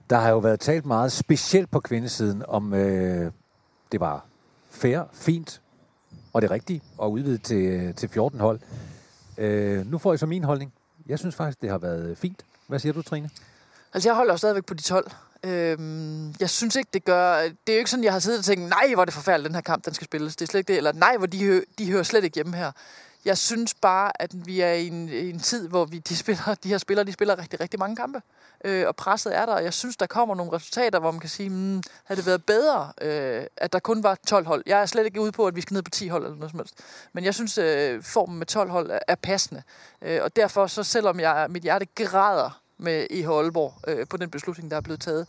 Der 0.10 0.18
har 0.18 0.30
jo 0.30 0.38
været 0.38 0.60
talt 0.60 0.86
meget, 0.86 1.12
specielt 1.12 1.72
på 1.72 1.80
kvindesiden, 1.80 2.44
om 2.48 2.74
øh, 2.74 3.32
det 3.92 4.00
var 4.00 4.26
fair, 4.72 5.02
fint 5.14 5.62
og 6.34 6.42
det 6.42 6.52
rigtige 6.52 6.82
at 7.02 7.08
udvide 7.08 7.38
til, 7.38 7.94
til 7.94 8.10
14 8.10 8.40
hold. 8.40 8.60
Øh, 9.38 9.92
nu 9.92 9.98
får 9.98 10.12
jeg 10.12 10.20
så 10.20 10.26
min 10.26 10.44
holdning. 10.44 10.74
Jeg 11.08 11.20
synes 11.20 11.36
faktisk, 11.36 11.62
det 11.62 11.70
har 11.70 11.78
været 11.78 12.18
fint. 12.18 12.44
Hvad 12.68 12.80
siger 12.80 12.94
du, 12.94 13.02
Trine? 13.02 13.30
Altså, 13.94 14.10
jeg 14.10 14.16
holder 14.16 14.34
jo 14.34 14.38
stadigvæk 14.38 14.66
på 14.66 14.74
de 14.74 14.82
12. 14.82 15.12
Øhm, 15.44 16.34
jeg 16.40 16.50
synes 16.50 16.76
ikke, 16.76 16.90
det 16.94 17.06
gør... 17.06 17.42
Det 17.42 17.52
er 17.68 17.74
jo 17.74 17.78
ikke 17.78 17.90
sådan, 17.90 18.04
jeg 18.04 18.14
har 18.14 18.20
siddet 18.20 18.40
og 18.40 18.46
tænkt, 18.46 18.70
nej, 18.70 18.94
hvor 18.94 19.02
er 19.02 19.06
det 19.06 19.14
forfærdeligt, 19.14 19.48
den 19.48 19.56
her 19.56 19.62
kamp, 19.62 19.86
den 19.86 19.94
skal 19.94 20.06
spilles. 20.06 20.36
Det 20.36 20.46
er 20.46 20.52
slet 20.52 20.60
ikke 20.60 20.68
det. 20.68 20.78
Eller 20.78 20.92
nej, 20.92 21.18
hvor 21.18 21.28
de, 21.28 21.46
hø- 21.46 21.64
de 21.78 21.92
hører 21.92 22.04
slet 22.04 22.24
ikke 22.24 22.36
hjemme 22.36 22.56
her. 22.56 22.72
Jeg 23.26 23.38
synes 23.38 23.74
bare, 23.74 24.22
at 24.22 24.32
vi 24.46 24.62
er 24.62 24.74
i 24.74 24.88
en, 24.88 25.10
en 25.10 25.40
tid, 25.40 25.68
hvor 25.68 25.86
vi, 25.86 26.00
de, 26.00 26.16
spiller, 26.16 26.56
de 26.64 26.70
her 26.70 26.78
spillere, 26.78 27.06
de 27.06 27.12
spiller 27.12 27.40
rigtig, 27.40 27.60
rigtig 27.60 27.80
mange 27.80 27.96
kampe. 27.96 28.22
Øh, 28.66 28.88
og 28.88 28.96
presset 28.96 29.36
er 29.36 29.46
der, 29.46 29.54
og 29.54 29.64
jeg 29.64 29.74
synes, 29.74 29.98
der 29.98 30.06
kommer 30.06 30.36
nogle 30.36 30.52
resultater, 30.52 31.00
hvor 31.00 31.12
man 31.12 31.20
kan 31.20 31.30
sige, 31.30 31.50
hmm, 31.50 31.84
havde 32.04 32.18
det 32.18 32.26
været 32.26 32.46
bedre, 32.46 32.92
øh, 33.02 33.44
at 33.58 33.74
der 33.74 33.80
kun 33.80 34.04
var 34.04 34.18
12 34.28 34.46
hold. 34.46 34.64
Jeg 34.66 34.82
er 34.82 34.86
slet 34.86 35.06
ikke 35.06 35.22
ude 35.22 35.32
på, 35.32 35.48
at 35.48 35.56
vi 35.56 35.62
skal 35.62 35.74
ned 35.74 35.82
på 35.82 35.92
10 35.92 36.08
hold 36.08 36.24
eller 36.24 36.38
noget 36.38 36.52
som 36.52 36.60
helst. 36.60 36.74
Men 37.14 37.24
jeg 37.24 37.34
synes, 37.34 37.58
øh, 37.58 38.04
formen 38.04 38.38
med 38.38 38.46
12 38.46 38.70
hold 38.70 38.92
er, 38.92 39.00
er 39.08 39.16
passende. 39.16 39.64
Øh, 40.02 40.20
og 40.24 40.36
derfor, 40.36 40.68
så 40.68 40.84
selvom 40.84 41.20
jeg, 41.20 41.48
mit 41.50 41.64
hjerte 41.64 41.86
græder 41.96 42.62
med 42.80 43.08
IH 43.10 43.28
Aalborg 43.30 43.74
øh, 43.88 44.08
på 44.10 44.18
den 44.18 44.30
beslutning, 44.30 44.72
der 44.72 44.78
er 44.78 44.82
blevet 44.82 45.00
taget, 45.02 45.28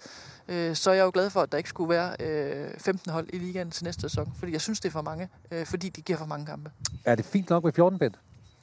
øh, 0.49 0.77
så 0.77 0.91
er 0.91 0.95
jeg 0.95 1.05
jo 1.05 1.11
glad 1.15 1.31
for, 1.31 1.41
at 1.41 1.53
der 1.53 1.59
ikke 1.59 1.71
skulle 1.71 1.91
være 1.91 2.17
øh, 2.21 2.71
15 2.79 3.13
hold 3.13 3.27
i 3.33 3.39
ligaen 3.39 3.71
til 3.71 3.85
næste 3.85 4.03
sæson. 4.03 4.33
Fordi 4.39 4.53
jeg 4.53 4.61
synes, 4.61 4.81
det 4.81 4.89
er 4.89 4.93
for 4.93 5.03
mange, 5.03 5.29
øh, 5.51 5.67
fordi 5.67 5.89
de 5.89 6.01
giver 6.03 6.19
for 6.19 6.27
mange 6.27 6.47
kampe. 6.47 6.71
Er 7.05 7.15
det 7.15 7.25
fint 7.25 7.51
nok 7.51 7.65
med 7.65 7.73
14, 7.73 7.99
Bent? 7.99 8.15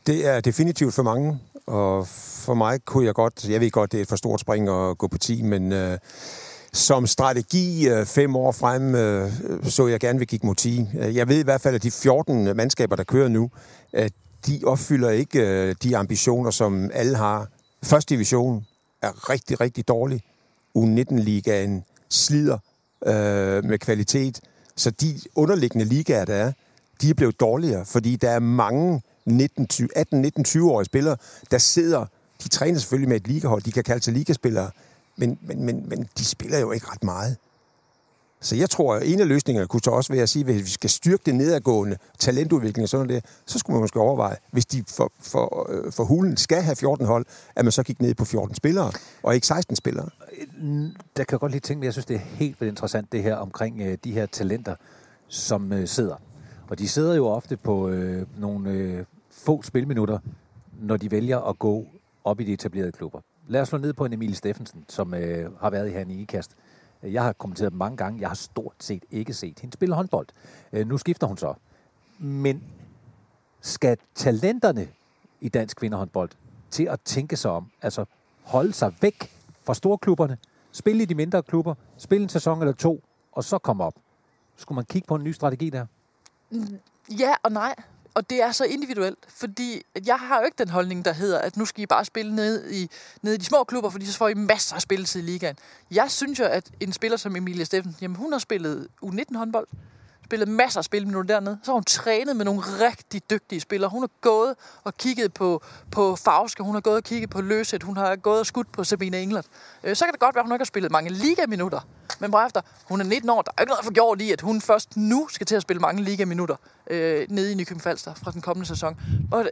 Det 0.08 0.28
er 0.28 0.41
definitivt 0.41 0.93
for 0.93 1.04
mange, 1.04 1.39
og 1.67 2.08
for 2.45 2.54
mig 2.54 2.80
kunne 2.86 3.06
jeg 3.06 3.13
godt, 3.13 3.50
jeg 3.50 3.62
ved 3.62 3.71
godt, 3.71 3.91
det 3.91 3.98
er 3.98 4.02
et 4.02 4.08
for 4.10 4.15
stort 4.15 4.39
spring 4.39 4.69
at 4.69 4.98
gå 4.98 5.08
på 5.08 5.17
10, 5.17 5.41
men 5.41 5.71
øh, 5.71 5.98
som 6.74 7.08
strategi 7.08 7.89
øh, 7.89 8.06
fem 8.06 8.36
år 8.36 8.52
frem, 8.52 8.95
øh, 8.95 9.32
så 9.63 9.88
jeg 9.88 10.00
gerne 10.00 10.19
vil 10.19 10.28
gik 10.28 10.43
mod 10.43 10.56
10. 10.56 10.88
Øh, 11.00 11.15
Jeg 11.15 11.28
ved 11.28 11.39
i 11.39 11.43
hvert 11.43 11.62
fald, 11.62 11.76
at 11.76 11.84
de 11.84 11.91
14 11.91 12.56
mandskaber, 12.58 12.95
der 12.95 13.04
kører 13.04 13.28
nu, 13.28 13.52
at 13.93 14.12
de 14.48 14.62
opfylder 14.65 15.10
ikke 15.10 15.39
øh, 15.39 15.76
de 15.84 15.98
ambitioner, 15.98 16.52
som 16.52 16.89
alle 16.93 17.15
har. 17.17 17.48
Første 17.84 18.15
division 18.15 18.65
er 19.06 19.30
rigtig, 19.30 19.62
rigtig 19.62 19.88
dårlig. 19.88 20.24
U19-ligaen 20.78 21.84
slider 22.10 22.58
øh, 23.06 23.65
med 23.65 23.80
kvalitet, 23.80 24.41
så 24.76 24.91
de 24.91 25.20
underliggende 25.36 25.86
ligaer, 25.86 26.26
der 26.26 26.36
er, 26.36 26.52
de 27.02 27.10
er 27.10 27.13
blevet 27.13 27.39
dårligere, 27.39 27.86
fordi 27.86 28.15
der 28.15 28.30
er 28.30 28.39
mange 28.39 29.02
18-19-20-årige 29.30 30.86
spillere, 30.86 31.18
der 31.52 31.58
sidder, 31.58 32.06
de 32.44 32.50
træner 32.50 32.80
selvfølgelig 32.80 33.10
med 33.10 33.18
et 33.18 33.28
ligahold, 33.28 33.62
de 33.62 33.72
kan 33.72 33.84
kalde 33.84 34.04
sig 34.04 34.13
ligaspillere, 34.13 34.72
men, 35.15 35.39
men, 35.41 35.63
men, 35.63 35.89
men 35.89 36.10
de 36.18 36.26
spiller 36.26 36.60
jo 36.60 36.72
ikke 36.72 36.88
ret 36.91 37.04
meget. 37.04 37.38
Så 38.46 38.56
jeg 38.56 38.70
tror, 38.70 38.96
at 38.96 39.12
en 39.12 39.20
af 39.20 39.28
løsningerne 39.28 39.68
kunne 39.68 39.82
så 39.84 39.92
også 39.92 40.14
være 40.14 40.24
at 40.24 40.30
sige, 40.30 40.46
at 40.48 40.54
hvis 40.54 40.66
vi 40.66 40.70
skal 40.70 40.90
styrke 40.90 41.24
det 41.26 41.36
nedadgående 41.36 41.98
talentudvikling 42.20 42.84
og 42.84 42.90
sådan 42.90 43.08
noget, 43.08 43.24
der, 43.24 43.30
så 43.46 43.60
skulle 43.60 43.74
man 43.76 43.82
måske 43.82 44.00
overveje, 44.00 44.36
hvis 44.52 44.66
de 44.66 44.84
for, 44.88 45.12
for, 45.20 45.72
øh, 45.72 45.92
for 45.92 46.04
hulen 46.04 46.38
skal 46.38 46.62
have 46.62 46.76
14 46.76 47.06
hold, 47.06 47.26
at 47.56 47.66
man 47.66 47.72
så 47.72 47.84
gik 47.84 48.02
ned 48.02 48.16
på 48.16 48.26
14 48.26 48.56
spillere, 48.56 48.92
og 49.24 49.36
ikke 49.36 49.48
16 49.48 49.76
spillere. 49.76 50.10
Der 51.18 51.24
kan 51.24 51.32
jeg 51.32 51.40
godt 51.40 51.52
lige 51.52 51.62
tænke, 51.62 51.80
mig, 51.80 51.86
jeg 51.86 51.94
synes, 51.94 52.06
det 52.06 52.16
er 52.16 52.20
helt 52.20 52.62
vildt 52.62 52.72
interessant, 52.72 53.12
det 53.12 53.24
her 53.24 53.36
omkring 53.36 53.82
øh, 53.82 53.98
de 54.04 54.12
her 54.12 54.26
talenter, 54.26 54.76
som 55.28 55.74
øh, 55.74 55.88
sidder. 55.88 56.16
Og 56.68 56.80
de 56.80 56.90
sidder 56.90 57.16
jo 57.16 57.28
ofte 57.28 57.58
på 57.58 57.90
øh, 57.90 58.26
nogle 58.38 58.70
øh, 58.70 59.06
få 59.32 59.62
spilminutter, 59.62 60.20
når 60.82 60.98
de 60.98 61.12
vælger 61.12 61.40
at 61.40 61.60
gå 61.60 61.86
op 62.24 62.40
i 62.40 62.44
de 62.44 62.54
etablerede 62.54 62.92
klubber. 62.92 63.20
Lad 63.48 63.62
os 63.62 63.68
slå 63.68 63.78
ned 63.78 63.94
på 63.94 64.06
en 64.06 64.14
Emil 64.14 64.36
Steffensen, 64.36 64.86
som 64.90 65.14
øh, 65.14 65.52
har 65.62 65.70
været 65.70 65.90
i 65.90 65.92
her 65.92 66.06
i 66.10 66.22
IKAST. 66.22 66.52
Jeg 67.06 67.24
har 67.24 67.34
kommenteret 67.34 67.72
dem 67.72 67.78
mange 67.78 67.98
gange. 67.98 68.22
Jeg 68.22 68.30
har 68.30 68.36
stort 68.36 68.76
set 68.80 69.04
ikke 69.12 69.34
set 69.34 69.60
hende 69.60 69.74
spille 69.74 69.96
håndbold. 69.96 70.28
Øh, 70.74 70.88
nu 70.88 70.98
skifter 70.98 71.28
hun 71.28 71.38
så. 71.38 71.54
Men 72.20 72.63
skal 73.62 73.98
talenterne 74.15 74.88
i 75.41 75.50
dansk 75.50 75.78
kvindehåndbold 75.78 76.30
til 76.72 76.84
at 76.84 77.02
tænke 77.02 77.38
sig 77.38 77.52
om, 77.52 77.72
altså 77.82 78.06
holde 78.44 78.74
sig 78.74 78.94
væk 79.02 79.32
fra 79.63 79.74
storklubberne, 79.74 80.38
spille 80.72 81.04
i 81.04 81.06
de 81.06 81.15
mindre 81.15 81.44
klubber, 81.44 81.76
spille 81.98 82.24
en 82.24 82.30
sæson 82.30 82.60
eller 82.60 82.74
to, 82.74 83.04
og 83.32 83.44
så 83.44 83.58
komme 83.58 83.84
op? 83.84 83.94
Skulle 84.56 84.76
man 84.76 84.86
kigge 84.86 85.08
på 85.08 85.15
en 85.15 85.24
ny 85.24 85.32
strategi 85.32 85.70
der? 85.70 85.86
Ja 87.20 87.34
og 87.44 87.52
nej. 87.52 87.76
Og 88.15 88.30
det 88.30 88.41
er 88.41 88.51
så 88.51 88.63
individuelt, 88.63 89.19
fordi 89.30 89.82
at 89.95 90.08
jeg 90.08 90.19
har 90.19 90.39
jo 90.39 90.45
ikke 90.45 90.58
den 90.58 90.69
holdning, 90.69 91.06
der 91.06 91.13
hedder, 91.13 91.39
at 91.39 91.58
nu 91.58 91.65
skal 91.65 91.84
I 91.84 91.86
bare 91.86 92.06
spille 92.06 92.36
ned 92.36 92.71
i, 92.71 92.89
ned 93.21 93.34
i 93.34 93.38
de 93.38 93.45
små 93.45 93.63
klubber, 93.63 93.89
fordi 93.89 94.06
så 94.06 94.17
får 94.17 94.28
I 94.28 94.34
masser 94.34 94.75
af 94.75 94.82
spilletid 94.82 95.21
i 95.21 95.25
ligaen. 95.25 95.56
Jeg 95.91 96.12
synes 96.12 96.39
jo, 96.39 96.45
at 96.45 96.71
en 96.80 96.93
spiller 96.93 97.17
som 97.17 97.36
Emilie 97.36 97.65
Steffen, 97.65 97.95
jamen 98.01 98.15
hun 98.15 98.32
har 98.32 98.39
spillet 98.39 98.88
U19-håndbold, 99.04 99.67
spillet 100.26 100.48
masser 100.48 100.80
af 100.80 100.84
spilminutter 100.84 101.34
dernede. 101.36 101.58
Så 101.64 101.72
har 101.72 101.74
hun 101.74 101.84
trænet 101.84 102.36
med 102.36 102.46
nogle 102.46 102.62
rigtig 102.62 103.30
dygtige 103.30 103.60
spillere. 103.62 103.90
Hun 103.90 104.02
har 104.02 104.10
gået 104.22 104.56
og 104.84 104.98
kigget 104.98 105.34
på, 105.34 105.64
på 105.92 106.16
Fauske, 106.16 106.64
hun 106.64 106.74
har 106.74 106.82
gået 106.82 106.96
og 106.96 107.04
kigget 107.04 107.30
på 107.30 107.42
Løset, 107.42 107.84
hun 107.84 107.98
har 107.98 108.16
gået 108.16 108.40
og 108.40 108.46
skudt 108.46 108.72
på 108.72 108.84
Sabine 108.84 109.22
Englert. 109.22 109.46
Øh, 109.84 109.96
så 109.96 110.06
kan 110.06 110.12
det 110.12 110.20
godt 110.20 110.36
være, 110.36 110.42
at 110.42 110.46
hun 110.46 110.56
ikke 110.56 110.64
har 110.64 110.66
spillet 110.66 110.92
mange 110.92 111.10
ligaminutter. 111.10 111.80
Men 112.20 112.34
efter, 112.48 112.62
hun 112.86 113.02
er 113.02 113.06
19 113.06 113.30
år, 113.30 113.42
der 113.42 113.52
er 113.58 113.62
ikke 113.62 113.70
noget 113.70 113.86
for 113.86 113.94
gjort 113.94 114.22
i, 114.22 114.32
at 114.32 114.42
hun 114.42 114.62
først 114.62 114.98
nu 114.98 115.28
skal 115.32 115.48
til 115.48 115.56
at 115.56 115.62
spille 115.62 115.80
mange 115.80 116.04
ligaminutter 116.04 116.56
øh, 116.90 117.28
nede 117.30 117.52
i 117.52 117.56
Nykøbing 117.56 117.82
Falster 117.82 118.14
fra 118.14 118.32
den 118.32 118.42
kommende 118.42 118.68
sæson. 118.68 118.98
Og 119.32 119.50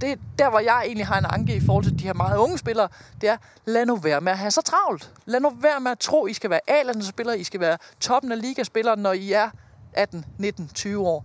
det, 0.00 0.18
der, 0.38 0.50
hvor 0.50 0.58
jeg 0.58 0.82
egentlig 0.86 1.06
har 1.06 1.18
en 1.18 1.26
anke 1.28 1.56
i 1.56 1.60
forhold 1.60 1.84
til 1.84 1.98
de 1.98 2.04
her 2.04 2.12
meget 2.12 2.38
unge 2.38 2.58
spillere, 2.58 2.88
det 3.20 3.28
er, 3.28 3.36
lad 3.64 3.86
nu 3.86 3.96
være 3.96 4.20
med 4.20 4.32
at 4.32 4.38
have 4.38 4.50
så 4.50 4.62
travlt. 4.62 5.12
Lad 5.26 5.40
nu 5.40 5.50
være 5.60 5.80
med 5.80 5.90
at 5.90 5.98
tro, 5.98 6.26
I 6.26 6.32
skal 6.32 6.50
være 6.50 6.60
A-landsspillere, 6.66 7.38
I 7.38 7.44
skal 7.44 7.60
være 7.60 7.78
toppen 8.00 8.32
af 8.32 8.40
ligaspillere, 8.40 8.96
når 8.96 9.12
I 9.12 9.32
er 9.32 9.50
18, 9.94 10.24
19, 10.38 10.70
20 10.74 11.08
år. 11.08 11.24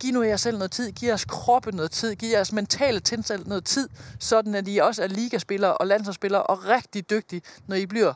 Giv 0.00 0.12
nu 0.12 0.22
jer 0.22 0.36
selv 0.36 0.58
noget 0.58 0.70
tid, 0.70 0.92
giv 0.92 1.06
jeres 1.06 1.24
kroppe 1.24 1.72
noget 1.72 1.90
tid, 1.90 2.14
giv 2.14 2.30
jeres 2.30 2.52
mentale 2.52 3.00
tilstand 3.00 3.46
noget 3.46 3.64
tid, 3.64 3.88
sådan 4.18 4.54
at 4.54 4.68
I 4.68 4.78
også 4.78 5.02
er 5.02 5.06
ligaspillere 5.06 5.76
og 5.76 5.86
landsholdsspillere 5.86 6.42
og 6.42 6.64
rigtig 6.64 7.10
dygtige, 7.10 7.42
når 7.66 7.76
I 7.76 7.86
bliver 7.86 8.12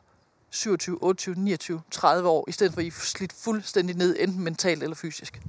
27, 0.50 0.98
28, 1.02 1.34
29, 1.38 1.80
30 1.90 2.28
år, 2.28 2.44
i 2.48 2.52
stedet 2.52 2.72
for 2.72 2.80
at 2.80 2.84
I 2.84 2.88
er 2.88 2.92
slidt 2.92 3.32
fuldstændig 3.32 3.96
ned, 3.96 4.16
enten 4.20 4.44
mentalt 4.44 4.82
eller 4.82 4.96
fysisk. 4.96 5.40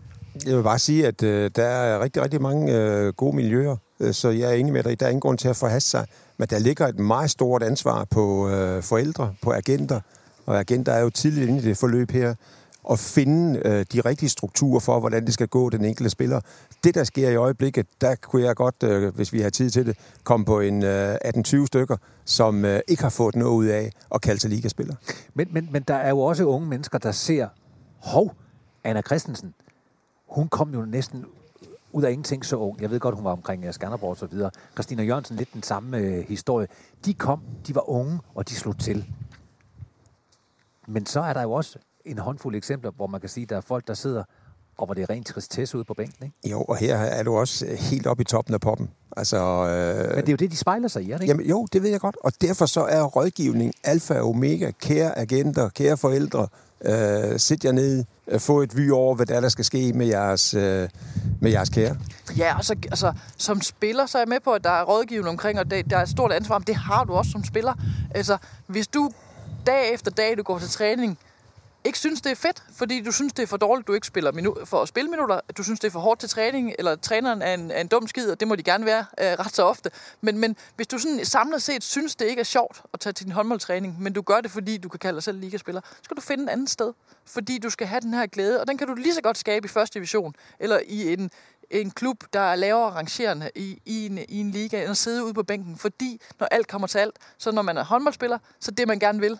Jeg 0.46 0.58
vil 0.58 0.64
bare 0.64 0.80
sige, 0.80 1.08
at 1.08 1.24
øh, 1.24 1.52
der 1.56 1.64
er 1.66 2.00
rigtig, 2.00 2.24
rigtig 2.24 2.42
mange 2.42 2.78
øh, 2.78 3.14
gode 3.14 3.36
miljøer, 3.36 3.76
øh, 4.00 4.14
så 4.14 4.30
jeg 4.30 4.50
er 4.50 4.54
enig 4.54 4.74
med 4.74 4.84
dig. 4.84 5.00
Der 5.00 5.06
er 5.06 5.10
ingen 5.10 5.22
grund 5.22 5.38
til 5.38 5.48
at 5.48 5.56
forhaste 5.56 5.90
sig, 5.90 6.06
men 6.38 6.48
der 6.48 6.60
ligger 6.60 6.88
et 6.88 7.00
meget 7.00 7.32
stort 7.32 7.64
ansvar 7.64 8.06
på 8.06 8.50
øh, 8.50 8.84
forældre, 8.84 9.34
på 9.42 9.52
agenter, 9.52 10.00
og 10.46 10.60
agenter 10.60 10.92
er 10.92 11.00
jo 11.00 11.10
tidligt 11.10 11.50
inde 11.50 11.60
i 11.60 11.66
det 11.66 11.78
forløb 11.78 12.12
her, 12.12 12.36
at 12.90 13.00
finde 13.00 13.62
øh, 13.66 13.86
de 13.94 14.02
rigtige 14.02 14.30
strukturer 14.30 14.80
for, 14.80 15.00
hvordan 15.00 15.26
det 15.26 15.34
skal 15.34 15.48
gå 15.48 15.70
den 15.70 15.86
enkelte 15.86 16.10
spiller. 16.10 16.42
Det, 16.84 16.96
der 16.96 17.04
sker 17.04 17.30
i 17.30 17.36
øjeblikket, 17.36 17.88
der 18.02 18.16
kunne 18.16 18.44
jeg 18.44 18.56
godt, 18.56 18.84
øh, 18.84 19.16
hvis 19.16 19.34
vi 19.34 19.42
har 19.42 19.50
tid 19.50 19.70
til 19.70 19.86
det, 19.86 19.98
komme 20.24 20.46
på 20.46 20.60
en 20.60 20.84
øh, 20.84 21.16
18-20 21.16 21.66
stykker, 21.66 21.98
som 22.26 22.66
øh, 22.66 22.80
ikke 22.88 23.04
har 23.04 23.10
fået 23.10 23.36
noget 23.36 23.52
ud 23.52 23.66
af 23.66 23.92
at 24.16 24.22
kalde 24.22 24.42
sig 24.42 24.50
ligaspiller. 24.50 24.96
Men, 25.34 25.48
men, 25.52 25.70
men 25.72 25.84
der 25.84 25.96
er 25.96 26.10
jo 26.10 26.20
også 26.20 26.44
unge 26.46 26.68
mennesker, 26.68 26.98
der 26.98 27.12
ser, 27.12 27.48
hov, 27.98 28.36
Anna 28.84 29.02
Christensen, 29.02 29.54
hun 30.28 30.48
kom 30.48 30.74
jo 30.74 30.86
næsten 30.86 31.26
ud 31.92 32.04
af 32.04 32.12
ingenting 32.12 32.46
så 32.46 32.56
ung. 32.56 32.82
Jeg 32.82 32.92
ved 32.92 33.00
godt, 33.00 33.16
hun 33.16 33.24
var 33.24 33.32
omkring 33.32 33.66
øh, 33.66 33.74
Skanderborg 33.74 34.10
og 34.10 34.18
så 34.18 34.26
videre. 34.26 34.52
Christina 34.74 35.04
Jørgensen, 35.04 35.36
lidt 35.36 35.54
den 35.54 35.64
samme 35.64 35.98
øh, 35.98 36.28
historie. 36.28 36.68
De 37.06 37.14
kom, 37.14 37.42
de 37.68 37.76
var 37.76 37.90
unge, 37.90 38.20
og 38.36 38.50
de 38.50 38.56
slog 38.56 38.78
til. 38.78 39.06
Men 40.88 41.06
så 41.06 41.22
er 41.22 41.34
der 41.34 41.42
jo 41.42 41.52
også 41.52 41.80
en 42.06 42.18
håndfuld 42.18 42.56
eksempler, 42.56 42.92
hvor 42.92 43.08
man 43.08 43.20
kan 43.20 43.30
sige, 43.30 43.44
at 43.44 43.50
der 43.50 43.58
er 43.58 43.62
folk, 43.62 43.88
der 43.88 43.94
sidder 43.94 44.24
og 44.78 44.86
hvor 44.86 44.94
det 44.94 45.02
er 45.02 45.10
rent 45.10 45.28
tristesse 45.28 45.78
ude 45.78 45.86
på 45.86 45.94
bænken, 45.94 46.26
ikke? 46.26 46.50
Jo, 46.50 46.62
og 46.62 46.78
her 46.78 46.96
er 46.98 47.24
du 47.24 47.38
også 47.38 47.66
helt 47.80 48.08
oppe 48.08 48.22
i 48.22 48.24
toppen 48.24 48.54
af 48.54 48.62
poppen. 48.62 48.90
Altså, 49.18 49.38
øh, 49.38 50.16
Men 50.16 50.18
det 50.18 50.30
er 50.30 50.32
jo 50.32 50.36
det, 50.36 50.52
de 50.52 50.58
spejler 50.58 50.88
sig 50.88 51.04
i, 51.04 51.12
er 51.12 51.18
det 51.18 51.24
ikke? 51.24 51.32
Jamen, 51.32 51.46
jo, 51.46 51.68
det 51.74 51.84
ved 51.84 51.90
jeg 51.90 52.00
godt. 52.00 52.18
Og 52.24 52.32
derfor 52.42 52.66
så 52.66 52.82
er 52.82 53.04
rådgivning 53.04 53.74
alfa 53.84 54.20
og 54.20 54.30
omega. 54.30 54.72
Kære 54.72 55.18
agenter, 55.18 55.70
kære 55.70 55.98
forældre, 55.98 56.48
øh, 56.86 57.40
sæt 57.40 57.66
jer 57.66 57.72
ned, 57.72 58.04
øh, 58.28 58.40
få 58.40 58.62
et 58.62 58.78
vy 58.78 58.92
over, 58.92 59.16
hvad 59.16 59.26
der, 59.26 59.36
er, 59.36 59.40
der 59.40 59.50
skal 59.50 59.66
ske 59.66 59.94
med 59.94 60.06
jeres, 60.06 60.54
øh, 60.54 60.90
med 61.42 61.52
jeres 61.52 61.70
kære. 61.70 61.98
Ja, 62.38 62.58
og 62.58 62.66
så, 62.66 62.76
altså, 62.84 63.14
som 63.38 63.62
spiller, 63.62 64.06
så 64.06 64.18
er 64.18 64.22
jeg 64.22 64.30
med 64.30 64.40
på, 64.44 64.52
at 64.52 64.64
der 64.64 64.70
er 64.70 64.84
rådgivning 64.84 65.30
omkring, 65.30 65.60
og 65.60 65.72
det, 65.72 65.90
der 65.90 65.98
er 65.98 66.02
et 66.02 66.10
stort 66.10 66.32
ansvar, 66.32 66.58
men 66.58 66.68
det 66.68 66.76
har 66.76 67.04
du 67.04 67.14
også 67.14 67.32
som 67.32 67.44
spiller. 67.44 67.74
Altså, 68.16 68.38
hvis 68.68 68.88
du 68.88 69.12
dag 69.68 69.94
efter 69.94 70.12
dag, 70.12 70.38
du 70.38 70.44
går 70.44 70.60
til 70.60 70.70
træning, 70.70 71.20
ikke 71.84 72.00
synes, 72.00 72.22
det 72.22 72.32
er 72.32 72.36
fedt, 72.36 72.64
fordi 72.76 73.02
du 73.02 73.12
synes, 73.12 73.34
det 73.34 73.44
er 73.44 73.48
for 73.48 73.58
dårligt, 73.58 73.88
du 73.88 73.94
ikke 73.94 74.08
spiller 74.08 74.32
minu- 74.32 74.66
for 74.66 74.82
at 74.82 74.88
spille 74.88 75.10
minutter, 75.10 75.40
du 75.58 75.64
synes, 75.64 75.80
det 75.80 75.88
er 75.88 75.92
for 75.92 76.00
hårdt 76.00 76.20
til 76.20 76.30
træning, 76.30 76.74
eller 76.80 76.96
træneren 76.96 77.42
er 77.42 77.54
en, 77.54 77.72
er 77.72 77.82
en 77.82 77.88
dum 77.88 78.08
skid, 78.08 78.32
og 78.32 78.40
det 78.40 78.48
må 78.48 78.56
de 78.56 78.64
gerne 78.64 78.86
være 78.86 79.06
øh, 79.20 79.26
ret 79.26 79.56
så 79.56 79.64
ofte. 79.64 79.92
Men, 80.22 80.38
men 80.38 80.56
hvis 80.76 80.88
du 80.88 80.98
sådan 80.98 81.26
samlet 81.26 81.62
set 81.62 81.84
synes, 81.84 82.16
det 82.16 82.26
ikke 82.26 82.40
er 82.40 82.44
sjovt 82.44 82.82
at 82.94 83.00
tage 83.00 83.14
til 83.14 83.26
din 83.26 83.34
håndboldtræning, 83.34 84.02
men 84.02 84.14
du 84.14 84.22
gør 84.22 84.42
det, 84.42 84.52
fordi 84.52 84.78
du 84.78 84.90
kan 84.90 85.00
kalde 85.00 85.16
dig 85.16 85.24
selv 85.24 85.40
ligaspiller, 85.40 85.82
så 85.90 86.00
skal 86.04 86.18
du 86.18 86.22
finde 86.22 86.44
et 86.44 86.50
andet 86.50 86.70
sted, 86.70 86.94
fordi 87.26 87.58
du 87.58 87.70
skal 87.70 87.88
have 87.88 88.02
den 88.02 88.14
her 88.14 88.26
glæde, 88.26 88.62
og 88.62 88.68
den 88.68 88.78
kan 88.78 88.88
du 88.88 88.94
lige 88.94 89.14
så 89.14 89.22
godt 89.22 89.38
skabe 89.38 89.66
i 89.66 89.70
første 89.70 90.00
division, 90.00 90.36
eller 90.60 90.80
i 90.88 91.14
en, 91.14 91.32
en 91.70 91.92
klub, 91.92 92.24
der 92.34 92.40
er 92.40 92.56
lavere 92.56 92.92
rangerende 92.92 93.52
i, 93.56 93.82
i, 93.86 94.06
en, 94.06 94.20
i 94.30 94.40
en 94.40 94.52
liga, 94.52 94.82
end 94.82 94.92
at 94.92 94.98
sidde 94.98 95.26
ude 95.26 95.34
på 95.34 95.44
bænken. 95.44 95.78
Fordi 95.78 96.22
når 96.40 96.48
alt 96.52 96.68
kommer 96.68 96.88
til 96.88 96.98
alt, 96.98 97.16
så 97.38 97.52
når 97.52 97.62
man 97.62 97.78
er 97.78 97.84
håndboldspiller, 97.84 98.38
så 98.60 98.72
det 98.72 98.88
man 98.88 99.00
gerne 99.00 99.20
vil, 99.20 99.40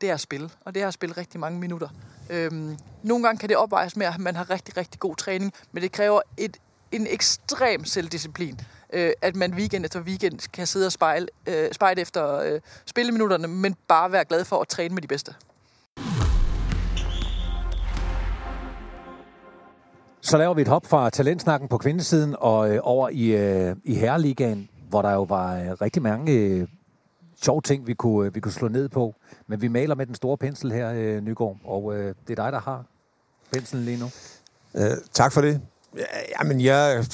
det 0.00 0.10
er 0.10 0.14
at 0.14 0.20
spille. 0.20 0.50
Og 0.64 0.74
det 0.74 0.82
er 0.82 0.88
at 0.88 0.94
spille 0.94 1.16
rigtig 1.16 1.40
mange 1.40 1.60
minutter. 1.60 1.88
Øhm, 2.30 2.78
nogle 3.02 3.24
gange 3.24 3.38
kan 3.38 3.48
det 3.48 3.56
opvejes 3.56 3.96
med, 3.96 4.06
at 4.06 4.18
man 4.18 4.36
har 4.36 4.50
rigtig, 4.50 4.76
rigtig 4.76 5.00
god 5.00 5.16
træning, 5.16 5.52
men 5.72 5.82
det 5.82 5.92
kræver 5.92 6.20
et, 6.36 6.56
en 6.92 7.06
ekstrem 7.10 7.84
selvdisciplin. 7.84 8.60
Øh, 8.92 9.10
at 9.22 9.36
man 9.36 9.54
weekend 9.54 9.84
efter 9.84 10.00
weekend 10.00 10.52
kan 10.52 10.66
sidde 10.66 10.86
og 10.86 10.92
spejle, 10.92 11.26
øh, 11.46 11.72
spejle 11.72 12.00
efter 12.00 12.38
øh, 12.38 12.60
spilleminutterne, 12.86 13.48
men 13.48 13.76
bare 13.88 14.12
være 14.12 14.24
glad 14.24 14.44
for 14.44 14.60
at 14.60 14.68
træne 14.68 14.94
med 14.94 15.02
de 15.02 15.08
bedste. 15.08 15.34
Så 20.20 20.38
laver 20.38 20.54
vi 20.54 20.62
et 20.62 20.68
hop 20.68 20.86
fra 20.86 21.10
talentsnakken 21.10 21.68
på 21.68 21.78
kvindesiden 21.78 22.36
og 22.38 22.70
øh, 22.70 22.80
over 22.82 23.08
i, 23.08 23.26
øh, 23.26 23.76
i 23.84 23.94
herreligaen, 23.94 24.68
hvor 24.88 25.02
der 25.02 25.12
jo 25.12 25.22
var 25.22 25.56
øh, 25.56 25.70
rigtig 25.70 26.02
mange 26.02 26.32
øh, 26.32 26.68
sjov 27.42 27.62
ting, 27.62 27.86
vi 27.86 27.94
kunne, 27.94 28.26
øh, 28.26 28.34
vi 28.34 28.40
kunne 28.40 28.52
slå 28.52 28.68
ned 28.68 28.88
på. 28.88 29.14
Men 29.46 29.62
vi 29.62 29.68
maler 29.68 29.94
med 29.94 30.06
den 30.06 30.14
store 30.14 30.36
pensel 30.36 30.72
her, 30.72 30.92
øh, 30.94 31.20
Nygaard, 31.20 31.56
og 31.64 31.96
øh, 31.96 32.14
det 32.28 32.38
er 32.38 32.44
dig, 32.44 32.52
der 32.52 32.60
har 32.60 32.84
penslen 33.52 33.84
lige 33.84 33.98
nu. 33.98 34.10
Øh, 34.74 34.96
tak 35.12 35.32
for 35.32 35.40
det. 35.40 35.60
Ja, 35.96 36.02
Jamen, 36.38 36.60
jeg, 36.60 37.04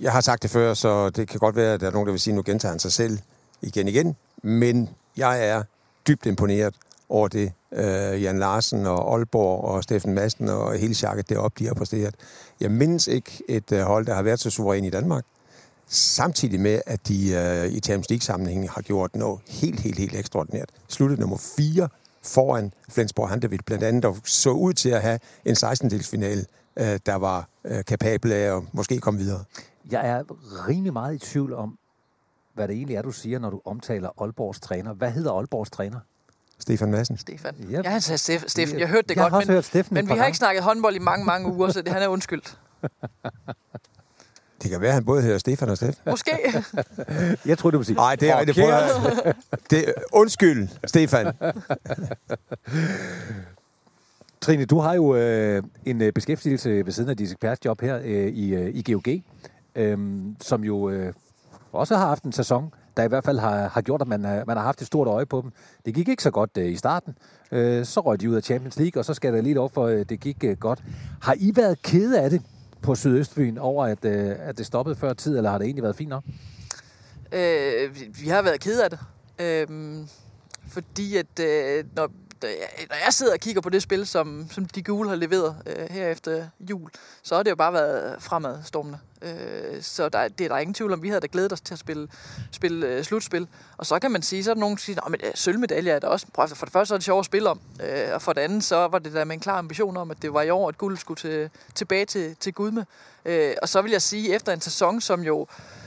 jeg 0.00 0.12
har 0.12 0.20
sagt 0.20 0.42
det 0.42 0.50
før, 0.50 0.74
så 0.74 1.10
det 1.10 1.28
kan 1.28 1.40
godt 1.40 1.56
være, 1.56 1.74
at 1.74 1.80
der 1.80 1.86
er 1.86 1.90
nogen, 1.90 2.06
der 2.06 2.12
vil 2.12 2.20
sige, 2.20 2.32
at 2.32 2.36
nu 2.36 2.42
gentager 2.46 2.72
han 2.72 2.78
sig 2.78 2.92
selv 2.92 3.18
igen 3.62 3.88
igen. 3.88 4.16
Men 4.42 4.88
jeg 5.16 5.48
er 5.48 5.62
dybt 6.08 6.26
imponeret 6.26 6.74
over 7.08 7.28
det, 7.28 7.52
øh, 7.72 8.22
Jan 8.22 8.38
Larsen 8.38 8.86
og 8.86 9.14
Aalborg 9.14 9.64
og 9.64 9.82
Steffen 9.82 10.14
Madsen 10.14 10.48
og 10.48 10.78
hele 10.78 10.94
sjakket 10.94 11.28
deroppe, 11.28 11.58
de 11.58 11.66
har 11.66 11.74
præsteret. 11.74 12.14
Jeg 12.60 12.70
mindes 12.70 13.06
ikke 13.06 13.42
et 13.48 13.72
øh, 13.72 13.80
hold, 13.80 14.06
der 14.06 14.14
har 14.14 14.22
været 14.22 14.40
så 14.40 14.50
suveræn 14.50 14.84
i 14.84 14.90
Danmark. 14.90 15.24
Samtidig 15.94 16.60
med, 16.60 16.80
at 16.86 17.08
de 17.08 17.30
øh, 17.34 17.72
i 17.72 17.80
Champions 17.80 18.10
League-sammenhæng 18.10 18.70
har 18.70 18.82
gjort 18.82 19.16
noget 19.16 19.40
helt, 19.48 19.80
helt, 19.80 19.98
helt 19.98 20.14
ekstraordinært. 20.16 20.68
Sluttet 20.88 21.18
nummer 21.18 21.36
4 21.56 21.88
foran 22.22 22.72
Flensborg 22.88 23.28
Handewitt, 23.28 23.64
blandt 23.66 23.84
andet, 23.84 24.02
der 24.02 24.14
så 24.24 24.50
ud 24.50 24.72
til 24.72 24.88
at 24.88 25.02
have 25.02 25.18
en 25.44 25.54
16-delsfinale, 25.56 26.44
øh, 26.76 26.98
der 27.06 27.14
var 27.14 27.48
øh, 27.64 27.84
kapabel 27.84 28.32
af 28.32 28.56
at 28.56 28.62
måske 28.72 28.98
komme 29.00 29.20
videre. 29.20 29.44
Jeg 29.90 30.08
er 30.08 30.22
rimelig 30.68 30.92
meget 30.92 31.14
i 31.14 31.18
tvivl 31.18 31.52
om, 31.52 31.78
hvad 32.54 32.68
det 32.68 32.76
egentlig 32.76 32.96
er, 32.96 33.02
du 33.02 33.12
siger, 33.12 33.38
når 33.38 33.50
du 33.50 33.60
omtaler 33.64 34.22
Aalborgs 34.22 34.60
træner. 34.60 34.92
Hvad 34.94 35.10
hedder 35.10 35.32
Aalborgs 35.32 35.70
træner? 35.70 35.98
Stefan 36.58 36.90
Madsen. 36.90 37.18
Stefan. 37.18 37.54
Yep. 37.60 37.84
Ja, 37.84 37.90
han 37.90 38.00
sagde 38.00 38.38
Steff- 38.38 38.48
Steffen. 38.48 38.78
Jeg 38.78 38.88
hørte 38.88 39.08
det 39.08 39.14
Jeg 39.16 39.22
har 39.24 39.30
godt, 39.30 39.34
også 39.40 39.46
men, 39.48 39.54
hørt 39.54 39.64
Steffen 39.64 39.94
men 39.94 40.04
vi 40.04 40.08
har 40.08 40.16
gange. 40.16 40.28
ikke 40.28 40.38
snakket 40.38 40.62
håndbold 40.62 40.94
i 40.94 40.98
mange, 40.98 41.24
mange 41.24 41.52
uger, 41.52 41.68
så 41.70 41.82
det, 41.82 41.92
han 41.92 42.02
er 42.02 42.08
undskyldt. 42.08 42.58
Det 44.64 44.70
kan 44.72 44.80
være, 44.80 44.88
at 44.88 44.94
han 44.94 45.04
både 45.04 45.22
hedder 45.22 45.38
Stefan 45.38 45.68
og 45.68 45.76
Steffen. 45.76 46.02
Måske. 46.10 46.30
Jeg 47.46 47.58
tror 47.58 47.70
du 47.70 47.76
vil 47.78 47.86
sige... 47.86 47.96
Nej, 47.96 48.16
det 48.16 48.30
er 48.30 48.38
rigtigt. 48.38 48.58
Høre. 48.58 49.32
det, 49.70 49.94
Undskyld, 50.12 50.68
Stefan. 50.86 51.26
Trine, 54.40 54.64
du 54.64 54.78
har 54.78 54.94
jo 54.94 55.16
øh, 55.16 55.62
en 55.84 56.02
øh, 56.02 56.12
beskæftigelse 56.12 56.70
ved 56.86 56.92
siden 56.92 57.10
af 57.10 57.16
dit 57.16 57.30
ekspertjob 57.32 57.80
her 57.80 57.98
øh, 58.04 58.26
i, 58.28 58.54
øh, 58.54 58.74
i 58.74 58.92
GOG, 58.92 59.08
øh, 59.74 59.98
som 60.40 60.64
jo 60.64 60.90
øh, 60.90 61.12
også 61.72 61.96
har 61.96 62.06
haft 62.06 62.22
en 62.24 62.32
sæson, 62.32 62.72
der 62.96 63.02
i 63.02 63.08
hvert 63.08 63.24
fald 63.24 63.38
har, 63.38 63.68
har 63.68 63.80
gjort, 63.80 64.00
at 64.00 64.08
man, 64.08 64.24
har- 64.24 64.44
man 64.46 64.56
har 64.56 64.64
haft 64.64 64.80
et 64.80 64.86
stort 64.86 65.08
øje 65.08 65.26
på 65.26 65.40
dem. 65.42 65.50
Det 65.86 65.94
gik 65.94 66.08
ikke 66.08 66.22
så 66.22 66.30
godt 66.30 66.50
øh, 66.58 66.66
i 66.72 66.76
starten. 66.76 67.14
Øh, 67.52 67.84
så 67.84 68.00
røg 68.00 68.20
de 68.20 68.30
ud 68.30 68.34
af 68.34 68.42
Champions 68.42 68.76
League, 68.78 69.00
og 69.00 69.04
så 69.04 69.14
skal 69.14 69.32
der 69.34 69.40
lige 69.42 69.54
lov 69.54 69.70
for, 69.70 69.86
at 69.86 70.08
det 70.08 70.20
gik 70.20 70.44
øh, 70.44 70.56
godt. 70.56 70.82
Har 71.22 71.34
I 71.38 71.52
været 71.56 71.82
kede 71.82 72.20
af 72.20 72.30
det 72.30 72.42
på 72.84 72.94
Sydøstfyn 72.94 73.58
over, 73.58 73.84
at, 73.86 74.04
øh, 74.04 74.34
at 74.38 74.58
det 74.58 74.66
stoppede 74.66 74.96
før 74.96 75.12
tid, 75.12 75.36
eller 75.36 75.50
har 75.50 75.58
det 75.58 75.64
egentlig 75.64 75.82
været 75.82 75.96
fint 75.96 76.08
nok? 76.08 76.24
Øh, 77.32 77.94
vi- 77.94 78.10
vi 78.22 78.28
har 78.28 78.42
været 78.42 78.60
ked 78.60 78.80
af 78.80 78.90
det. 78.90 78.98
Øh, 79.38 79.66
fordi 80.68 81.16
at 81.16 81.40
øh, 81.40 81.84
når, 81.96 82.10
da 82.44 82.52
øh, 82.52 82.58
jeg- 82.60 82.86
når 82.90 82.96
jeg 83.04 83.12
sidder 83.14 83.32
og 83.32 83.38
kigger 83.40 83.60
på 83.60 83.68
det 83.70 83.82
spil, 83.82 84.06
som, 84.06 84.48
som 84.50 84.64
de 84.64 84.82
gule 84.82 85.08
har 85.08 85.16
leveret 85.16 85.56
øh, 85.66 85.86
her 85.90 86.08
efter 86.08 86.46
jul, 86.60 86.90
så 87.22 87.36
har 87.36 87.42
det 87.42 87.50
jo 87.50 87.56
bare 87.56 87.72
været 87.72 88.22
fremadstormende. 88.22 88.98
Øh, 89.22 89.82
så 89.82 90.08
der, 90.08 90.28
det 90.28 90.44
er 90.44 90.48
der 90.48 90.58
ingen 90.58 90.74
tvivl 90.74 90.92
om. 90.92 91.02
Vi 91.02 91.08
havde 91.08 91.20
da 91.20 91.26
glædet 91.32 91.52
os 91.52 91.60
til 91.60 91.74
at 91.74 91.78
spille, 91.78 92.08
spille 92.52 92.86
øh, 92.86 93.04
slutspil. 93.04 93.48
Og 93.76 93.86
så 93.86 93.98
kan 93.98 94.10
man 94.10 94.22
sige, 94.22 94.44
så 94.44 94.50
er 94.50 94.54
der 94.54 94.60
nogen, 94.60 94.76
der 94.76 94.80
siger, 94.80 95.00
at 95.06 95.12
øh, 95.24 95.30
sølvmedalje 95.34 95.90
er 95.92 95.98
der 95.98 96.08
også. 96.08 96.26
Prøv, 96.34 96.42
altså, 96.42 96.56
for 96.56 96.66
det 96.66 96.72
første 96.72 96.88
så 96.88 96.94
er 96.94 96.98
det 96.98 97.04
sjovt 97.04 97.18
at 97.20 97.26
spille 97.26 97.50
om, 97.50 97.60
øh, 97.82 98.08
og 98.14 98.22
for 98.22 98.32
det 98.32 98.40
andet 98.40 98.64
så 98.64 98.76
var 98.88 98.98
det 98.98 99.12
der 99.12 99.24
med 99.24 99.34
en 99.34 99.40
klar 99.40 99.58
ambition 99.58 99.96
om, 99.96 100.10
at 100.10 100.22
det 100.22 100.34
var 100.34 100.42
i 100.42 100.50
år, 100.50 100.68
at 100.68 100.78
guld 100.78 100.98
skulle 100.98 101.18
til, 101.18 101.50
tilbage 101.74 102.04
til, 102.04 102.36
til 102.40 102.52
Gudme. 102.52 102.86
Øh, 103.24 103.54
og 103.62 103.68
så 103.68 103.82
vil 103.82 103.90
jeg 103.92 104.02
sige, 104.02 104.34
efter 104.34 104.52
en 104.52 104.60
sæson, 104.60 105.00
som 105.00 105.20
jo 105.22 105.46
øh, 105.50 105.83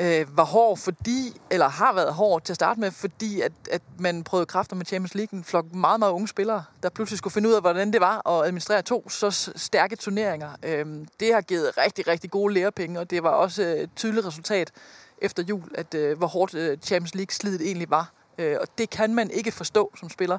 Øh, 0.00 0.36
var 0.36 0.44
hård, 0.44 0.78
fordi, 0.78 1.40
eller 1.50 1.68
har 1.68 1.92
været 1.92 2.14
hård 2.14 2.42
til 2.42 2.52
at 2.52 2.54
starte 2.54 2.80
med, 2.80 2.90
fordi 2.90 3.40
at, 3.40 3.52
at 3.70 3.82
man 3.98 4.24
prøvede 4.24 4.46
kræfter 4.46 4.76
med 4.76 4.86
Champions 4.86 5.14
League. 5.14 5.38
En 5.38 5.44
flok 5.44 5.74
meget, 5.74 5.98
meget 5.98 6.12
unge 6.12 6.28
spillere, 6.28 6.64
der 6.82 6.88
pludselig 6.88 7.18
skulle 7.18 7.34
finde 7.34 7.48
ud 7.48 7.54
af, 7.54 7.60
hvordan 7.60 7.92
det 7.92 8.00
var 8.00 8.28
at 8.28 8.46
administrere 8.46 8.82
to 8.82 9.08
så 9.08 9.52
stærke 9.56 9.96
turneringer. 9.96 10.50
Øh, 10.62 10.86
det 11.20 11.34
har 11.34 11.40
givet 11.40 11.78
rigtig, 11.78 12.08
rigtig 12.08 12.30
gode 12.30 12.54
lærepenge, 12.54 13.00
og 13.00 13.10
det 13.10 13.22
var 13.22 13.30
også 13.30 13.62
øh, 13.62 13.74
et 13.74 13.90
tydeligt 13.96 14.26
resultat 14.26 14.70
efter 15.18 15.42
jul, 15.42 15.70
at 15.74 15.94
øh, 15.94 16.18
hvor 16.18 16.26
hårdt 16.26 16.54
øh, 16.54 16.78
Champions 16.78 17.14
League-slidet 17.14 17.60
egentlig 17.66 17.90
var. 17.90 18.12
Øh, 18.38 18.56
og 18.60 18.66
det 18.78 18.90
kan 18.90 19.14
man 19.14 19.30
ikke 19.30 19.52
forstå 19.52 19.92
som 20.00 20.10
spiller, 20.10 20.38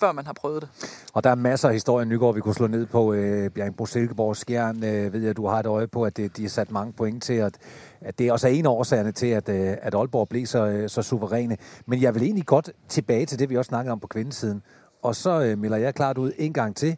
før 0.00 0.12
man 0.12 0.26
har 0.26 0.32
prøvet 0.32 0.62
det. 0.62 0.70
Og 1.12 1.24
der 1.24 1.30
er 1.30 1.34
masser 1.34 1.68
af 1.68 1.74
historier, 1.74 2.04
Nygaard, 2.04 2.34
vi 2.34 2.40
kunne 2.40 2.54
slå 2.54 2.66
ned 2.66 2.86
på. 2.86 3.12
Øh, 3.12 3.50
Bjergbro 3.50 3.86
Silkeborg 3.86 4.36
Skjern, 4.36 4.84
øh, 4.84 5.12
ved 5.12 5.20
jeg, 5.22 5.36
du 5.36 5.46
har 5.46 5.58
et 5.60 5.66
øje 5.66 5.86
på, 5.86 6.02
at 6.02 6.16
det, 6.16 6.36
de 6.36 6.42
har 6.42 6.48
sat 6.48 6.70
mange 6.70 6.92
point 6.92 7.22
til, 7.22 7.32
at, 7.34 7.54
at 8.00 8.18
det 8.18 8.28
er 8.28 8.32
også 8.32 8.48
en 8.48 8.66
af 8.66 8.70
årsagerne 8.70 9.12
til, 9.12 9.26
at, 9.26 9.48
øh, 9.48 9.76
at 9.82 9.94
Aalborg 9.94 10.28
blev 10.28 10.46
så, 10.46 10.66
øh, 10.66 10.88
så 10.88 11.02
suveræne. 11.02 11.56
Men 11.86 12.02
jeg 12.02 12.14
vil 12.14 12.22
egentlig 12.22 12.46
godt 12.46 12.70
tilbage 12.88 13.26
til 13.26 13.38
det, 13.38 13.50
vi 13.50 13.56
også 13.56 13.68
snakkede 13.68 13.92
om 13.92 14.00
på 14.00 14.06
kvindesiden. 14.06 14.62
Og 15.02 15.16
så 15.16 15.42
øh, 15.42 15.58
melder 15.58 15.76
jeg 15.76 15.94
klart 15.94 16.18
ud 16.18 16.32
en 16.38 16.52
gang 16.52 16.76
til. 16.76 16.96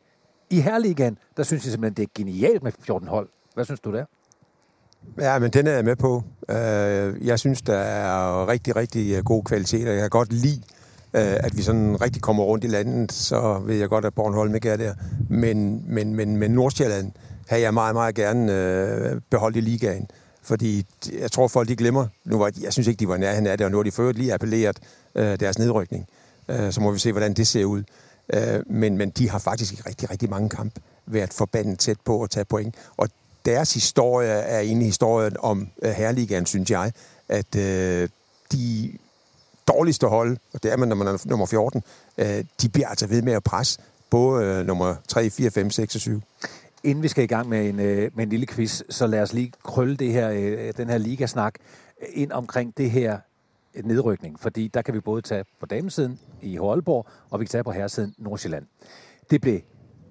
I 0.51 0.61
Herligaen, 0.61 1.19
der 1.37 1.43
synes 1.43 1.65
jeg 1.65 1.71
simpelthen, 1.71 1.95
det 1.97 2.03
er 2.03 2.13
genialt 2.15 2.63
med 2.63 2.73
14 2.81 3.09
hold. 3.09 3.29
Hvad 3.55 3.65
synes 3.65 3.81
du 3.81 3.93
der? 3.93 4.05
Ja, 5.21 5.39
men 5.39 5.51
den 5.51 5.67
er 5.67 5.73
jeg 5.73 5.85
med 5.85 5.97
på. 5.97 6.23
Øh, 6.49 7.27
Jeg 7.27 7.39
synes, 7.39 7.63
der 7.63 7.77
er 7.77 8.49
rigtig, 8.49 8.77
rigtig 8.77 9.17
øh, 9.17 9.25
god 9.25 9.45
kvalitet, 9.45 9.89
og 9.89 9.95
jeg 9.95 10.01
kan 10.01 10.11
godt 10.11 10.33
lide, 10.33 10.59
øh, 10.59 10.82
Øh, 11.15 11.37
at 11.41 11.57
vi 11.57 11.63
sådan 11.63 12.01
rigtig 12.01 12.23
kommer 12.23 12.45
rundt 12.45 12.65
i 12.65 12.67
landet, 12.67 13.13
så 13.13 13.61
ved 13.67 13.77
jeg 13.77 13.89
godt, 13.89 14.05
at 14.05 14.15
Bornholm 14.15 14.55
ikke 14.55 14.69
er 14.69 14.77
der. 14.77 14.95
Men, 15.29 15.85
men, 15.87 16.15
men, 16.15 16.37
men 16.37 16.51
Nordsjælland 16.51 17.13
har 17.49 17.57
jeg 17.57 17.75
meget, 17.75 17.95
meget 17.95 18.15
gerne 18.15 18.53
øh, 18.53 19.21
beholdt 19.31 19.57
i 19.57 19.61
ligaen. 19.61 20.09
Fordi 20.43 20.87
jeg 21.21 21.33
tror, 21.33 21.49
folk 21.49 21.69
de 21.69 21.77
glemmer. 21.77 22.07
Nu 22.25 22.39
var, 22.39 22.53
jeg 22.61 22.73
synes 22.73 22.87
ikke, 22.87 23.01
de 23.01 23.09
var 23.09 23.17
nærheden 23.17 23.47
af 23.47 23.59
det, 23.59 23.65
og 23.65 23.71
nu 23.71 23.77
har 23.77 23.83
de 23.85 23.91
ført 23.91 24.17
lige 24.17 24.35
appelleret 24.35 24.79
øh, 25.15 25.41
deres 25.41 25.59
nedrykning. 25.59 26.07
Øh, 26.49 26.73
så 26.73 26.81
må 26.81 26.91
vi 26.91 26.99
se, 26.99 27.13
hvordan 27.13 27.35
det 27.35 27.47
ser 27.47 27.65
ud. 27.65 27.83
Øh, 28.33 28.61
men, 28.67 28.97
men 28.99 29.11
de 29.11 29.31
har 29.31 29.39
faktisk 29.39 29.73
i 29.73 29.77
rigtig, 29.87 30.11
rigtig 30.11 30.31
mange 30.31 30.49
kampe 30.49 30.81
været 31.07 31.33
forbandet 31.33 31.79
tæt 31.79 31.97
på 32.05 32.23
at 32.23 32.31
tage 32.31 32.45
point. 32.45 32.75
Og 32.97 33.09
deres 33.45 33.75
historie 33.75 34.29
er 34.29 34.61
egentlig 34.61 34.87
historien 34.87 35.37
om 35.39 35.69
øh, 35.83 35.91
herreligaen, 35.91 36.47
synes 36.47 36.71
jeg, 36.71 36.93
at 37.29 37.57
øh, 37.57 38.09
de 38.53 38.93
dårligste 39.73 40.07
hold, 40.07 40.37
og 40.55 40.63
det 40.63 40.73
er 40.73 40.77
man, 40.77 40.89
når 40.89 40.97
man 40.97 41.07
er 41.07 41.25
nummer 41.27 41.47
14, 41.47 41.83
øh, 42.19 42.45
de 42.63 42.69
bliver 42.69 42.89
altså 42.89 43.07
ved 43.07 43.23
med 43.23 43.33
at 43.33 43.43
presse 43.43 43.81
både 44.11 44.45
øh, 44.45 44.67
nummer 44.67 44.95
3, 45.09 45.31
4, 45.31 45.51
5, 45.51 45.71
6 45.71 45.95
og 45.95 46.01
7. 46.01 46.21
Inden 46.85 47.03
vi 47.03 47.09
skal 47.09 47.25
i 47.25 47.27
gang 47.27 47.49
med 47.49 47.69
en, 47.69 47.81
øh, 47.81 48.11
med 48.15 48.25
en 48.25 48.31
lille 48.31 48.47
quiz, 48.47 48.83
så 48.89 49.07
lad 49.07 49.23
os 49.23 49.33
lige 49.33 49.53
krølle 49.65 49.97
det 49.97 50.13
her, 50.13 50.31
øh, 50.31 50.73
den 50.77 50.89
her 50.89 50.99
ligasnak 50.99 51.55
ind 52.13 52.33
omkring 52.33 52.77
det 52.77 52.91
her 52.91 53.19
nedrykning. 53.85 54.41
Fordi 54.41 54.69
der 54.69 54.83
kan 54.83 54.95
vi 54.95 55.01
både 55.01 55.23
tage 55.23 55.45
på 55.61 55.67
damesiden 55.67 56.21
i 56.43 56.59
Aalborg, 56.59 57.07
og 57.31 57.41
vi 57.41 57.45
kan 57.45 57.51
tage 57.51 57.65
på 57.65 57.73
herresiden 57.73 58.15
Nordsjælland. 58.19 58.67
Det 59.31 59.41
blev, 59.41 59.61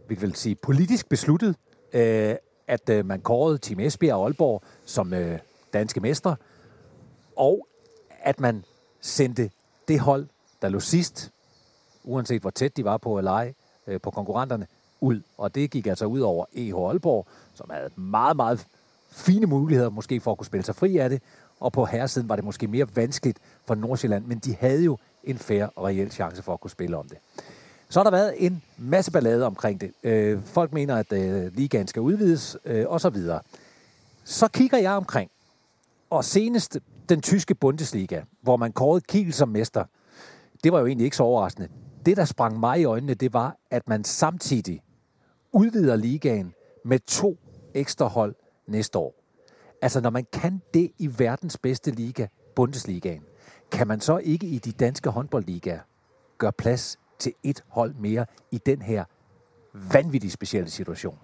vi 0.10 0.15
kan 0.15 0.21
vel 0.21 0.36
sige, 0.36 0.56
politisk 0.56 1.10
besluttet, 1.10 1.56
øh, 1.93 2.36
at 2.67 2.89
øh, 2.89 3.06
man 3.06 3.21
kårede 3.21 3.58
Team 3.58 3.80
Esbjerg 3.80 4.15
og 4.15 4.24
Aalborg 4.24 4.63
som 4.86 5.13
øh, 5.13 5.39
danske 5.74 6.00
mestre, 6.00 6.36
og 7.36 7.67
at 8.24 8.39
man 8.39 8.63
sendte 9.01 9.51
det 9.87 9.99
hold, 9.99 10.27
der 10.61 10.69
lå 10.69 10.79
sidst, 10.79 11.31
uanset 12.03 12.41
hvor 12.41 12.49
tæt 12.49 12.77
de 12.77 12.83
var 12.83 12.97
på 12.97 13.17
at 13.17 13.23
lege 13.23 13.55
øh, 13.87 14.01
på 14.01 14.11
konkurrenterne, 14.11 14.67
ud. 15.01 15.21
Og 15.37 15.55
det 15.55 15.71
gik 15.71 15.87
altså 15.87 16.05
ud 16.05 16.19
over 16.19 16.45
EH 16.53 16.75
Aalborg, 16.75 17.27
som 17.53 17.69
havde 17.69 17.89
meget, 17.95 18.35
meget 18.35 18.67
fine 19.11 19.45
muligheder 19.45 19.89
måske 19.89 20.19
for 20.19 20.31
at 20.31 20.37
kunne 20.37 20.45
spille 20.45 20.65
sig 20.65 20.75
fri 20.75 20.97
af 20.97 21.09
det. 21.09 21.21
Og 21.59 21.73
på 21.73 21.85
herresiden 21.85 22.29
var 22.29 22.35
det 22.35 22.45
måske 22.45 22.67
mere 22.67 22.87
vanskeligt 22.95 23.37
for 23.65 23.75
Nordsjælland, 23.75 24.25
men 24.25 24.39
de 24.39 24.55
havde 24.59 24.83
jo 24.83 24.97
en 25.23 25.37
fair 25.37 25.65
og 25.65 25.85
reel 25.85 26.11
chance 26.11 26.43
for 26.43 26.53
at 26.53 26.59
kunne 26.59 26.71
spille 26.71 26.97
om 26.97 27.07
det. 27.09 27.17
Så 27.89 27.99
har 27.99 28.03
der 28.03 28.11
været 28.11 28.45
en 28.45 28.63
masse 28.77 29.11
ballade 29.11 29.45
omkring 29.45 29.81
det. 29.81 29.91
Øh, 30.03 30.43
folk 30.45 30.73
mener, 30.73 30.95
at 30.95 31.13
øh, 31.13 31.55
ligaen 31.55 31.87
skal 31.87 32.01
udvides, 32.01 32.57
øh, 32.65 32.85
og 32.87 33.01
så 33.01 33.09
videre. 33.09 33.39
Så 34.23 34.47
kigger 34.47 34.77
jeg 34.77 34.91
omkring, 34.91 35.31
og 36.09 36.25
senest 36.25 36.77
den 37.12 37.21
tyske 37.21 37.56
Bundesliga, 37.56 38.21
hvor 38.41 38.58
man 38.58 38.71
kårede 38.71 39.02
Kiel 39.08 39.34
som 39.34 39.50
mester, 39.50 39.86
det 40.63 40.71
var 40.71 40.80
jo 40.80 40.86
egentlig 40.86 41.06
ikke 41.06 41.17
så 41.17 41.24
overraskende. 41.24 41.67
Det, 42.06 42.17
der 42.17 42.26
sprang 42.26 42.60
mig 42.60 42.82
i 42.82 42.84
øjnene, 42.84 43.13
det 43.13 43.34
var, 43.34 43.58
at 43.71 43.88
man 43.88 44.04
samtidig 44.04 44.82
udvider 45.52 45.95
ligaen 45.95 46.54
med 46.86 47.00
to 47.00 47.38
ekstra 47.74 48.08
hold 48.08 48.36
næste 48.67 48.97
år. 48.97 49.15
Altså, 49.82 50.02
når 50.02 50.10
man 50.10 50.26
kan 50.34 50.62
det 50.74 50.91
i 50.97 51.10
verdens 51.17 51.58
bedste 51.58 51.91
liga, 51.91 52.28
Bundesligaen, 52.56 53.21
kan 53.71 53.88
man 53.88 54.00
så 54.00 54.17
ikke 54.17 54.47
i 54.47 54.58
de 54.58 54.71
danske 54.71 55.10
håndboldligaer 55.10 55.80
gøre 56.38 56.52
plads 56.52 56.97
til 57.19 57.34
et 57.43 57.63
hold 57.67 57.93
mere 57.93 58.26
i 58.52 58.58
den 58.58 58.82
her 58.82 59.06
vanvittigt 59.74 60.34
specielle 60.34 60.69
situation? 60.69 61.17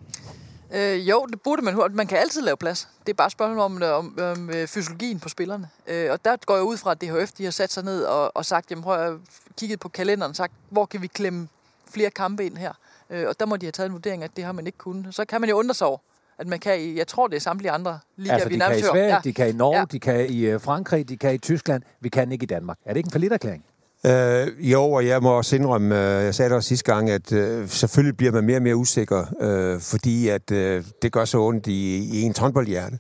Øh, 0.74 1.10
jo, 1.10 1.26
det 1.26 1.42
burde 1.42 1.62
man. 1.62 1.78
Man 1.92 2.08
kan 2.08 2.18
altid 2.18 2.42
lave 2.42 2.58
plads. 2.58 2.90
Det 3.06 3.10
er 3.10 3.14
bare 3.14 3.26
et 3.26 3.32
spørgsmål 3.32 3.60
om, 3.60 3.82
om, 3.84 4.18
om 4.22 4.50
øh, 4.50 4.68
fysiologien 4.68 5.20
på 5.20 5.30
spillerne. 5.30 5.70
Øh, 5.88 6.12
og 6.12 6.26
der 6.26 6.36
går 6.46 6.56
jeg 6.56 6.64
ud 6.64 6.78
fra, 6.78 6.92
at 6.92 7.02
DHF 7.02 7.32
de 7.32 7.44
har 7.44 7.52
sat 7.52 7.72
sig 7.72 7.84
ned 7.84 8.04
og, 8.04 8.38
og 8.38 8.46
sagt, 8.46 8.72
jamen, 8.72 8.84
prøv 8.84 9.00
at 9.02 9.14
kigget 9.58 9.80
på 9.80 9.90
kalenderen 9.90 10.30
og 10.30 10.36
sagt, 10.36 10.54
hvor 10.70 10.86
kan 10.86 11.02
vi 11.02 11.08
klemme 11.08 11.48
flere 11.92 12.10
kampe 12.10 12.46
ind 12.46 12.58
her? 12.58 12.72
Øh, 13.10 13.28
og 13.28 13.40
der 13.40 13.46
må 13.46 13.58
de 13.58 13.66
have 13.66 13.72
taget 13.72 13.88
en 13.88 13.94
vurdering, 13.94 14.24
at 14.24 14.32
det 14.36 14.44
har 14.44 14.52
man 14.52 14.66
ikke 14.66 14.78
kunnet. 14.78 15.16
Så 15.16 15.26
kan 15.26 15.42
man 15.42 15.50
jo 15.50 15.56
undre 15.58 15.76
sig 15.76 15.88
over, 15.88 15.98
at 16.38 16.48
man 16.48 16.60
kan 16.60 16.80
i, 16.82 16.98
jeg 16.98 17.08
tror 17.08 17.28
det 17.28 17.36
er 17.36 17.40
samtlige 17.40 17.72
andre 17.72 18.00
ligaer, 18.18 18.34
altså, 18.34 18.50
vi 18.50 18.56
de 18.56 18.60
kan 18.60 18.78
i. 18.78 18.82
Sverige, 18.82 19.08
Ja. 19.08 19.20
de 19.24 19.34
kan 19.34 19.50
i 19.50 19.52
Norge, 19.52 19.78
Ja. 19.80 19.86
de 19.92 20.00
kan 20.00 20.30
i 20.30 20.40
øh, 20.46 20.62
Frankrig, 20.62 21.10
de 21.10 21.18
kan 21.18 21.34
i 21.34 21.38
Tyskland. 21.38 21.84
Vi 22.00 22.10
kan 22.10 22.32
ikke 22.32 22.44
i 22.44 22.48
Danmark. 22.48 22.78
Er 22.86 22.90
det 22.94 22.98
ikke 22.98 23.08
en 23.08 23.12
forlitterklæring? 23.12 23.66
Øh, 24.06 24.72
jo, 24.72 24.84
og 24.84 25.08
jeg 25.08 25.22
må 25.22 25.30
også 25.30 25.56
indrømme, 25.56 26.18
øh, 26.18 26.26
jeg 26.26 26.36
sagde 26.36 26.50
det 26.50 26.56
også 26.56 26.68
sidste 26.68 26.94
gang, 26.94 27.10
at 27.10 27.32
øh, 27.32 27.70
selvfølgelig 27.70 28.18
bliver 28.18 28.32
man 28.32 28.44
mere 28.44 28.58
og 28.58 28.62
mere 28.64 28.76
usikker, 28.76 29.26
øh, 29.42 29.80
fordi 29.82 30.28
at 30.28 30.52
øh, 30.52 30.84
det 31.02 31.12
gør 31.12 31.26
så 31.26 31.40
ondt 31.40 31.68
i, 31.68 31.98
i 31.98 32.22
ens 32.22 32.38
håndboldhjerte. 32.38 33.00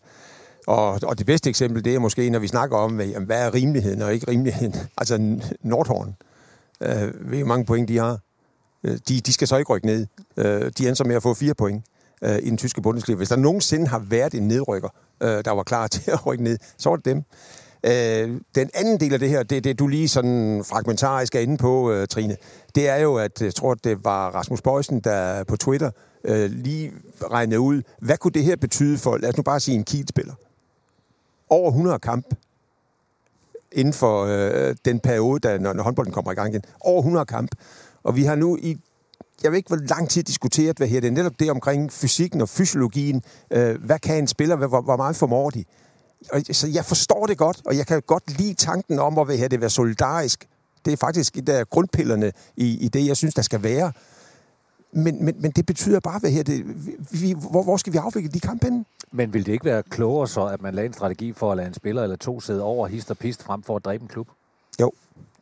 Og, 0.67 0.99
og 1.03 1.17
det 1.17 1.25
bedste 1.25 1.49
eksempel, 1.49 1.85
det 1.85 1.95
er 1.95 1.99
måske, 1.99 2.29
når 2.29 2.39
vi 2.39 2.47
snakker 2.47 2.77
om, 2.77 2.95
hvad, 2.95 3.05
jamen, 3.05 3.25
hvad 3.25 3.45
er 3.45 3.53
rimeligheden 3.53 4.01
og 4.01 4.13
ikke 4.13 4.31
rimeligheden. 4.31 4.75
Altså 4.97 5.39
Nordhorn, 5.61 6.15
øh, 6.81 7.31
ved 7.31 7.37
hvor 7.37 7.47
mange 7.47 7.65
point 7.65 7.87
de 7.87 7.97
har? 7.97 8.19
Øh, 8.83 8.97
de, 9.07 9.19
de 9.19 9.33
skal 9.33 9.47
så 9.47 9.57
ikke 9.57 9.73
rykke 9.73 9.87
ned. 9.87 10.07
Øh, 10.37 10.71
De 10.77 10.87
ender 10.87 11.03
med 11.03 11.15
at 11.15 11.23
få 11.23 11.33
fire 11.33 11.53
point 11.53 11.85
øh, 12.23 12.37
i 12.43 12.49
den 12.49 12.57
tyske 12.57 12.81
Bundesliga. 12.81 13.17
Hvis 13.17 13.29
der 13.29 13.35
nogensinde 13.35 13.87
har 13.87 13.99
været 13.99 14.33
en 14.33 14.47
nedrykker, 14.47 14.89
øh, 15.23 15.45
der 15.45 15.51
var 15.51 15.63
klar 15.63 15.87
til 15.97 16.11
at 16.11 16.25
rykke 16.25 16.43
ned, 16.43 16.57
så 16.77 16.89
var 16.89 16.95
det 16.95 17.05
dem. 17.05 17.23
Øh, 17.83 18.41
den 18.55 18.69
anden 18.73 18.99
del 18.99 19.13
af 19.13 19.19
det 19.19 19.29
her, 19.29 19.43
det, 19.43 19.63
det 19.63 19.79
du 19.79 19.87
lige 19.87 20.07
sådan 20.07 20.63
fragmentarisk 20.65 21.35
er 21.35 21.39
inde 21.39 21.57
på, 21.57 21.91
øh, 21.91 22.07
Trine, 22.07 22.37
det 22.75 22.89
er 22.89 22.97
jo, 22.97 23.15
at 23.15 23.41
jeg 23.41 23.55
tror, 23.55 23.73
det 23.73 24.03
var 24.03 24.29
Rasmus 24.29 24.61
Bøjsen, 24.61 24.99
der 24.99 25.43
på 25.43 25.57
Twitter 25.57 25.91
øh, 26.23 26.51
lige 26.51 26.91
regnede 27.31 27.59
ud, 27.59 27.81
hvad 28.01 28.17
kunne 28.17 28.31
det 28.31 28.43
her 28.43 28.55
betyde 28.55 28.97
for, 28.97 29.17
lad 29.17 29.29
os 29.29 29.37
nu 29.37 29.43
bare 29.43 29.59
sige 29.59 29.75
en 29.75 29.83
Kiel-spiller. 29.83 30.33
Over 31.49 31.69
100 31.69 31.99
kamp 31.99 32.25
inden 33.71 33.93
for 33.93 34.25
øh, 34.25 34.75
den 34.85 34.99
periode, 34.99 35.39
da, 35.39 35.57
når, 35.57 35.73
når 35.73 35.83
håndbolden 35.83 36.13
kommer 36.13 36.31
i 36.31 36.35
gang 36.35 36.49
igen. 36.49 36.63
Over 36.79 36.99
100 36.99 37.25
kamp. 37.25 37.51
Og 38.03 38.15
vi 38.15 38.23
har 38.23 38.35
nu 38.35 38.57
i 38.61 38.77
jeg 39.43 39.51
ved 39.51 39.57
ikke, 39.57 39.67
hvor 39.67 39.87
lang 39.89 40.09
tid 40.09 40.23
diskuteret, 40.23 40.77
hvad 40.77 40.87
her 40.87 40.99
det 40.99 41.07
er. 41.07 41.11
Netop 41.11 41.39
det 41.39 41.51
omkring 41.51 41.91
fysikken 41.91 42.41
og 42.41 42.49
fysiologien. 42.49 43.23
Øh, 43.51 43.83
hvad 43.85 43.99
kan 43.99 44.17
en 44.17 44.27
spiller, 44.27 44.55
hvor, 44.55 44.81
hvor 44.81 44.97
meget 44.97 45.15
formår 45.15 45.49
de? 45.49 45.63
Og, 46.31 46.41
så 46.51 46.67
jeg 46.67 46.85
forstår 46.85 47.25
det 47.25 47.37
godt, 47.37 47.61
og 47.65 47.77
jeg 47.77 47.87
kan 47.87 48.01
godt 48.01 48.39
lide 48.39 48.53
tanken 48.53 48.99
om 48.99 49.17
at 49.17 49.37
her, 49.37 49.47
det 49.47 49.61
være 49.61 49.69
solidarisk. 49.69 50.47
Det 50.85 50.93
er 50.93 50.97
faktisk 50.97 51.37
et 51.37 51.49
af 51.49 51.69
grundpillerne 51.69 52.31
i, 52.55 52.77
i 52.85 52.87
det, 52.87 53.07
jeg 53.07 53.17
synes, 53.17 53.33
der 53.33 53.41
skal 53.41 53.63
være. 53.63 53.91
Men, 54.91 55.25
men, 55.25 55.35
men 55.39 55.51
det 55.51 55.65
betyder 55.65 55.99
bare, 55.99 56.19
hvad 56.19 56.29
her 56.29 56.43
det, 56.43 56.63
vi, 57.21 57.35
hvor, 57.51 57.63
hvor 57.63 57.77
skal 57.77 57.93
vi 57.93 57.97
afvikle 57.97 58.29
de 58.29 58.39
kampe? 58.39 58.85
Men 59.11 59.33
vil 59.33 59.45
det 59.45 59.51
ikke 59.51 59.65
være 59.65 59.83
klogere 59.83 60.27
så, 60.27 60.45
at 60.45 60.61
man 60.61 60.75
lagde 60.75 60.87
en 60.87 60.93
strategi 60.93 61.33
for 61.33 61.51
at 61.51 61.57
lade 61.57 61.67
en 61.67 61.73
spiller 61.73 62.03
eller 62.03 62.15
to 62.15 62.39
sidde 62.39 62.63
over 62.63 62.87
hist 62.87 63.11
og 63.11 63.17
pist 63.17 63.43
frem 63.43 63.63
for 63.63 63.75
at 63.75 63.85
dræbe 63.85 64.01
en 64.01 64.07
klub? 64.07 64.27
Jo, 64.81 64.91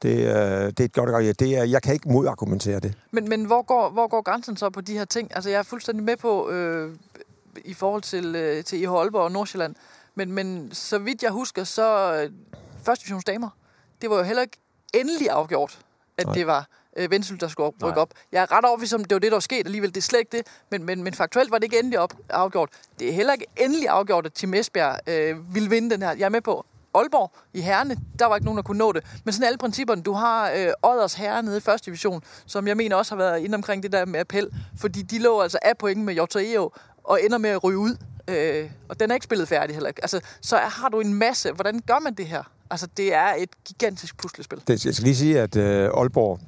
det, 0.01 0.17
øh, 0.17 0.67
det 0.67 0.79
er 0.79 0.83
et 0.83 0.93
godt 0.93 1.25
ja, 1.25 1.31
det 1.31 1.57
er, 1.57 1.63
Jeg 1.63 1.81
kan 1.81 1.93
ikke 1.93 2.09
modargumentere 2.09 2.79
det. 2.79 2.93
Men, 3.11 3.29
men 3.29 3.45
hvor, 3.45 3.61
går, 3.61 3.89
hvor 3.89 4.07
går 4.07 4.21
grænsen 4.21 4.57
så 4.57 4.69
på 4.69 4.81
de 4.81 4.93
her 4.93 5.05
ting? 5.05 5.35
Altså, 5.35 5.49
jeg 5.49 5.59
er 5.59 5.63
fuldstændig 5.63 6.03
med 6.03 6.17
på 6.17 6.49
øh, 6.49 6.95
i 7.65 7.73
forhold 7.73 8.01
til, 8.01 8.35
øh, 8.35 8.63
til 8.63 8.81
IH 8.81 8.91
Aalborg 8.91 9.23
og 9.23 9.31
Nordsjælland. 9.31 9.75
Men, 10.15 10.32
men 10.32 10.69
så 10.73 10.97
vidt 10.97 11.23
jeg 11.23 11.32
husker, 11.32 11.63
så 11.63 12.13
øh, 12.13 12.32
første 12.84 13.04
divisionsdamer, 13.04 13.49
det 14.01 14.10
var 14.10 14.17
jo 14.17 14.23
heller 14.23 14.41
ikke 14.41 14.58
endelig 14.93 15.30
afgjort, 15.30 15.80
at 16.17 16.25
Nej. 16.25 16.36
Det 16.36 16.47
var 16.47 16.67
øh, 16.97 17.12
Vendsyssel, 17.12 17.39
der 17.39 17.47
skulle 17.47 17.67
rykke 17.69 17.95
Nej. 17.95 18.01
op. 18.01 18.10
Jeg 18.32 18.41
er 18.41 18.51
ret 18.51 18.65
overbevist 18.65 18.93
om, 18.93 19.06
det 19.06 19.15
var 19.15 19.19
det, 19.19 19.32
der 19.32 19.36
var 19.36 19.39
sket 19.39 19.65
alligevel. 19.65 19.89
Det 19.89 19.97
er 19.97 20.01
slet 20.01 20.19
ikke 20.19 20.38
det. 20.38 20.47
Men, 20.71 20.84
men, 20.84 21.04
men 21.04 21.13
faktuelt 21.13 21.51
var 21.51 21.58
det 21.58 21.63
ikke 21.63 21.80
endelig 21.80 21.99
op, 21.99 22.13
afgjort. 22.30 22.69
Det 22.99 23.10
er 23.10 23.13
heller 23.13 23.34
ikke 23.34 23.45
endelig 23.58 23.89
afgjort, 23.89 24.25
at 24.25 24.34
Team 24.34 24.54
Esbjerg 24.54 24.99
øh, 25.08 25.56
ville 25.56 25.69
vinde 25.69 25.89
den 25.89 26.01
her. 26.01 26.12
Jeg 26.12 26.25
er 26.25 26.30
med 26.30 26.41
på 26.41 26.65
Aalborg 26.95 27.32
i 27.54 27.62
herrene, 27.62 27.97
der 28.19 28.25
var 28.25 28.36
ikke 28.36 28.45
nogen, 28.45 28.58
der 28.58 28.63
kunne 28.63 28.78
nå 28.78 28.91
det. 28.91 29.06
Men 29.23 29.34
sådan 29.34 29.47
alle 29.47 29.58
principperne, 29.58 30.01
du 30.01 30.13
har 30.13 30.51
øh, 30.51 30.67
Odders 30.84 31.13
herre 31.13 31.43
nede 31.43 31.58
i 31.58 31.60
første 31.60 31.86
division, 31.86 32.23
som 32.45 32.67
jeg 32.67 32.78
mener 32.78 32.95
også 32.95 33.15
har 33.15 33.17
været 33.17 33.39
inde 33.39 33.56
omkring 33.56 33.84
det 33.84 33.91
der 33.91 34.06
med 34.06 34.19
appel, 34.19 34.49
fordi 34.78 35.01
de 35.01 35.19
lå 35.19 35.41
altså 35.41 35.60
af 35.62 35.78
point 35.78 36.01
med 36.06 36.13
JTEO 36.13 36.71
og 37.04 37.23
ender 37.23 37.38
med 37.38 37.49
at 37.49 37.63
ryge 37.63 37.78
ud. 37.78 37.97
Øh, 38.27 38.69
og 38.89 38.99
den 38.99 39.11
er 39.11 39.13
ikke 39.13 39.23
spillet 39.23 39.47
færdig 39.47 39.75
heller. 39.75 39.91
Altså, 40.01 40.19
så 40.41 40.57
har 40.57 40.89
du 40.89 40.99
en 40.99 41.13
masse. 41.13 41.51
Hvordan 41.51 41.81
gør 41.88 41.99
man 41.99 42.13
det 42.13 42.27
her? 42.27 42.43
Altså, 42.69 42.88
det 42.97 43.13
er 43.13 43.33
et 43.38 43.49
gigantisk 43.65 44.17
puslespil. 44.17 44.61
Det, 44.67 44.85
jeg 44.85 44.93
skal 44.93 45.03
lige 45.03 45.15
sige, 45.15 45.41
at 45.41 45.55
øh, 45.55 45.89
Aalborg, 45.97 46.39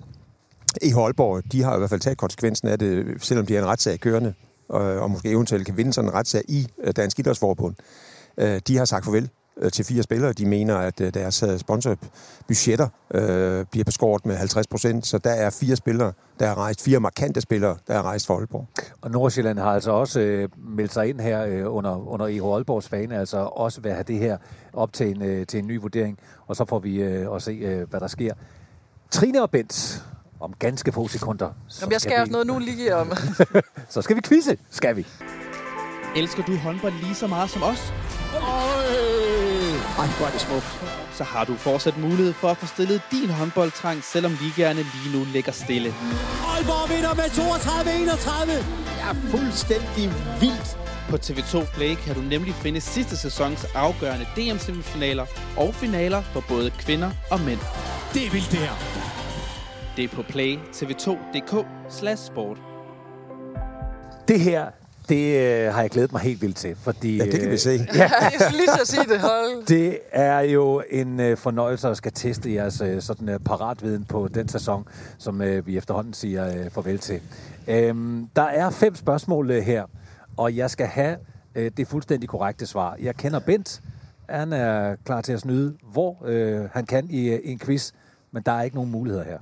i 0.81 0.93
Aalborg, 0.93 1.51
de 1.51 1.63
har 1.63 1.75
i 1.75 1.77
hvert 1.77 1.89
fald 1.89 1.99
taget 2.01 2.17
konsekvensen 2.17 2.67
af 2.67 2.79
det, 2.79 3.23
selvom 3.23 3.45
de 3.45 3.53
har 3.53 3.61
en 3.61 3.67
retssag 3.67 3.99
kørende, 3.99 4.33
og, 4.69 4.81
og 4.81 5.11
måske 5.11 5.29
eventuelt 5.29 5.65
kan 5.65 5.77
vinde 5.77 5.93
sådan 5.93 6.09
en 6.09 6.13
retssag 6.13 6.43
i 6.47 6.67
øh, 6.83 6.93
Dansk 6.95 7.19
Idrætsforbund. 7.19 7.75
Øh, 8.37 8.61
de 8.67 8.77
har 8.77 8.85
sagt 8.85 9.05
farvel 9.05 9.29
til 9.73 9.85
fire 9.85 10.03
spillere. 10.03 10.33
De 10.33 10.45
mener, 10.45 10.75
at 10.75 11.01
øh, 11.01 11.13
deres 11.13 11.43
øh, 11.43 11.59
sponsorbudgetter 11.59 12.87
øh, 13.13 13.65
bliver 13.71 13.83
beskåret 13.83 14.25
med 14.25 14.35
50 14.35 14.67
procent, 14.67 15.07
så 15.07 15.17
der 15.17 15.29
er 15.29 15.49
fire 15.49 15.75
spillere, 15.75 16.13
der 16.39 16.47
har 16.47 16.57
rejst, 16.57 16.81
fire 16.81 16.99
markante 16.99 17.41
spillere, 17.41 17.77
der 17.87 17.93
har 17.93 18.03
rejst 18.03 18.27
for 18.27 18.37
Aalborg. 18.37 18.67
Og 19.01 19.11
Nordsjælland 19.11 19.59
har 19.59 19.71
altså 19.71 19.91
også 19.91 20.19
øh, 20.19 20.49
meldt 20.57 20.93
sig 20.93 21.09
ind 21.09 21.19
her 21.19 21.45
øh, 21.45 21.75
under, 21.75 22.09
under 22.09 22.27
EH 22.27 22.55
Aalborgs 22.55 22.87
fane, 22.89 23.19
altså 23.19 23.37
også 23.37 23.81
vil 23.81 23.91
have 23.91 24.03
det 24.03 24.19
her 24.19 24.37
op 24.73 24.93
til 24.93 25.15
en, 25.15 25.21
øh, 25.21 25.47
til 25.47 25.59
en 25.59 25.67
ny 25.67 25.79
vurdering, 25.81 26.19
og 26.47 26.55
så 26.55 26.65
får 26.65 26.79
vi 26.79 27.01
øh, 27.01 27.35
at 27.35 27.41
se, 27.41 27.51
øh, 27.51 27.89
hvad 27.89 27.99
der 27.99 28.07
sker. 28.07 28.33
Trine 29.11 29.41
og 29.41 29.51
Bent, 29.51 30.03
om 30.39 30.53
ganske 30.59 30.91
få 30.91 31.07
sekunder. 31.07 31.49
Så 31.67 31.77
Jamen, 31.81 31.91
jeg 31.91 32.01
skal 32.01 32.15
vi, 32.15 32.21
også 32.21 32.31
noget 32.31 32.47
nu 32.47 32.59
lige 32.59 32.95
om... 32.95 33.11
Så 33.89 34.01
skal 34.01 34.15
vi 34.15 34.21
quizze, 34.21 34.57
skal 34.69 34.95
vi. 34.95 35.07
Elsker 36.15 36.43
du 36.43 36.55
håndbold 36.55 36.93
lige 36.93 37.15
så 37.15 37.27
meget 37.27 37.49
som 37.49 37.63
os? 37.63 37.93
Ej, 40.01 40.07
hvor 40.17 40.25
er 40.27 40.31
det 40.31 40.41
smukt. 40.41 40.71
Så 41.13 41.23
har 41.23 41.45
du 41.45 41.55
fortsat 41.55 41.97
mulighed 41.97 42.33
for 42.33 42.47
at 42.47 42.57
få 42.57 42.65
stillet 42.65 43.01
din 43.11 43.29
håndboldtrang, 43.29 44.03
selvom 44.03 44.37
ligaerne 44.41 44.79
lige 44.93 45.17
nu 45.17 45.25
ligger 45.33 45.51
stille. 45.51 45.93
Aalborg 46.53 46.89
vinder 46.89 47.13
med 47.13 47.23
32-31. 47.23 48.51
er 49.09 49.13
fuldstændig 49.31 50.13
vildt. 50.39 50.77
På 51.09 51.15
TV2 51.15 51.75
Play 51.75 51.95
kan 51.95 52.15
du 52.15 52.21
nemlig 52.21 52.53
finde 52.53 52.81
sidste 52.81 53.17
sæsons 53.17 53.65
afgørende 53.75 54.25
DM-semifinaler 54.35 55.25
og 55.57 55.73
finaler 55.75 56.21
for 56.21 56.43
både 56.47 56.71
kvinder 56.71 57.11
og 57.31 57.39
mænd. 57.39 57.59
Det 58.13 58.25
er 58.27 58.31
vildt, 58.31 58.51
det 58.51 58.59
her. 58.59 58.73
Det 59.95 60.03
er 60.03 60.15
på 60.15 60.21
play 60.21 60.57
tv2.dk 60.73 61.65
slash 61.89 62.25
sport. 62.25 62.57
Det 64.27 64.39
her, 64.39 64.65
det 65.09 65.37
øh, 65.37 65.73
har 65.73 65.81
jeg 65.81 65.89
glædet 65.89 66.11
mig 66.11 66.21
helt 66.21 66.41
vildt 66.41 66.55
til, 66.55 66.75
fordi... 66.75 67.17
Ja, 67.17 67.25
det 67.25 67.39
kan 67.39 67.49
vi 67.49 67.53
øh, 67.53 67.59
se. 67.59 67.69
jeg 67.95 68.31
skulle 68.39 68.57
lige 68.57 68.85
så 68.85 68.85
sige 68.85 69.03
det. 69.03 69.19
Hold. 69.19 69.65
Det 69.65 69.99
er 70.11 70.39
jo 70.39 70.83
en 70.89 71.19
øh, 71.19 71.37
fornøjelse 71.37 71.87
at 71.89 71.97
skal 71.97 72.11
teste 72.11 72.53
jeres 72.53 72.81
øh, 72.81 73.01
sådan, 73.01 73.29
øh, 73.29 73.39
paratviden 73.39 74.05
på 74.05 74.27
den 74.27 74.47
sæson, 74.47 74.87
som 75.17 75.41
øh, 75.41 75.67
vi 75.67 75.77
efterhånden 75.77 76.13
siger 76.13 76.47
øh, 76.47 76.69
farvel 76.71 76.99
til. 76.99 77.21
Øhm, 77.67 78.29
der 78.35 78.43
er 78.43 78.69
fem 78.69 78.95
spørgsmål 78.95 79.51
øh, 79.51 79.63
her, 79.63 79.85
Og 80.37 80.55
jeg 80.55 80.69
skal 80.69 80.87
have 80.87 81.17
øh, 81.55 81.71
det 81.77 81.87
fuldstændig 81.87 82.29
korrekte 82.29 82.65
svar. 82.65 82.95
Jeg 83.01 83.15
kender 83.15 83.39
Bent. 83.39 83.81
Han 84.29 84.53
er 84.53 84.95
klar 85.05 85.21
til 85.21 85.33
at 85.33 85.39
snyde, 85.39 85.77
hvor 85.81 86.17
øh, 86.25 86.69
han 86.73 86.85
kan 86.85 87.07
i, 87.09 87.29
øh, 87.29 87.39
i 87.43 87.51
en 87.51 87.59
quiz, 87.59 87.91
men 88.31 88.43
der 88.45 88.51
er 88.51 88.61
ikke 88.61 88.75
nogen 88.75 88.91
muligheder 88.91 89.23
her. 89.23 89.39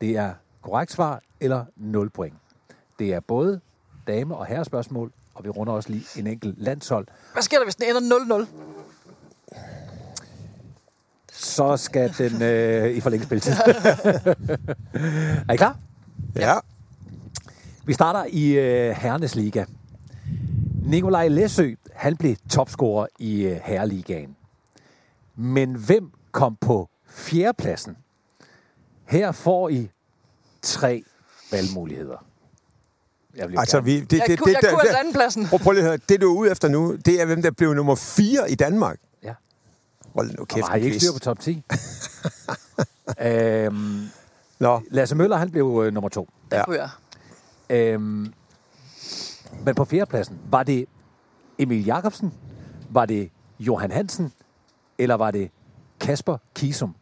Det 0.00 0.16
er 0.16 0.30
korrekt 0.62 0.92
svar 0.92 1.20
eller 1.40 1.64
0 1.76 2.10
point. 2.10 2.34
Det 2.98 3.14
er 3.14 3.20
både 3.20 3.60
dame- 4.06 4.36
og 4.36 4.46
herrespørgsmål, 4.46 5.12
og 5.34 5.44
vi 5.44 5.48
runder 5.48 5.72
også 5.72 5.88
lige 5.88 6.04
en 6.16 6.26
enkelt 6.26 6.54
landshold. 6.58 7.06
Hvad 7.32 7.42
sker 7.42 7.56
der, 7.56 7.64
hvis 7.64 7.76
den 7.76 7.96
ender 7.96 8.46
0-0? 8.46 8.46
Så 11.32 11.76
skal 11.76 12.14
den 12.18 12.42
øh, 12.42 12.90
i 12.90 13.00
forlænget 13.00 13.26
spilletid. 13.26 13.52
er 15.48 15.52
I 15.52 15.56
klar? 15.56 15.78
Ja. 16.36 16.54
Vi 17.84 17.92
starter 17.92 18.24
i 18.28 18.52
øh, 18.52 18.90
Herrenes 18.90 19.34
Liga. 19.34 19.64
Nikolaj 20.82 21.28
Læsø, 21.28 21.74
han 21.92 22.16
blev 22.16 22.36
topscorer 22.50 23.06
i 23.18 23.42
øh, 23.42 23.60
Herreligaen. 23.64 24.36
Men 25.36 25.74
hvem 25.74 26.10
kom 26.32 26.56
på 26.56 26.88
fjerdepladsen? 27.08 27.96
Her 29.04 29.32
får 29.32 29.68
I 29.68 29.90
tre 30.62 31.02
valgmuligheder. 31.52 32.24
Jeg 33.36 33.48
vil 33.50 33.58
Altså, 33.58 33.80
vi, 33.80 34.00
det, 34.00 34.12
Jeg, 34.18 34.24
det, 34.28 34.38
kunne, 34.38 34.52
jeg 34.52 34.58
det, 34.62 34.70
kunne 34.70 34.80
det, 34.80 34.86
altså 34.86 34.98
andenpladsen. 34.98 35.46
Prøv, 35.46 35.58
prøv 35.58 35.72
lige 35.72 35.82
at 35.82 35.88
høre. 35.88 35.98
Det, 36.08 36.20
du 36.20 36.32
er 36.34 36.38
ude 36.38 36.50
efter 36.50 36.68
nu, 36.68 36.96
det 36.96 37.20
er, 37.20 37.24
hvem 37.24 37.42
der 37.42 37.50
blev 37.50 37.74
nummer 37.74 37.94
4 37.94 38.50
i 38.50 38.54
Danmark. 38.54 38.98
Ja. 39.22 39.34
Hold 40.14 40.38
nu 40.38 40.44
kæft, 40.44 40.66
har 40.68 40.76
I 40.76 40.78
en 40.80 40.84
ikke 40.84 41.00
styr 41.00 41.12
på 41.12 41.18
top 41.18 41.40
10? 41.40 41.62
øhm, 43.20 44.08
Nå, 44.58 44.80
Lasse 44.90 45.14
Møller, 45.14 45.36
han 45.36 45.50
blev 45.50 45.82
øh, 45.86 45.92
nummer 45.94 46.08
to. 46.08 46.28
Det 46.50 46.56
Ja. 46.56 46.64
kunne 46.64 46.76
jeg. 46.76 46.88
Øhm, 47.70 48.32
men 49.64 49.74
på 49.74 49.84
fjerdepladsen, 49.84 50.38
var 50.50 50.62
det 50.62 50.86
Emil 51.58 51.84
Jakobsen, 51.84 52.34
var 52.90 53.06
det 53.06 53.30
Johan 53.60 53.90
Hansen, 53.90 54.32
eller 54.98 55.14
var 55.14 55.30
det 55.30 55.50
Kasper 56.00 56.36
Kisum? 56.54 56.94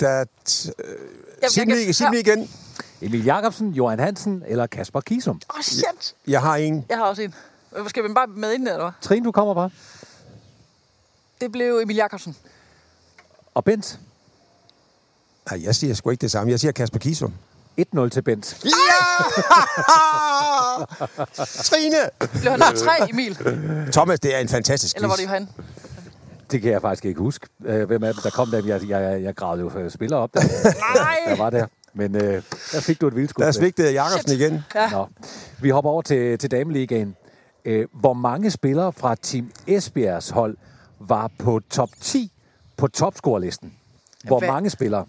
der, 0.00 0.06
Jamen, 0.16 0.26
sig 0.56 0.72
jeg 1.42 1.50
den 1.56 1.68
kan- 1.68 1.76
lige, 1.76 1.92
sig 1.94 2.10
lige 2.10 2.20
igen. 2.20 2.50
Emil 3.02 3.24
Jakobsen, 3.24 3.70
Johan 3.70 3.98
Hansen 3.98 4.42
eller 4.46 4.66
Kasper 4.66 5.00
Kisum? 5.00 5.40
Åh, 5.50 5.58
oh, 5.58 5.62
shit. 5.62 6.14
Jeg 6.26 6.40
har 6.40 6.56
en. 6.56 6.86
Jeg 6.88 6.96
har 6.96 7.04
også 7.04 7.22
en. 7.22 7.34
Skal 7.86 8.04
vi 8.04 8.08
bare 8.14 8.26
med 8.26 8.52
ind, 8.52 8.68
eller 8.68 8.82
hvad? 8.82 8.92
Trine, 9.00 9.24
du 9.24 9.32
kommer 9.32 9.54
bare. 9.54 9.70
Det 11.40 11.52
blev 11.52 11.78
Emil 11.82 11.96
Jakobsen. 11.96 12.36
Og 13.54 13.64
Bent, 13.64 14.00
Nej, 15.50 15.64
jeg 15.64 15.74
siger 15.74 15.94
sgu 15.94 16.10
ikke 16.10 16.20
det 16.20 16.30
samme. 16.30 16.50
Jeg 16.50 16.60
siger 16.60 16.72
Kasper 16.72 16.98
Kisum. 16.98 17.34
1-0 17.80 18.08
til 18.08 18.22
Bent. 18.22 18.44
Trine! 21.68 21.96
Blev 22.40 22.50
han 22.50 22.60
nummer 22.60 22.74
3, 22.76 23.10
Emil? 23.10 23.36
Thomas, 23.92 24.20
det 24.20 24.34
er 24.34 24.38
en 24.38 24.48
fantastisk 24.48 24.96
Eller 24.96 25.08
var 25.08 25.16
det. 25.16 25.22
Johan? 25.24 25.48
Det 26.50 26.62
kan 26.62 26.70
jeg 26.72 26.80
faktisk 26.80 27.04
ikke 27.04 27.20
huske. 27.20 27.46
Øh, 27.64 27.86
hvem 27.86 28.04
af 28.04 28.14
dem, 28.14 28.22
der 28.22 28.30
kom 28.30 28.50
der? 28.50 28.62
Jeg, 28.66 28.88
jeg, 28.88 29.22
jeg 29.22 29.34
gravede 29.36 29.60
jo 29.62 29.78
øh, 29.78 29.90
spillere 29.90 30.20
op, 30.20 30.34
der, 30.34 30.40
Nej! 30.40 31.16
der 31.28 31.36
var 31.36 31.50
der. 31.50 31.66
Men 31.94 32.16
øh, 32.16 32.42
der 32.72 32.80
fik 32.80 33.00
du 33.00 33.06
et 33.06 33.16
vildskud. 33.16 33.44
Der 33.44 33.52
svigtede 33.52 33.92
Jakobsen 33.92 34.32
igen. 34.32 34.62
Ja. 34.74 34.90
Nå. 34.90 35.06
Vi 35.60 35.70
hopper 35.70 35.90
over 35.90 36.02
til, 36.02 36.38
til 36.38 36.50
dameligaen. 36.50 37.16
Øh, 37.64 37.86
hvor 37.92 38.12
mange 38.12 38.50
spillere 38.50 38.92
fra 38.92 39.14
Team 39.22 39.52
Esbjergs 39.66 40.30
hold 40.30 40.56
var 41.00 41.30
på 41.38 41.60
top 41.70 41.90
10 42.00 42.32
på 42.76 42.86
topscorelisten? 42.86 43.72
Hvor 44.24 44.38
Hvad? 44.38 44.48
mange 44.48 44.70
spillere? 44.70 45.06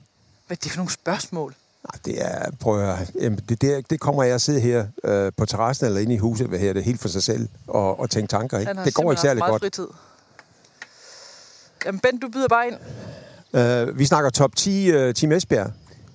Hvad 0.48 0.58
er 0.58 0.62
det 0.64 0.72
for 0.72 0.78
nogle 0.78 0.92
spørgsmål? 0.92 1.56
Nej, 1.84 2.00
det 2.06 2.26
er, 2.26 2.52
prøv 2.60 2.80
at 2.80 2.86
høre. 2.86 3.08
Jamen, 3.22 3.40
det, 3.50 3.62
det, 3.62 3.90
det 3.90 4.00
kommer 4.00 4.24
jeg 4.24 4.36
at 4.36 4.42
sidde 4.42 4.60
her 4.60 4.86
øh, 5.04 5.32
på 5.38 5.46
terrassen 5.46 5.86
eller 5.86 6.00
inde 6.00 6.14
i 6.14 6.18
huset, 6.18 6.48
hvad 6.48 6.60
her 6.60 6.74
det, 6.74 6.84
helt 6.84 7.02
for 7.02 7.08
sig 7.08 7.24
selv, 7.24 7.50
og, 7.68 8.00
og 8.00 8.10
tænke 8.10 8.28
tanker. 8.28 8.60
Ikke? 8.60 8.74
Det 8.86 8.94
går 8.94 9.12
ikke 9.12 9.22
særlig 9.22 9.44
godt. 9.44 9.62
fritid. 9.62 9.88
Jamen, 11.86 12.00
Bent, 12.00 12.22
du 12.22 12.30
byder 12.30 12.48
bare 12.48 12.68
ind. 12.68 12.76
Øh, 13.54 14.00
vi 14.00 14.06
snakker 14.06 14.30
top 14.30 14.56
10 14.56 14.92
øh, 14.92 15.14
Team 15.14 15.32
Esbjerg. 15.32 15.72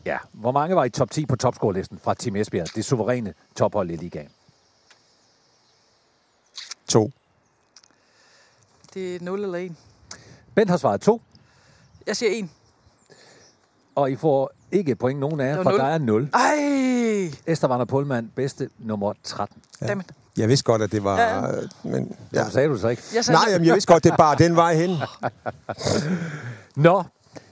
Ja, 0.07 0.19
hvor 0.33 0.53
mange 0.53 0.77
var 0.77 0.85
i 0.85 0.91
top 0.91 1.11
10 1.11 1.27
på 1.27 1.37
topscorelisten 1.37 1.99
fra 2.03 2.15
Team 2.15 2.37
Esbjerg? 2.37 2.67
Det 2.75 2.85
suveræne 2.85 3.35
tophold 3.57 3.91
i 3.91 3.97
ligaen. 3.97 4.29
To. 6.89 7.11
Det 8.95 9.17
er 9.17 9.21
0 9.21 9.43
eller 9.45 9.59
1. 9.59 9.75
Bent 10.55 10.71
har 10.71 10.77
svaret 10.77 11.01
to, 11.01 11.23
Jeg 12.07 12.17
siger 12.17 12.31
1. 12.45 12.49
og 13.95 14.11
I 14.11 14.17
får 14.17 14.51
ikke 14.73 14.95
point 14.97 15.21
nogen 15.21 15.41
af 15.41 15.47
jer, 15.57 15.63
for 15.63 15.71
nul. 15.71 15.79
der 15.79 15.85
er 15.87 15.99
0. 15.99 16.31
Ej! 16.35 17.33
Esther 17.47 17.69
Vander 17.69 17.85
Pullman, 17.85 18.33
bedste 18.37 18.71
nummer 18.79 19.13
13. 19.25 19.63
Ja. 19.81 19.87
Dammit. 19.87 20.07
Jeg 20.37 20.49
vidste 20.49 20.65
godt, 20.65 20.83
at 20.83 20.93
det 20.93 21.05
var... 21.05 21.21
Ja, 21.21 21.47
Ja. 21.47 21.53
Men, 21.85 22.17
Ja. 22.33 22.39
ja. 22.39 22.45
Så 22.45 22.51
sagde 22.51 22.69
du 22.69 22.79
så 22.79 22.89
ikke. 22.89 23.03
Jeg 23.15 23.25
sagde, 23.25 23.41
Nej, 23.41 23.53
jamen, 23.53 23.67
jeg 23.67 23.75
vidste 23.75 23.93
godt, 23.93 24.05
det 24.05 24.13
er 24.13 24.17
bare 24.17 24.37
den 24.37 24.57
vej 24.57 24.75
hen. 24.75 24.91
Nå, 26.77 27.03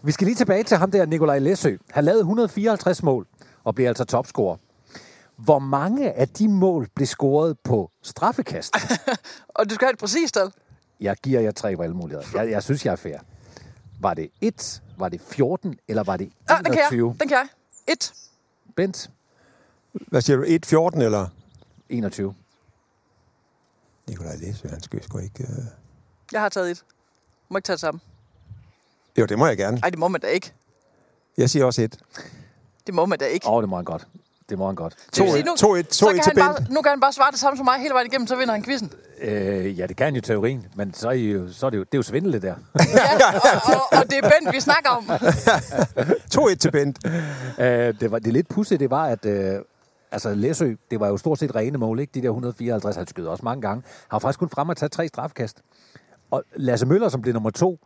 vi 0.02 0.12
skal 0.12 0.24
lige 0.26 0.34
tilbage 0.36 0.64
til 0.64 0.76
ham 0.76 0.90
der, 0.90 1.06
Nikolaj 1.06 1.38
Læsø. 1.38 1.76
Han 1.90 2.04
lavede 2.04 2.20
154 2.20 3.02
mål 3.02 3.26
og 3.64 3.74
blev 3.74 3.86
altså 3.86 4.04
topscorer. 4.04 4.56
Hvor 5.36 5.58
mange 5.58 6.12
af 6.12 6.28
de 6.28 6.48
mål 6.48 6.88
blev 6.94 7.06
scoret 7.06 7.58
på 7.64 7.90
straffekast? 8.02 8.76
Og 9.56 9.70
du 9.70 9.74
skal 9.74 9.86
have 9.86 9.92
et 9.92 9.98
præcist 9.98 10.34
tal. 10.34 10.52
Jeg 11.00 11.16
giver 11.22 11.40
jer 11.40 11.50
tre 11.50 11.78
valgmuligheder. 11.78 12.26
Jeg, 12.34 12.50
jeg 12.50 12.62
synes, 12.62 12.86
jeg 12.86 12.92
er 12.92 12.96
fair. 12.96 13.18
Var 14.00 14.14
det 14.14 14.30
1, 14.40 14.82
var 14.98 15.08
det 15.08 15.20
14, 15.20 15.74
eller 15.88 16.02
var 16.02 16.16
det 16.16 16.32
Ja, 16.50 16.56
den 16.56 16.64
kan 16.64 16.74
jeg. 16.74 16.80
21? 16.92 17.16
Den 17.20 17.28
kan 17.28 17.36
jeg. 17.36 17.48
1. 17.88 18.12
Bent, 18.76 19.10
Hvad 19.92 20.20
siger 20.20 20.36
du? 20.36 20.44
1-14 20.96 21.02
eller? 21.02 21.26
21. 21.88 22.34
Nikolaj 24.08 24.36
Læsø, 24.36 24.68
han 24.68 24.80
skal 24.80 25.02
sgu 25.02 25.18
ikke... 25.18 25.42
Øh... 25.42 25.64
Jeg 26.32 26.40
har 26.40 26.48
taget 26.48 26.70
et. 26.70 26.84
Må 27.48 27.58
ikke 27.58 27.66
tage 27.66 27.74
det 27.74 27.80
sammen. 27.80 28.00
Jo, 29.18 29.26
det 29.26 29.38
må 29.38 29.46
jeg 29.46 29.56
gerne. 29.56 29.76
Nej, 29.80 29.90
det 29.90 29.98
må 29.98 30.08
man 30.08 30.20
da 30.20 30.26
ikke. 30.26 30.52
Jeg 31.38 31.50
siger 31.50 31.64
også 31.64 31.82
et. 31.82 31.98
Det 32.86 32.94
må 32.94 33.06
man 33.06 33.18
da 33.18 33.24
ikke. 33.24 33.46
Åh, 33.46 33.52
oh, 33.54 33.62
det 33.62 33.68
må 33.68 33.76
han 33.76 33.84
godt. 33.84 34.06
Det 34.48 34.58
må 34.58 34.66
han 34.66 34.74
godt. 34.74 34.94
Det 35.16 35.22
vil 35.24 35.32
sige, 35.32 35.42
2-1 35.42 35.46
nu- 35.46 35.52
2-1 35.52 35.56
Så 35.90 36.06
2-1 36.06 36.12
kan 36.12 36.22
til 36.22 36.32
han 36.32 36.36
bare, 36.36 36.54
Bent. 36.56 36.70
nu 36.70 36.82
kan 36.82 36.90
han 36.90 37.00
bare 37.00 37.12
svare 37.12 37.30
det 37.30 37.38
samme 37.40 37.56
som 37.56 37.64
mig 37.66 37.78
hele 37.80 37.94
vejen 37.94 38.06
igennem, 38.06 38.26
så 38.26 38.36
vinder 38.36 38.52
han 38.54 38.64
quizzen. 38.64 38.92
Øh, 39.20 39.78
ja, 39.78 39.86
det 39.86 39.96
kan 39.96 40.04
han 40.04 40.14
jo 40.14 40.18
i 40.18 40.20
teorien, 40.20 40.66
men 40.74 40.94
så 40.94 41.08
er, 41.08 41.12
I 41.12 41.30
jo, 41.30 41.52
så 41.52 41.66
er 41.66 41.70
det 41.70 41.76
jo, 41.78 41.82
det 41.82 41.94
er 41.94 41.98
jo 41.98 42.02
svindel, 42.02 42.32
det 42.32 42.42
der. 42.42 42.54
Ja, 42.94 43.26
og, 43.34 43.74
og, 43.74 43.98
og 43.98 44.04
det 44.10 44.18
er 44.18 44.22
Bent, 44.22 44.54
vi 44.54 44.60
snakker 44.60 44.90
om. 44.90 45.04
2-1 46.34 46.54
til 46.54 46.70
Bent. 46.70 46.98
Øh, 47.58 47.94
det, 48.00 48.10
var, 48.10 48.18
det 48.18 48.32
lidt 48.32 48.48
pudsige, 48.48 48.78
det 48.78 48.90
var, 48.90 49.04
at 49.06 49.24
øh, 49.26 49.60
altså 50.12 50.34
Læsø, 50.34 50.74
det 50.90 51.00
var 51.00 51.08
jo 51.08 51.16
stort 51.16 51.38
set 51.38 51.54
rene 51.54 51.78
mål, 51.78 52.00
ikke? 52.00 52.10
De 52.14 52.22
der 52.22 52.28
154, 52.28 52.96
han 52.96 53.06
skød 53.06 53.26
også 53.26 53.44
mange 53.44 53.62
gange. 53.62 53.82
Han 53.84 54.08
har 54.10 54.18
faktisk 54.18 54.38
kun 54.38 54.48
frem 54.48 54.70
at 54.70 54.76
tage 54.76 54.88
tre 54.88 55.08
strafkast. 55.08 55.56
Og 56.30 56.42
Lasse 56.56 56.86
Møller, 56.86 57.08
som 57.08 57.22
blev 57.22 57.34
nummer 57.34 57.50
to, 57.50 57.78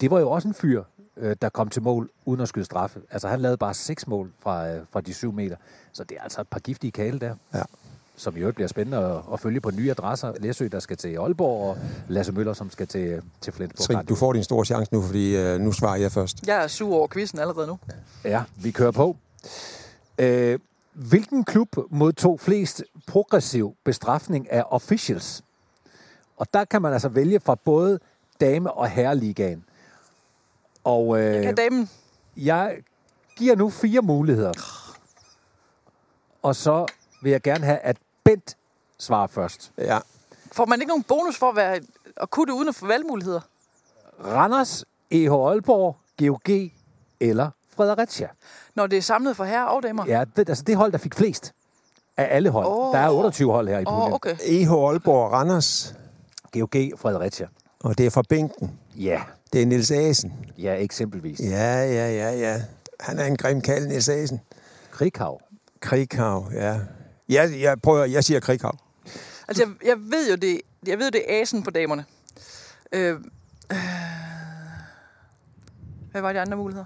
det 0.00 0.10
var 0.10 0.20
jo 0.20 0.30
også 0.30 0.48
en 0.48 0.54
fyr, 0.54 0.82
øh, 1.16 1.36
der 1.42 1.48
kom 1.48 1.68
til 1.68 1.82
mål 1.82 2.10
uden 2.24 2.40
at 2.40 2.48
skyde 2.48 2.64
straffe. 2.64 3.00
Altså 3.10 3.28
han 3.28 3.40
lavede 3.40 3.56
bare 3.56 3.74
seks 3.74 4.06
mål 4.06 4.32
fra, 4.42 4.68
øh, 4.68 4.80
fra 4.92 5.00
de 5.00 5.14
syv 5.14 5.32
meter. 5.32 5.56
Så 5.92 6.04
det 6.04 6.16
er 6.18 6.22
altså 6.22 6.40
et 6.40 6.48
par 6.48 6.60
giftige 6.60 6.90
kale 6.90 7.18
der. 7.18 7.34
Ja. 7.54 7.62
Som 8.16 8.36
i 8.36 8.40
øvrigt 8.40 8.54
bliver 8.54 8.68
spændende 8.68 8.98
at, 8.98 9.20
at 9.32 9.40
følge 9.40 9.60
på 9.60 9.70
nye 9.70 9.90
adresser. 9.90 10.32
Læsø, 10.40 10.68
der 10.72 10.80
skal 10.80 10.96
til 10.96 11.16
Aalborg, 11.16 11.70
og 11.70 11.78
Lasse 12.08 12.32
Møller, 12.32 12.52
som 12.52 12.70
skal 12.70 12.86
til, 12.86 13.22
til 13.40 13.52
Flensborg. 13.52 13.86
Trine, 13.86 14.02
du 14.02 14.14
får 14.14 14.32
din 14.32 14.44
store 14.44 14.64
chance 14.64 14.94
nu, 14.94 15.02
fordi 15.02 15.36
øh, 15.36 15.60
nu 15.60 15.72
svarer 15.72 15.96
jeg 15.96 16.12
først. 16.12 16.46
Jeg 16.46 16.62
er 16.62 16.66
sur 16.66 16.96
over 16.96 17.08
quizzen 17.08 17.38
allerede 17.38 17.66
nu. 17.66 17.78
Ja, 18.24 18.42
vi 18.56 18.70
kører 18.70 18.90
på. 18.90 19.16
Øh, 20.18 20.58
hvilken 20.92 21.44
klub 21.44 21.68
modtog 21.90 22.40
flest 22.40 22.84
progressiv 23.06 23.76
bestrafning 23.84 24.52
af 24.52 24.64
officials? 24.70 25.42
Og 26.36 26.46
der 26.54 26.64
kan 26.64 26.82
man 26.82 26.92
altså 26.92 27.08
vælge 27.08 27.40
fra 27.40 27.54
både 27.54 27.98
dame- 28.40 28.72
og 28.72 28.88
herreligaen. 28.88 29.64
Og 30.84 31.20
øh, 31.20 31.42
Kan 31.42 31.54
damen? 31.54 31.90
jeg 32.36 32.76
giver 33.36 33.56
nu 33.56 33.70
fire 33.70 34.00
muligheder. 34.02 34.52
Og 36.42 36.56
så 36.56 36.86
vil 37.22 37.30
jeg 37.32 37.40
gerne 37.42 37.64
have, 37.64 37.78
at 37.78 37.96
Bent 38.24 38.56
svarer 38.98 39.26
først. 39.26 39.72
Ja. 39.78 39.98
Får 40.52 40.66
man 40.66 40.80
ikke 40.80 40.88
nogen 40.88 41.02
bonus 41.02 41.38
for 41.38 41.48
at, 41.48 41.56
være, 41.56 41.80
at 42.16 42.30
kunne 42.30 42.46
det 42.46 42.52
uden 42.52 42.68
at 42.68 42.74
få 42.74 42.86
valgmuligheder? 42.86 43.40
Randers, 44.24 44.84
EH 45.10 45.32
Aalborg, 45.32 45.96
GOG 46.18 46.70
eller 47.20 47.50
Fredericia? 47.76 48.28
Når 48.74 48.86
det 48.86 48.96
er 48.96 49.02
samlet 49.02 49.36
for 49.36 49.44
herrer 49.44 49.64
og 49.66 49.82
damer? 49.82 50.06
Ja, 50.06 50.24
det, 50.36 50.48
altså 50.48 50.64
det 50.64 50.76
hold, 50.76 50.92
der 50.92 50.98
fik 50.98 51.14
flest 51.14 51.52
af 52.16 52.36
alle 52.36 52.50
hold. 52.50 52.66
Åh. 52.66 52.92
Der 52.94 52.98
er 53.00 53.10
28 53.10 53.52
hold 53.52 53.68
her 53.68 53.78
i 53.78 53.84
puljen. 53.84 54.02
oh, 54.02 54.12
okay. 54.12 54.36
EH 54.46 54.70
Aalborg 54.72 55.24
og 55.24 55.32
Randers, 55.32 55.94
GOG 56.52 56.70
Fredericia. 56.96 57.48
og 57.84 57.98
det 57.98 58.06
er 58.06 58.10
fra 58.10 58.22
bænken. 58.28 58.78
Ja, 58.96 59.22
Det 59.52 59.62
er 59.62 59.66
Niels 59.66 59.90
Asen. 59.90 60.32
ja, 60.58 60.74
eksempelvis. 60.74 61.40
Ja. 61.40 61.46
Ja, 61.46 61.84
ja, 61.84 62.10
ja, 62.10 62.30
ja. 62.38 62.62
Han 63.00 63.18
er 63.18 63.24
en 63.24 63.36
grim 63.36 63.60
kald, 63.60 63.86
Niels 63.86 64.08
Asen. 64.08 64.40
Krighav. 64.90 65.40
Krighav, 65.80 66.50
ja. 66.52 66.80
Jeg, 67.28 67.60
jeg 67.60 67.80
prøver, 67.82 68.04
jeg 68.04 68.24
siger 68.24 68.40
Krighav. 68.40 68.78
Altså, 69.48 69.62
jeg, 69.62 69.88
jeg 69.88 69.96
ved 69.98 70.30
jo, 70.30 70.36
det, 70.36 70.60
jeg 70.86 70.98
ved, 70.98 71.10
det 71.10 71.22
er 71.28 71.40
asen 71.42 71.62
på 71.62 71.70
damerne. 71.70 72.04
Øh, 72.92 73.20
øh, 73.72 73.76
hvad 76.10 76.20
var 76.20 76.32
de 76.32 76.40
andre 76.40 76.56
muligheder? 76.56 76.84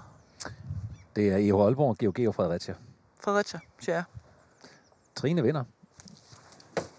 Det 1.15 1.27
er 1.27 1.37
EH 1.37 1.65
Aalborg, 1.65 1.97
GOG 1.97 2.27
og 2.27 2.35
Fredericia. 2.35 2.73
Fredericia, 3.19 3.59
siger 3.79 3.95
jeg. 3.95 4.03
Trine 5.15 5.43
vinder. 5.43 5.63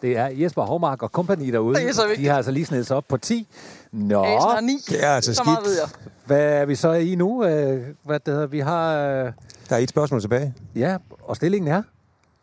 Det 0.02 0.16
er 0.16 0.26
Jesper 0.26 0.62
Hovmark 0.62 1.02
og 1.02 1.12
kompagni 1.12 1.50
derude. 1.50 1.74
Det 1.80 1.88
er 1.88 1.92
så 1.92 2.02
vigtigt. 2.06 2.24
De 2.24 2.28
har 2.30 2.36
altså 2.36 2.50
lige 2.50 2.66
snedet 2.66 2.86
sig 2.86 2.96
op 2.96 3.04
på 3.08 3.16
10. 3.16 3.48
Nå, 3.92 4.24
har 4.24 4.60
9. 4.60 4.78
Det 4.88 5.04
er 5.04 5.08
altså 5.10 5.34
så 5.34 5.42
meget 5.44 5.58
skidt. 5.58 5.68
ved 5.70 5.78
jeg. 5.80 5.88
hvad 6.26 6.60
er 6.60 6.64
vi 6.64 6.74
så 6.74 6.92
i 6.92 7.14
nu? 7.14 7.44
Øh, 7.44 7.86
Hvad 8.02 8.20
det 8.20 8.34
hedder? 8.34 8.46
Vi 8.46 8.60
har... 8.60 8.96
øh, 8.96 9.32
Der 9.68 9.76
er 9.76 9.78
et 9.78 9.88
spørgsmål 9.88 10.20
tilbage. 10.20 10.54
Ja, 10.74 10.96
og 11.22 11.36
stillingen 11.36 11.72
er? 11.72 11.82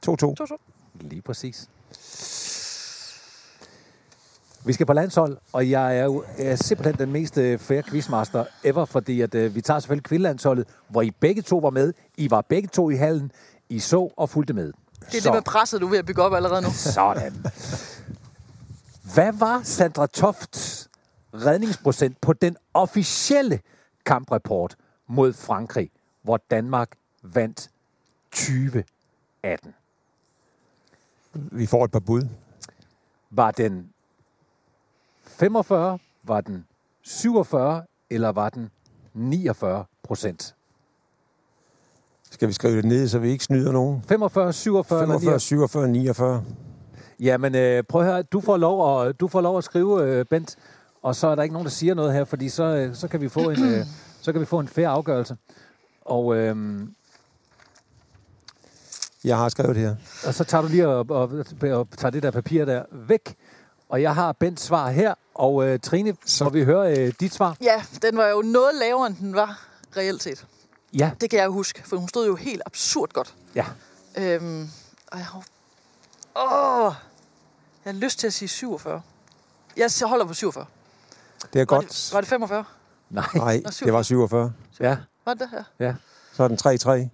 2-2. 0.09 0.11
2-2. 0.41 0.57
Lige 1.01 1.21
præcis. 1.21 1.67
Vi 4.65 4.73
skal 4.73 4.85
på 4.85 4.93
landshold, 4.93 5.37
og 5.53 5.69
jeg 5.69 5.97
er 5.97 6.03
jo 6.03 6.23
er 6.37 6.55
simpelthen 6.55 6.95
den 6.97 7.11
mest 7.13 7.37
øh, 7.37 7.59
fair 7.59 7.81
quizmaster 7.81 8.45
ever, 8.63 8.85
fordi 8.85 9.21
at, 9.21 9.35
øh, 9.35 9.55
vi 9.55 9.61
tager 9.61 9.79
selvfølgelig 9.79 10.03
kvindelandsholdet, 10.03 10.67
hvor 10.89 11.01
I 11.01 11.11
begge 11.19 11.41
to 11.41 11.57
var 11.57 11.69
med. 11.69 11.93
I 12.17 12.31
var 12.31 12.41
begge 12.41 12.67
to 12.73 12.89
i 12.89 12.95
hallen. 12.95 13.31
I 13.69 13.79
så 13.79 14.13
og 14.17 14.29
fulgte 14.29 14.53
med. 14.53 14.73
Det 15.11 15.17
er 15.17 15.21
det 15.21 15.33
med 15.33 15.41
presset, 15.41 15.81
du 15.81 15.85
er 15.85 15.89
ved 15.89 15.97
at 15.97 16.05
bygge 16.05 16.21
op 16.21 16.33
allerede 16.33 16.61
nu. 16.61 16.69
Sådan. 16.71 17.45
Hvad 19.13 19.33
var 19.33 19.61
Sandra 19.63 20.07
Tofts 20.07 20.89
redningsprocent 21.33 22.21
på 22.21 22.33
den 22.33 22.57
officielle 22.73 23.59
kamprapport 24.05 24.75
mod 25.07 25.33
Frankrig, 25.33 25.91
hvor 26.21 26.37
Danmark 26.51 26.89
vandt 27.21 27.69
2018? 28.31 29.73
Vi 31.33 31.65
får 31.65 31.85
et 31.85 31.91
par 31.91 31.99
bud. 31.99 32.27
Var 33.29 33.51
den 33.51 33.89
45, 35.23 35.99
var 36.23 36.41
den 36.41 36.65
47, 37.01 37.83
eller 38.09 38.29
var 38.29 38.49
den 38.49 38.69
49 39.13 39.85
procent? 40.03 40.55
Skal 42.33 42.47
vi 42.47 42.53
skrive 42.53 42.77
det 42.77 42.85
ned, 42.85 43.07
så 43.07 43.19
vi 43.19 43.29
ikke 43.31 43.43
snyder 43.43 43.71
nogen? 43.71 44.03
45, 44.07 44.53
47 44.53 45.01
eller 45.01 45.19
45, 45.19 45.39
47, 45.39 45.87
49. 45.87 46.43
Jamen, 47.19 47.55
øh, 47.55 47.83
prøv 47.83 48.01
at 48.01 48.07
høre, 48.07 48.21
du 48.23 48.41
får 48.41 48.57
lov 48.57 49.01
at, 49.07 49.19
du 49.19 49.27
får 49.27 49.41
lov 49.41 49.57
at 49.57 49.63
skrive, 49.63 50.03
øh, 50.03 50.25
Bent, 50.25 50.55
og 51.03 51.15
så 51.15 51.27
er 51.27 51.35
der 51.35 51.43
ikke 51.43 51.53
nogen, 51.53 51.65
der 51.65 51.71
siger 51.71 51.93
noget 51.93 52.13
her, 52.13 52.23
fordi 52.25 52.49
så, 52.49 52.63
øh, 52.63 52.95
så, 52.95 53.07
kan, 53.07 53.21
vi 53.21 53.29
få 53.29 53.39
en, 53.39 53.63
øh, 53.63 53.85
så 54.21 54.31
kan 54.31 54.41
vi 54.41 54.45
få 54.45 54.59
en 54.59 54.67
færre 54.67 54.87
afgørelse. 54.87 55.37
Og, 56.01 56.35
øh, 56.35 56.55
Jeg 59.23 59.37
har 59.37 59.49
skrevet 59.49 59.77
her. 59.77 59.95
og 60.27 60.33
så 60.33 60.43
tager 60.43 60.61
du 60.61 60.67
lige 60.67 60.87
og, 60.87 61.05
og, 61.09 61.31
og 61.61 61.87
tager 61.97 62.09
det 62.09 62.23
der 62.23 62.31
papir 62.31 62.65
der 62.65 62.83
væk. 62.91 63.35
Og 63.89 64.01
jeg 64.01 64.15
har 64.15 64.31
Bents 64.31 64.63
svar 64.63 64.89
her, 64.89 65.13
og 65.35 65.67
øh, 65.67 65.79
Trine, 65.79 66.13
så 66.25 66.49
vi 66.49 66.63
høre 66.63 66.97
øh, 66.97 67.13
dit 67.19 67.33
svar. 67.33 67.57
Ja, 67.61 67.83
den 68.01 68.17
var 68.17 68.27
jo 68.27 68.41
noget 68.41 68.71
lavere, 68.81 69.07
end 69.07 69.15
den 69.15 69.33
var 69.35 69.67
reelt 69.97 70.23
set. 70.23 70.45
Ja, 70.93 71.11
Det 71.21 71.29
kan 71.29 71.39
jeg 71.39 71.45
jo 71.45 71.51
huske, 71.51 71.83
for 71.85 71.97
hun 71.97 72.09
stod 72.09 72.27
jo 72.27 72.35
helt 72.35 72.61
absurd 72.65 73.09
godt. 73.13 73.33
ja. 73.55 73.65
Øhm, 74.17 74.69
og 75.11 75.17
jeg 75.17 75.25
har... 75.25 75.43
Åh! 76.35 76.93
Jeg 77.85 77.93
har 77.93 77.99
lyst 77.99 78.19
til 78.19 78.27
at 78.27 78.33
sige 78.33 78.49
47. 78.49 79.01
Jeg 79.77 79.89
holder 80.05 80.25
på 80.25 80.33
47. 80.33 80.65
Det 81.53 81.55
er 81.55 81.59
Var 81.59 81.65
godt. 81.65 81.87
det, 81.89 82.09
var 82.13 82.21
det 82.21 82.29
45? 82.29 82.63
Nej, 83.09 83.25
Nej, 83.35 83.61
det 83.79 83.93
var 83.93 84.01
47. 84.01 84.53
ja, 84.79 84.97
Var 85.25 85.33
det 85.33 85.39
det 85.41 85.49
her? 85.49 85.63
ja. 85.79 85.93
Så 86.33 86.43
er 86.43 86.47
den 86.47 86.57
3-3. 86.57 87.09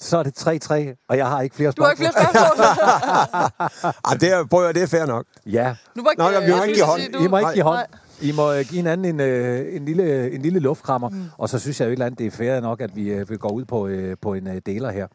Så 0.00 0.18
er 0.18 0.22
det 0.22 0.38
3-3, 0.38 1.04
og 1.08 1.16
jeg 1.16 1.28
har 1.28 1.40
ikke 1.40 1.56
flere 1.56 1.72
Du 1.72 1.82
har 1.82 1.90
ikke 1.90 2.04
spørgsmål. 2.12 2.32
flere 2.32 2.48
spørgsmål? 2.48 3.92
Ej, 4.10 4.14
det 4.14 4.30
er, 4.32 4.44
prøv 4.44 4.72
det 4.72 4.82
er 4.82 4.86
fair 4.86 5.06
nok. 5.06 5.26
Ja, 5.46 5.76
Du 5.96 6.02
må 6.02 6.10
ikke, 6.10 6.22
Nå, 6.22 6.28
vi 6.30 6.50
må 6.50 6.56
jeg 6.56 6.62
ikke 6.68 6.74
give 6.74 6.86
hånd. 6.86 7.00
I 7.02 7.26
må 7.26 7.38
ikke 7.38 7.52
give 7.52 7.62
hånd. 7.64 7.76
Nej. 7.76 7.86
I 8.22 8.32
må 8.32 8.52
øh, 8.52 8.58
give 8.58 8.76
hinanden 8.76 9.04
en, 9.04 9.20
øh, 9.20 9.76
en, 9.76 9.84
lille, 9.84 10.32
en 10.32 10.42
lille 10.42 10.58
luftkrammer, 10.58 11.08
mm. 11.08 11.24
og 11.38 11.48
så 11.48 11.58
synes 11.58 11.80
jeg 11.80 11.86
jo 11.86 11.90
et 11.90 11.92
eller 11.92 12.06
andet, 12.06 12.18
det 12.18 12.26
er 12.26 12.30
fair 12.30 12.60
nok, 12.60 12.80
at 12.80 12.96
vi, 12.96 13.10
øh, 13.10 13.30
vi 13.30 13.36
går 13.36 13.50
ud 13.50 13.64
på, 13.64 13.86
øh, 13.86 14.16
på 14.20 14.34
en 14.34 14.46
øh, 14.46 14.60
deler 14.66 14.90
her. 14.90 15.06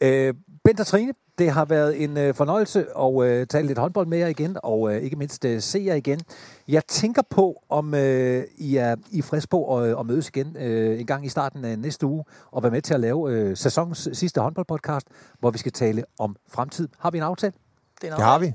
Øh, 0.00 0.34
Bent 0.64 0.80
og 0.80 0.86
Trine, 0.86 1.12
det 1.38 1.50
har 1.50 1.64
været 1.64 2.02
en 2.04 2.16
øh, 2.16 2.34
fornøjelse 2.34 2.86
at 2.98 3.24
øh, 3.24 3.46
tale 3.46 3.66
lidt 3.66 3.78
håndbold 3.78 4.06
med 4.06 4.18
jer 4.18 4.26
igen, 4.26 4.56
og 4.62 4.94
øh, 4.94 5.02
ikke 5.02 5.16
mindst 5.16 5.44
øh, 5.44 5.60
se 5.60 5.82
jer 5.86 5.94
igen. 5.94 6.20
Jeg 6.68 6.82
tænker 6.86 7.22
på, 7.30 7.62
om 7.68 7.94
øh, 7.94 8.44
I, 8.56 8.76
er, 8.76 8.96
I 9.10 9.18
er 9.18 9.22
friske 9.22 9.50
på 9.50 9.78
at, 9.78 10.00
at 10.00 10.06
mødes 10.06 10.28
igen 10.28 10.56
øh, 10.56 11.00
en 11.00 11.06
gang 11.06 11.26
i 11.26 11.28
starten 11.28 11.64
af 11.64 11.78
næste 11.78 12.06
uge, 12.06 12.24
og 12.50 12.62
være 12.62 12.72
med 12.72 12.82
til 12.82 12.94
at 12.94 13.00
lave 13.00 13.32
øh, 13.32 13.56
sæsonens 13.56 14.08
sidste 14.12 14.40
håndboldpodcast, 14.40 15.06
hvor 15.40 15.50
vi 15.50 15.58
skal 15.58 15.72
tale 15.72 16.04
om 16.18 16.36
fremtid. 16.48 16.88
Har 16.98 17.10
vi 17.10 17.18
en 17.18 17.24
aftale? 17.24 17.52
Det 18.00 18.10
er 18.10 18.14
Det 18.14 18.24
har 18.24 18.38
vi. 18.38 18.52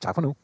Tak 0.00 0.14
for 0.14 0.22
nu. 0.22 0.34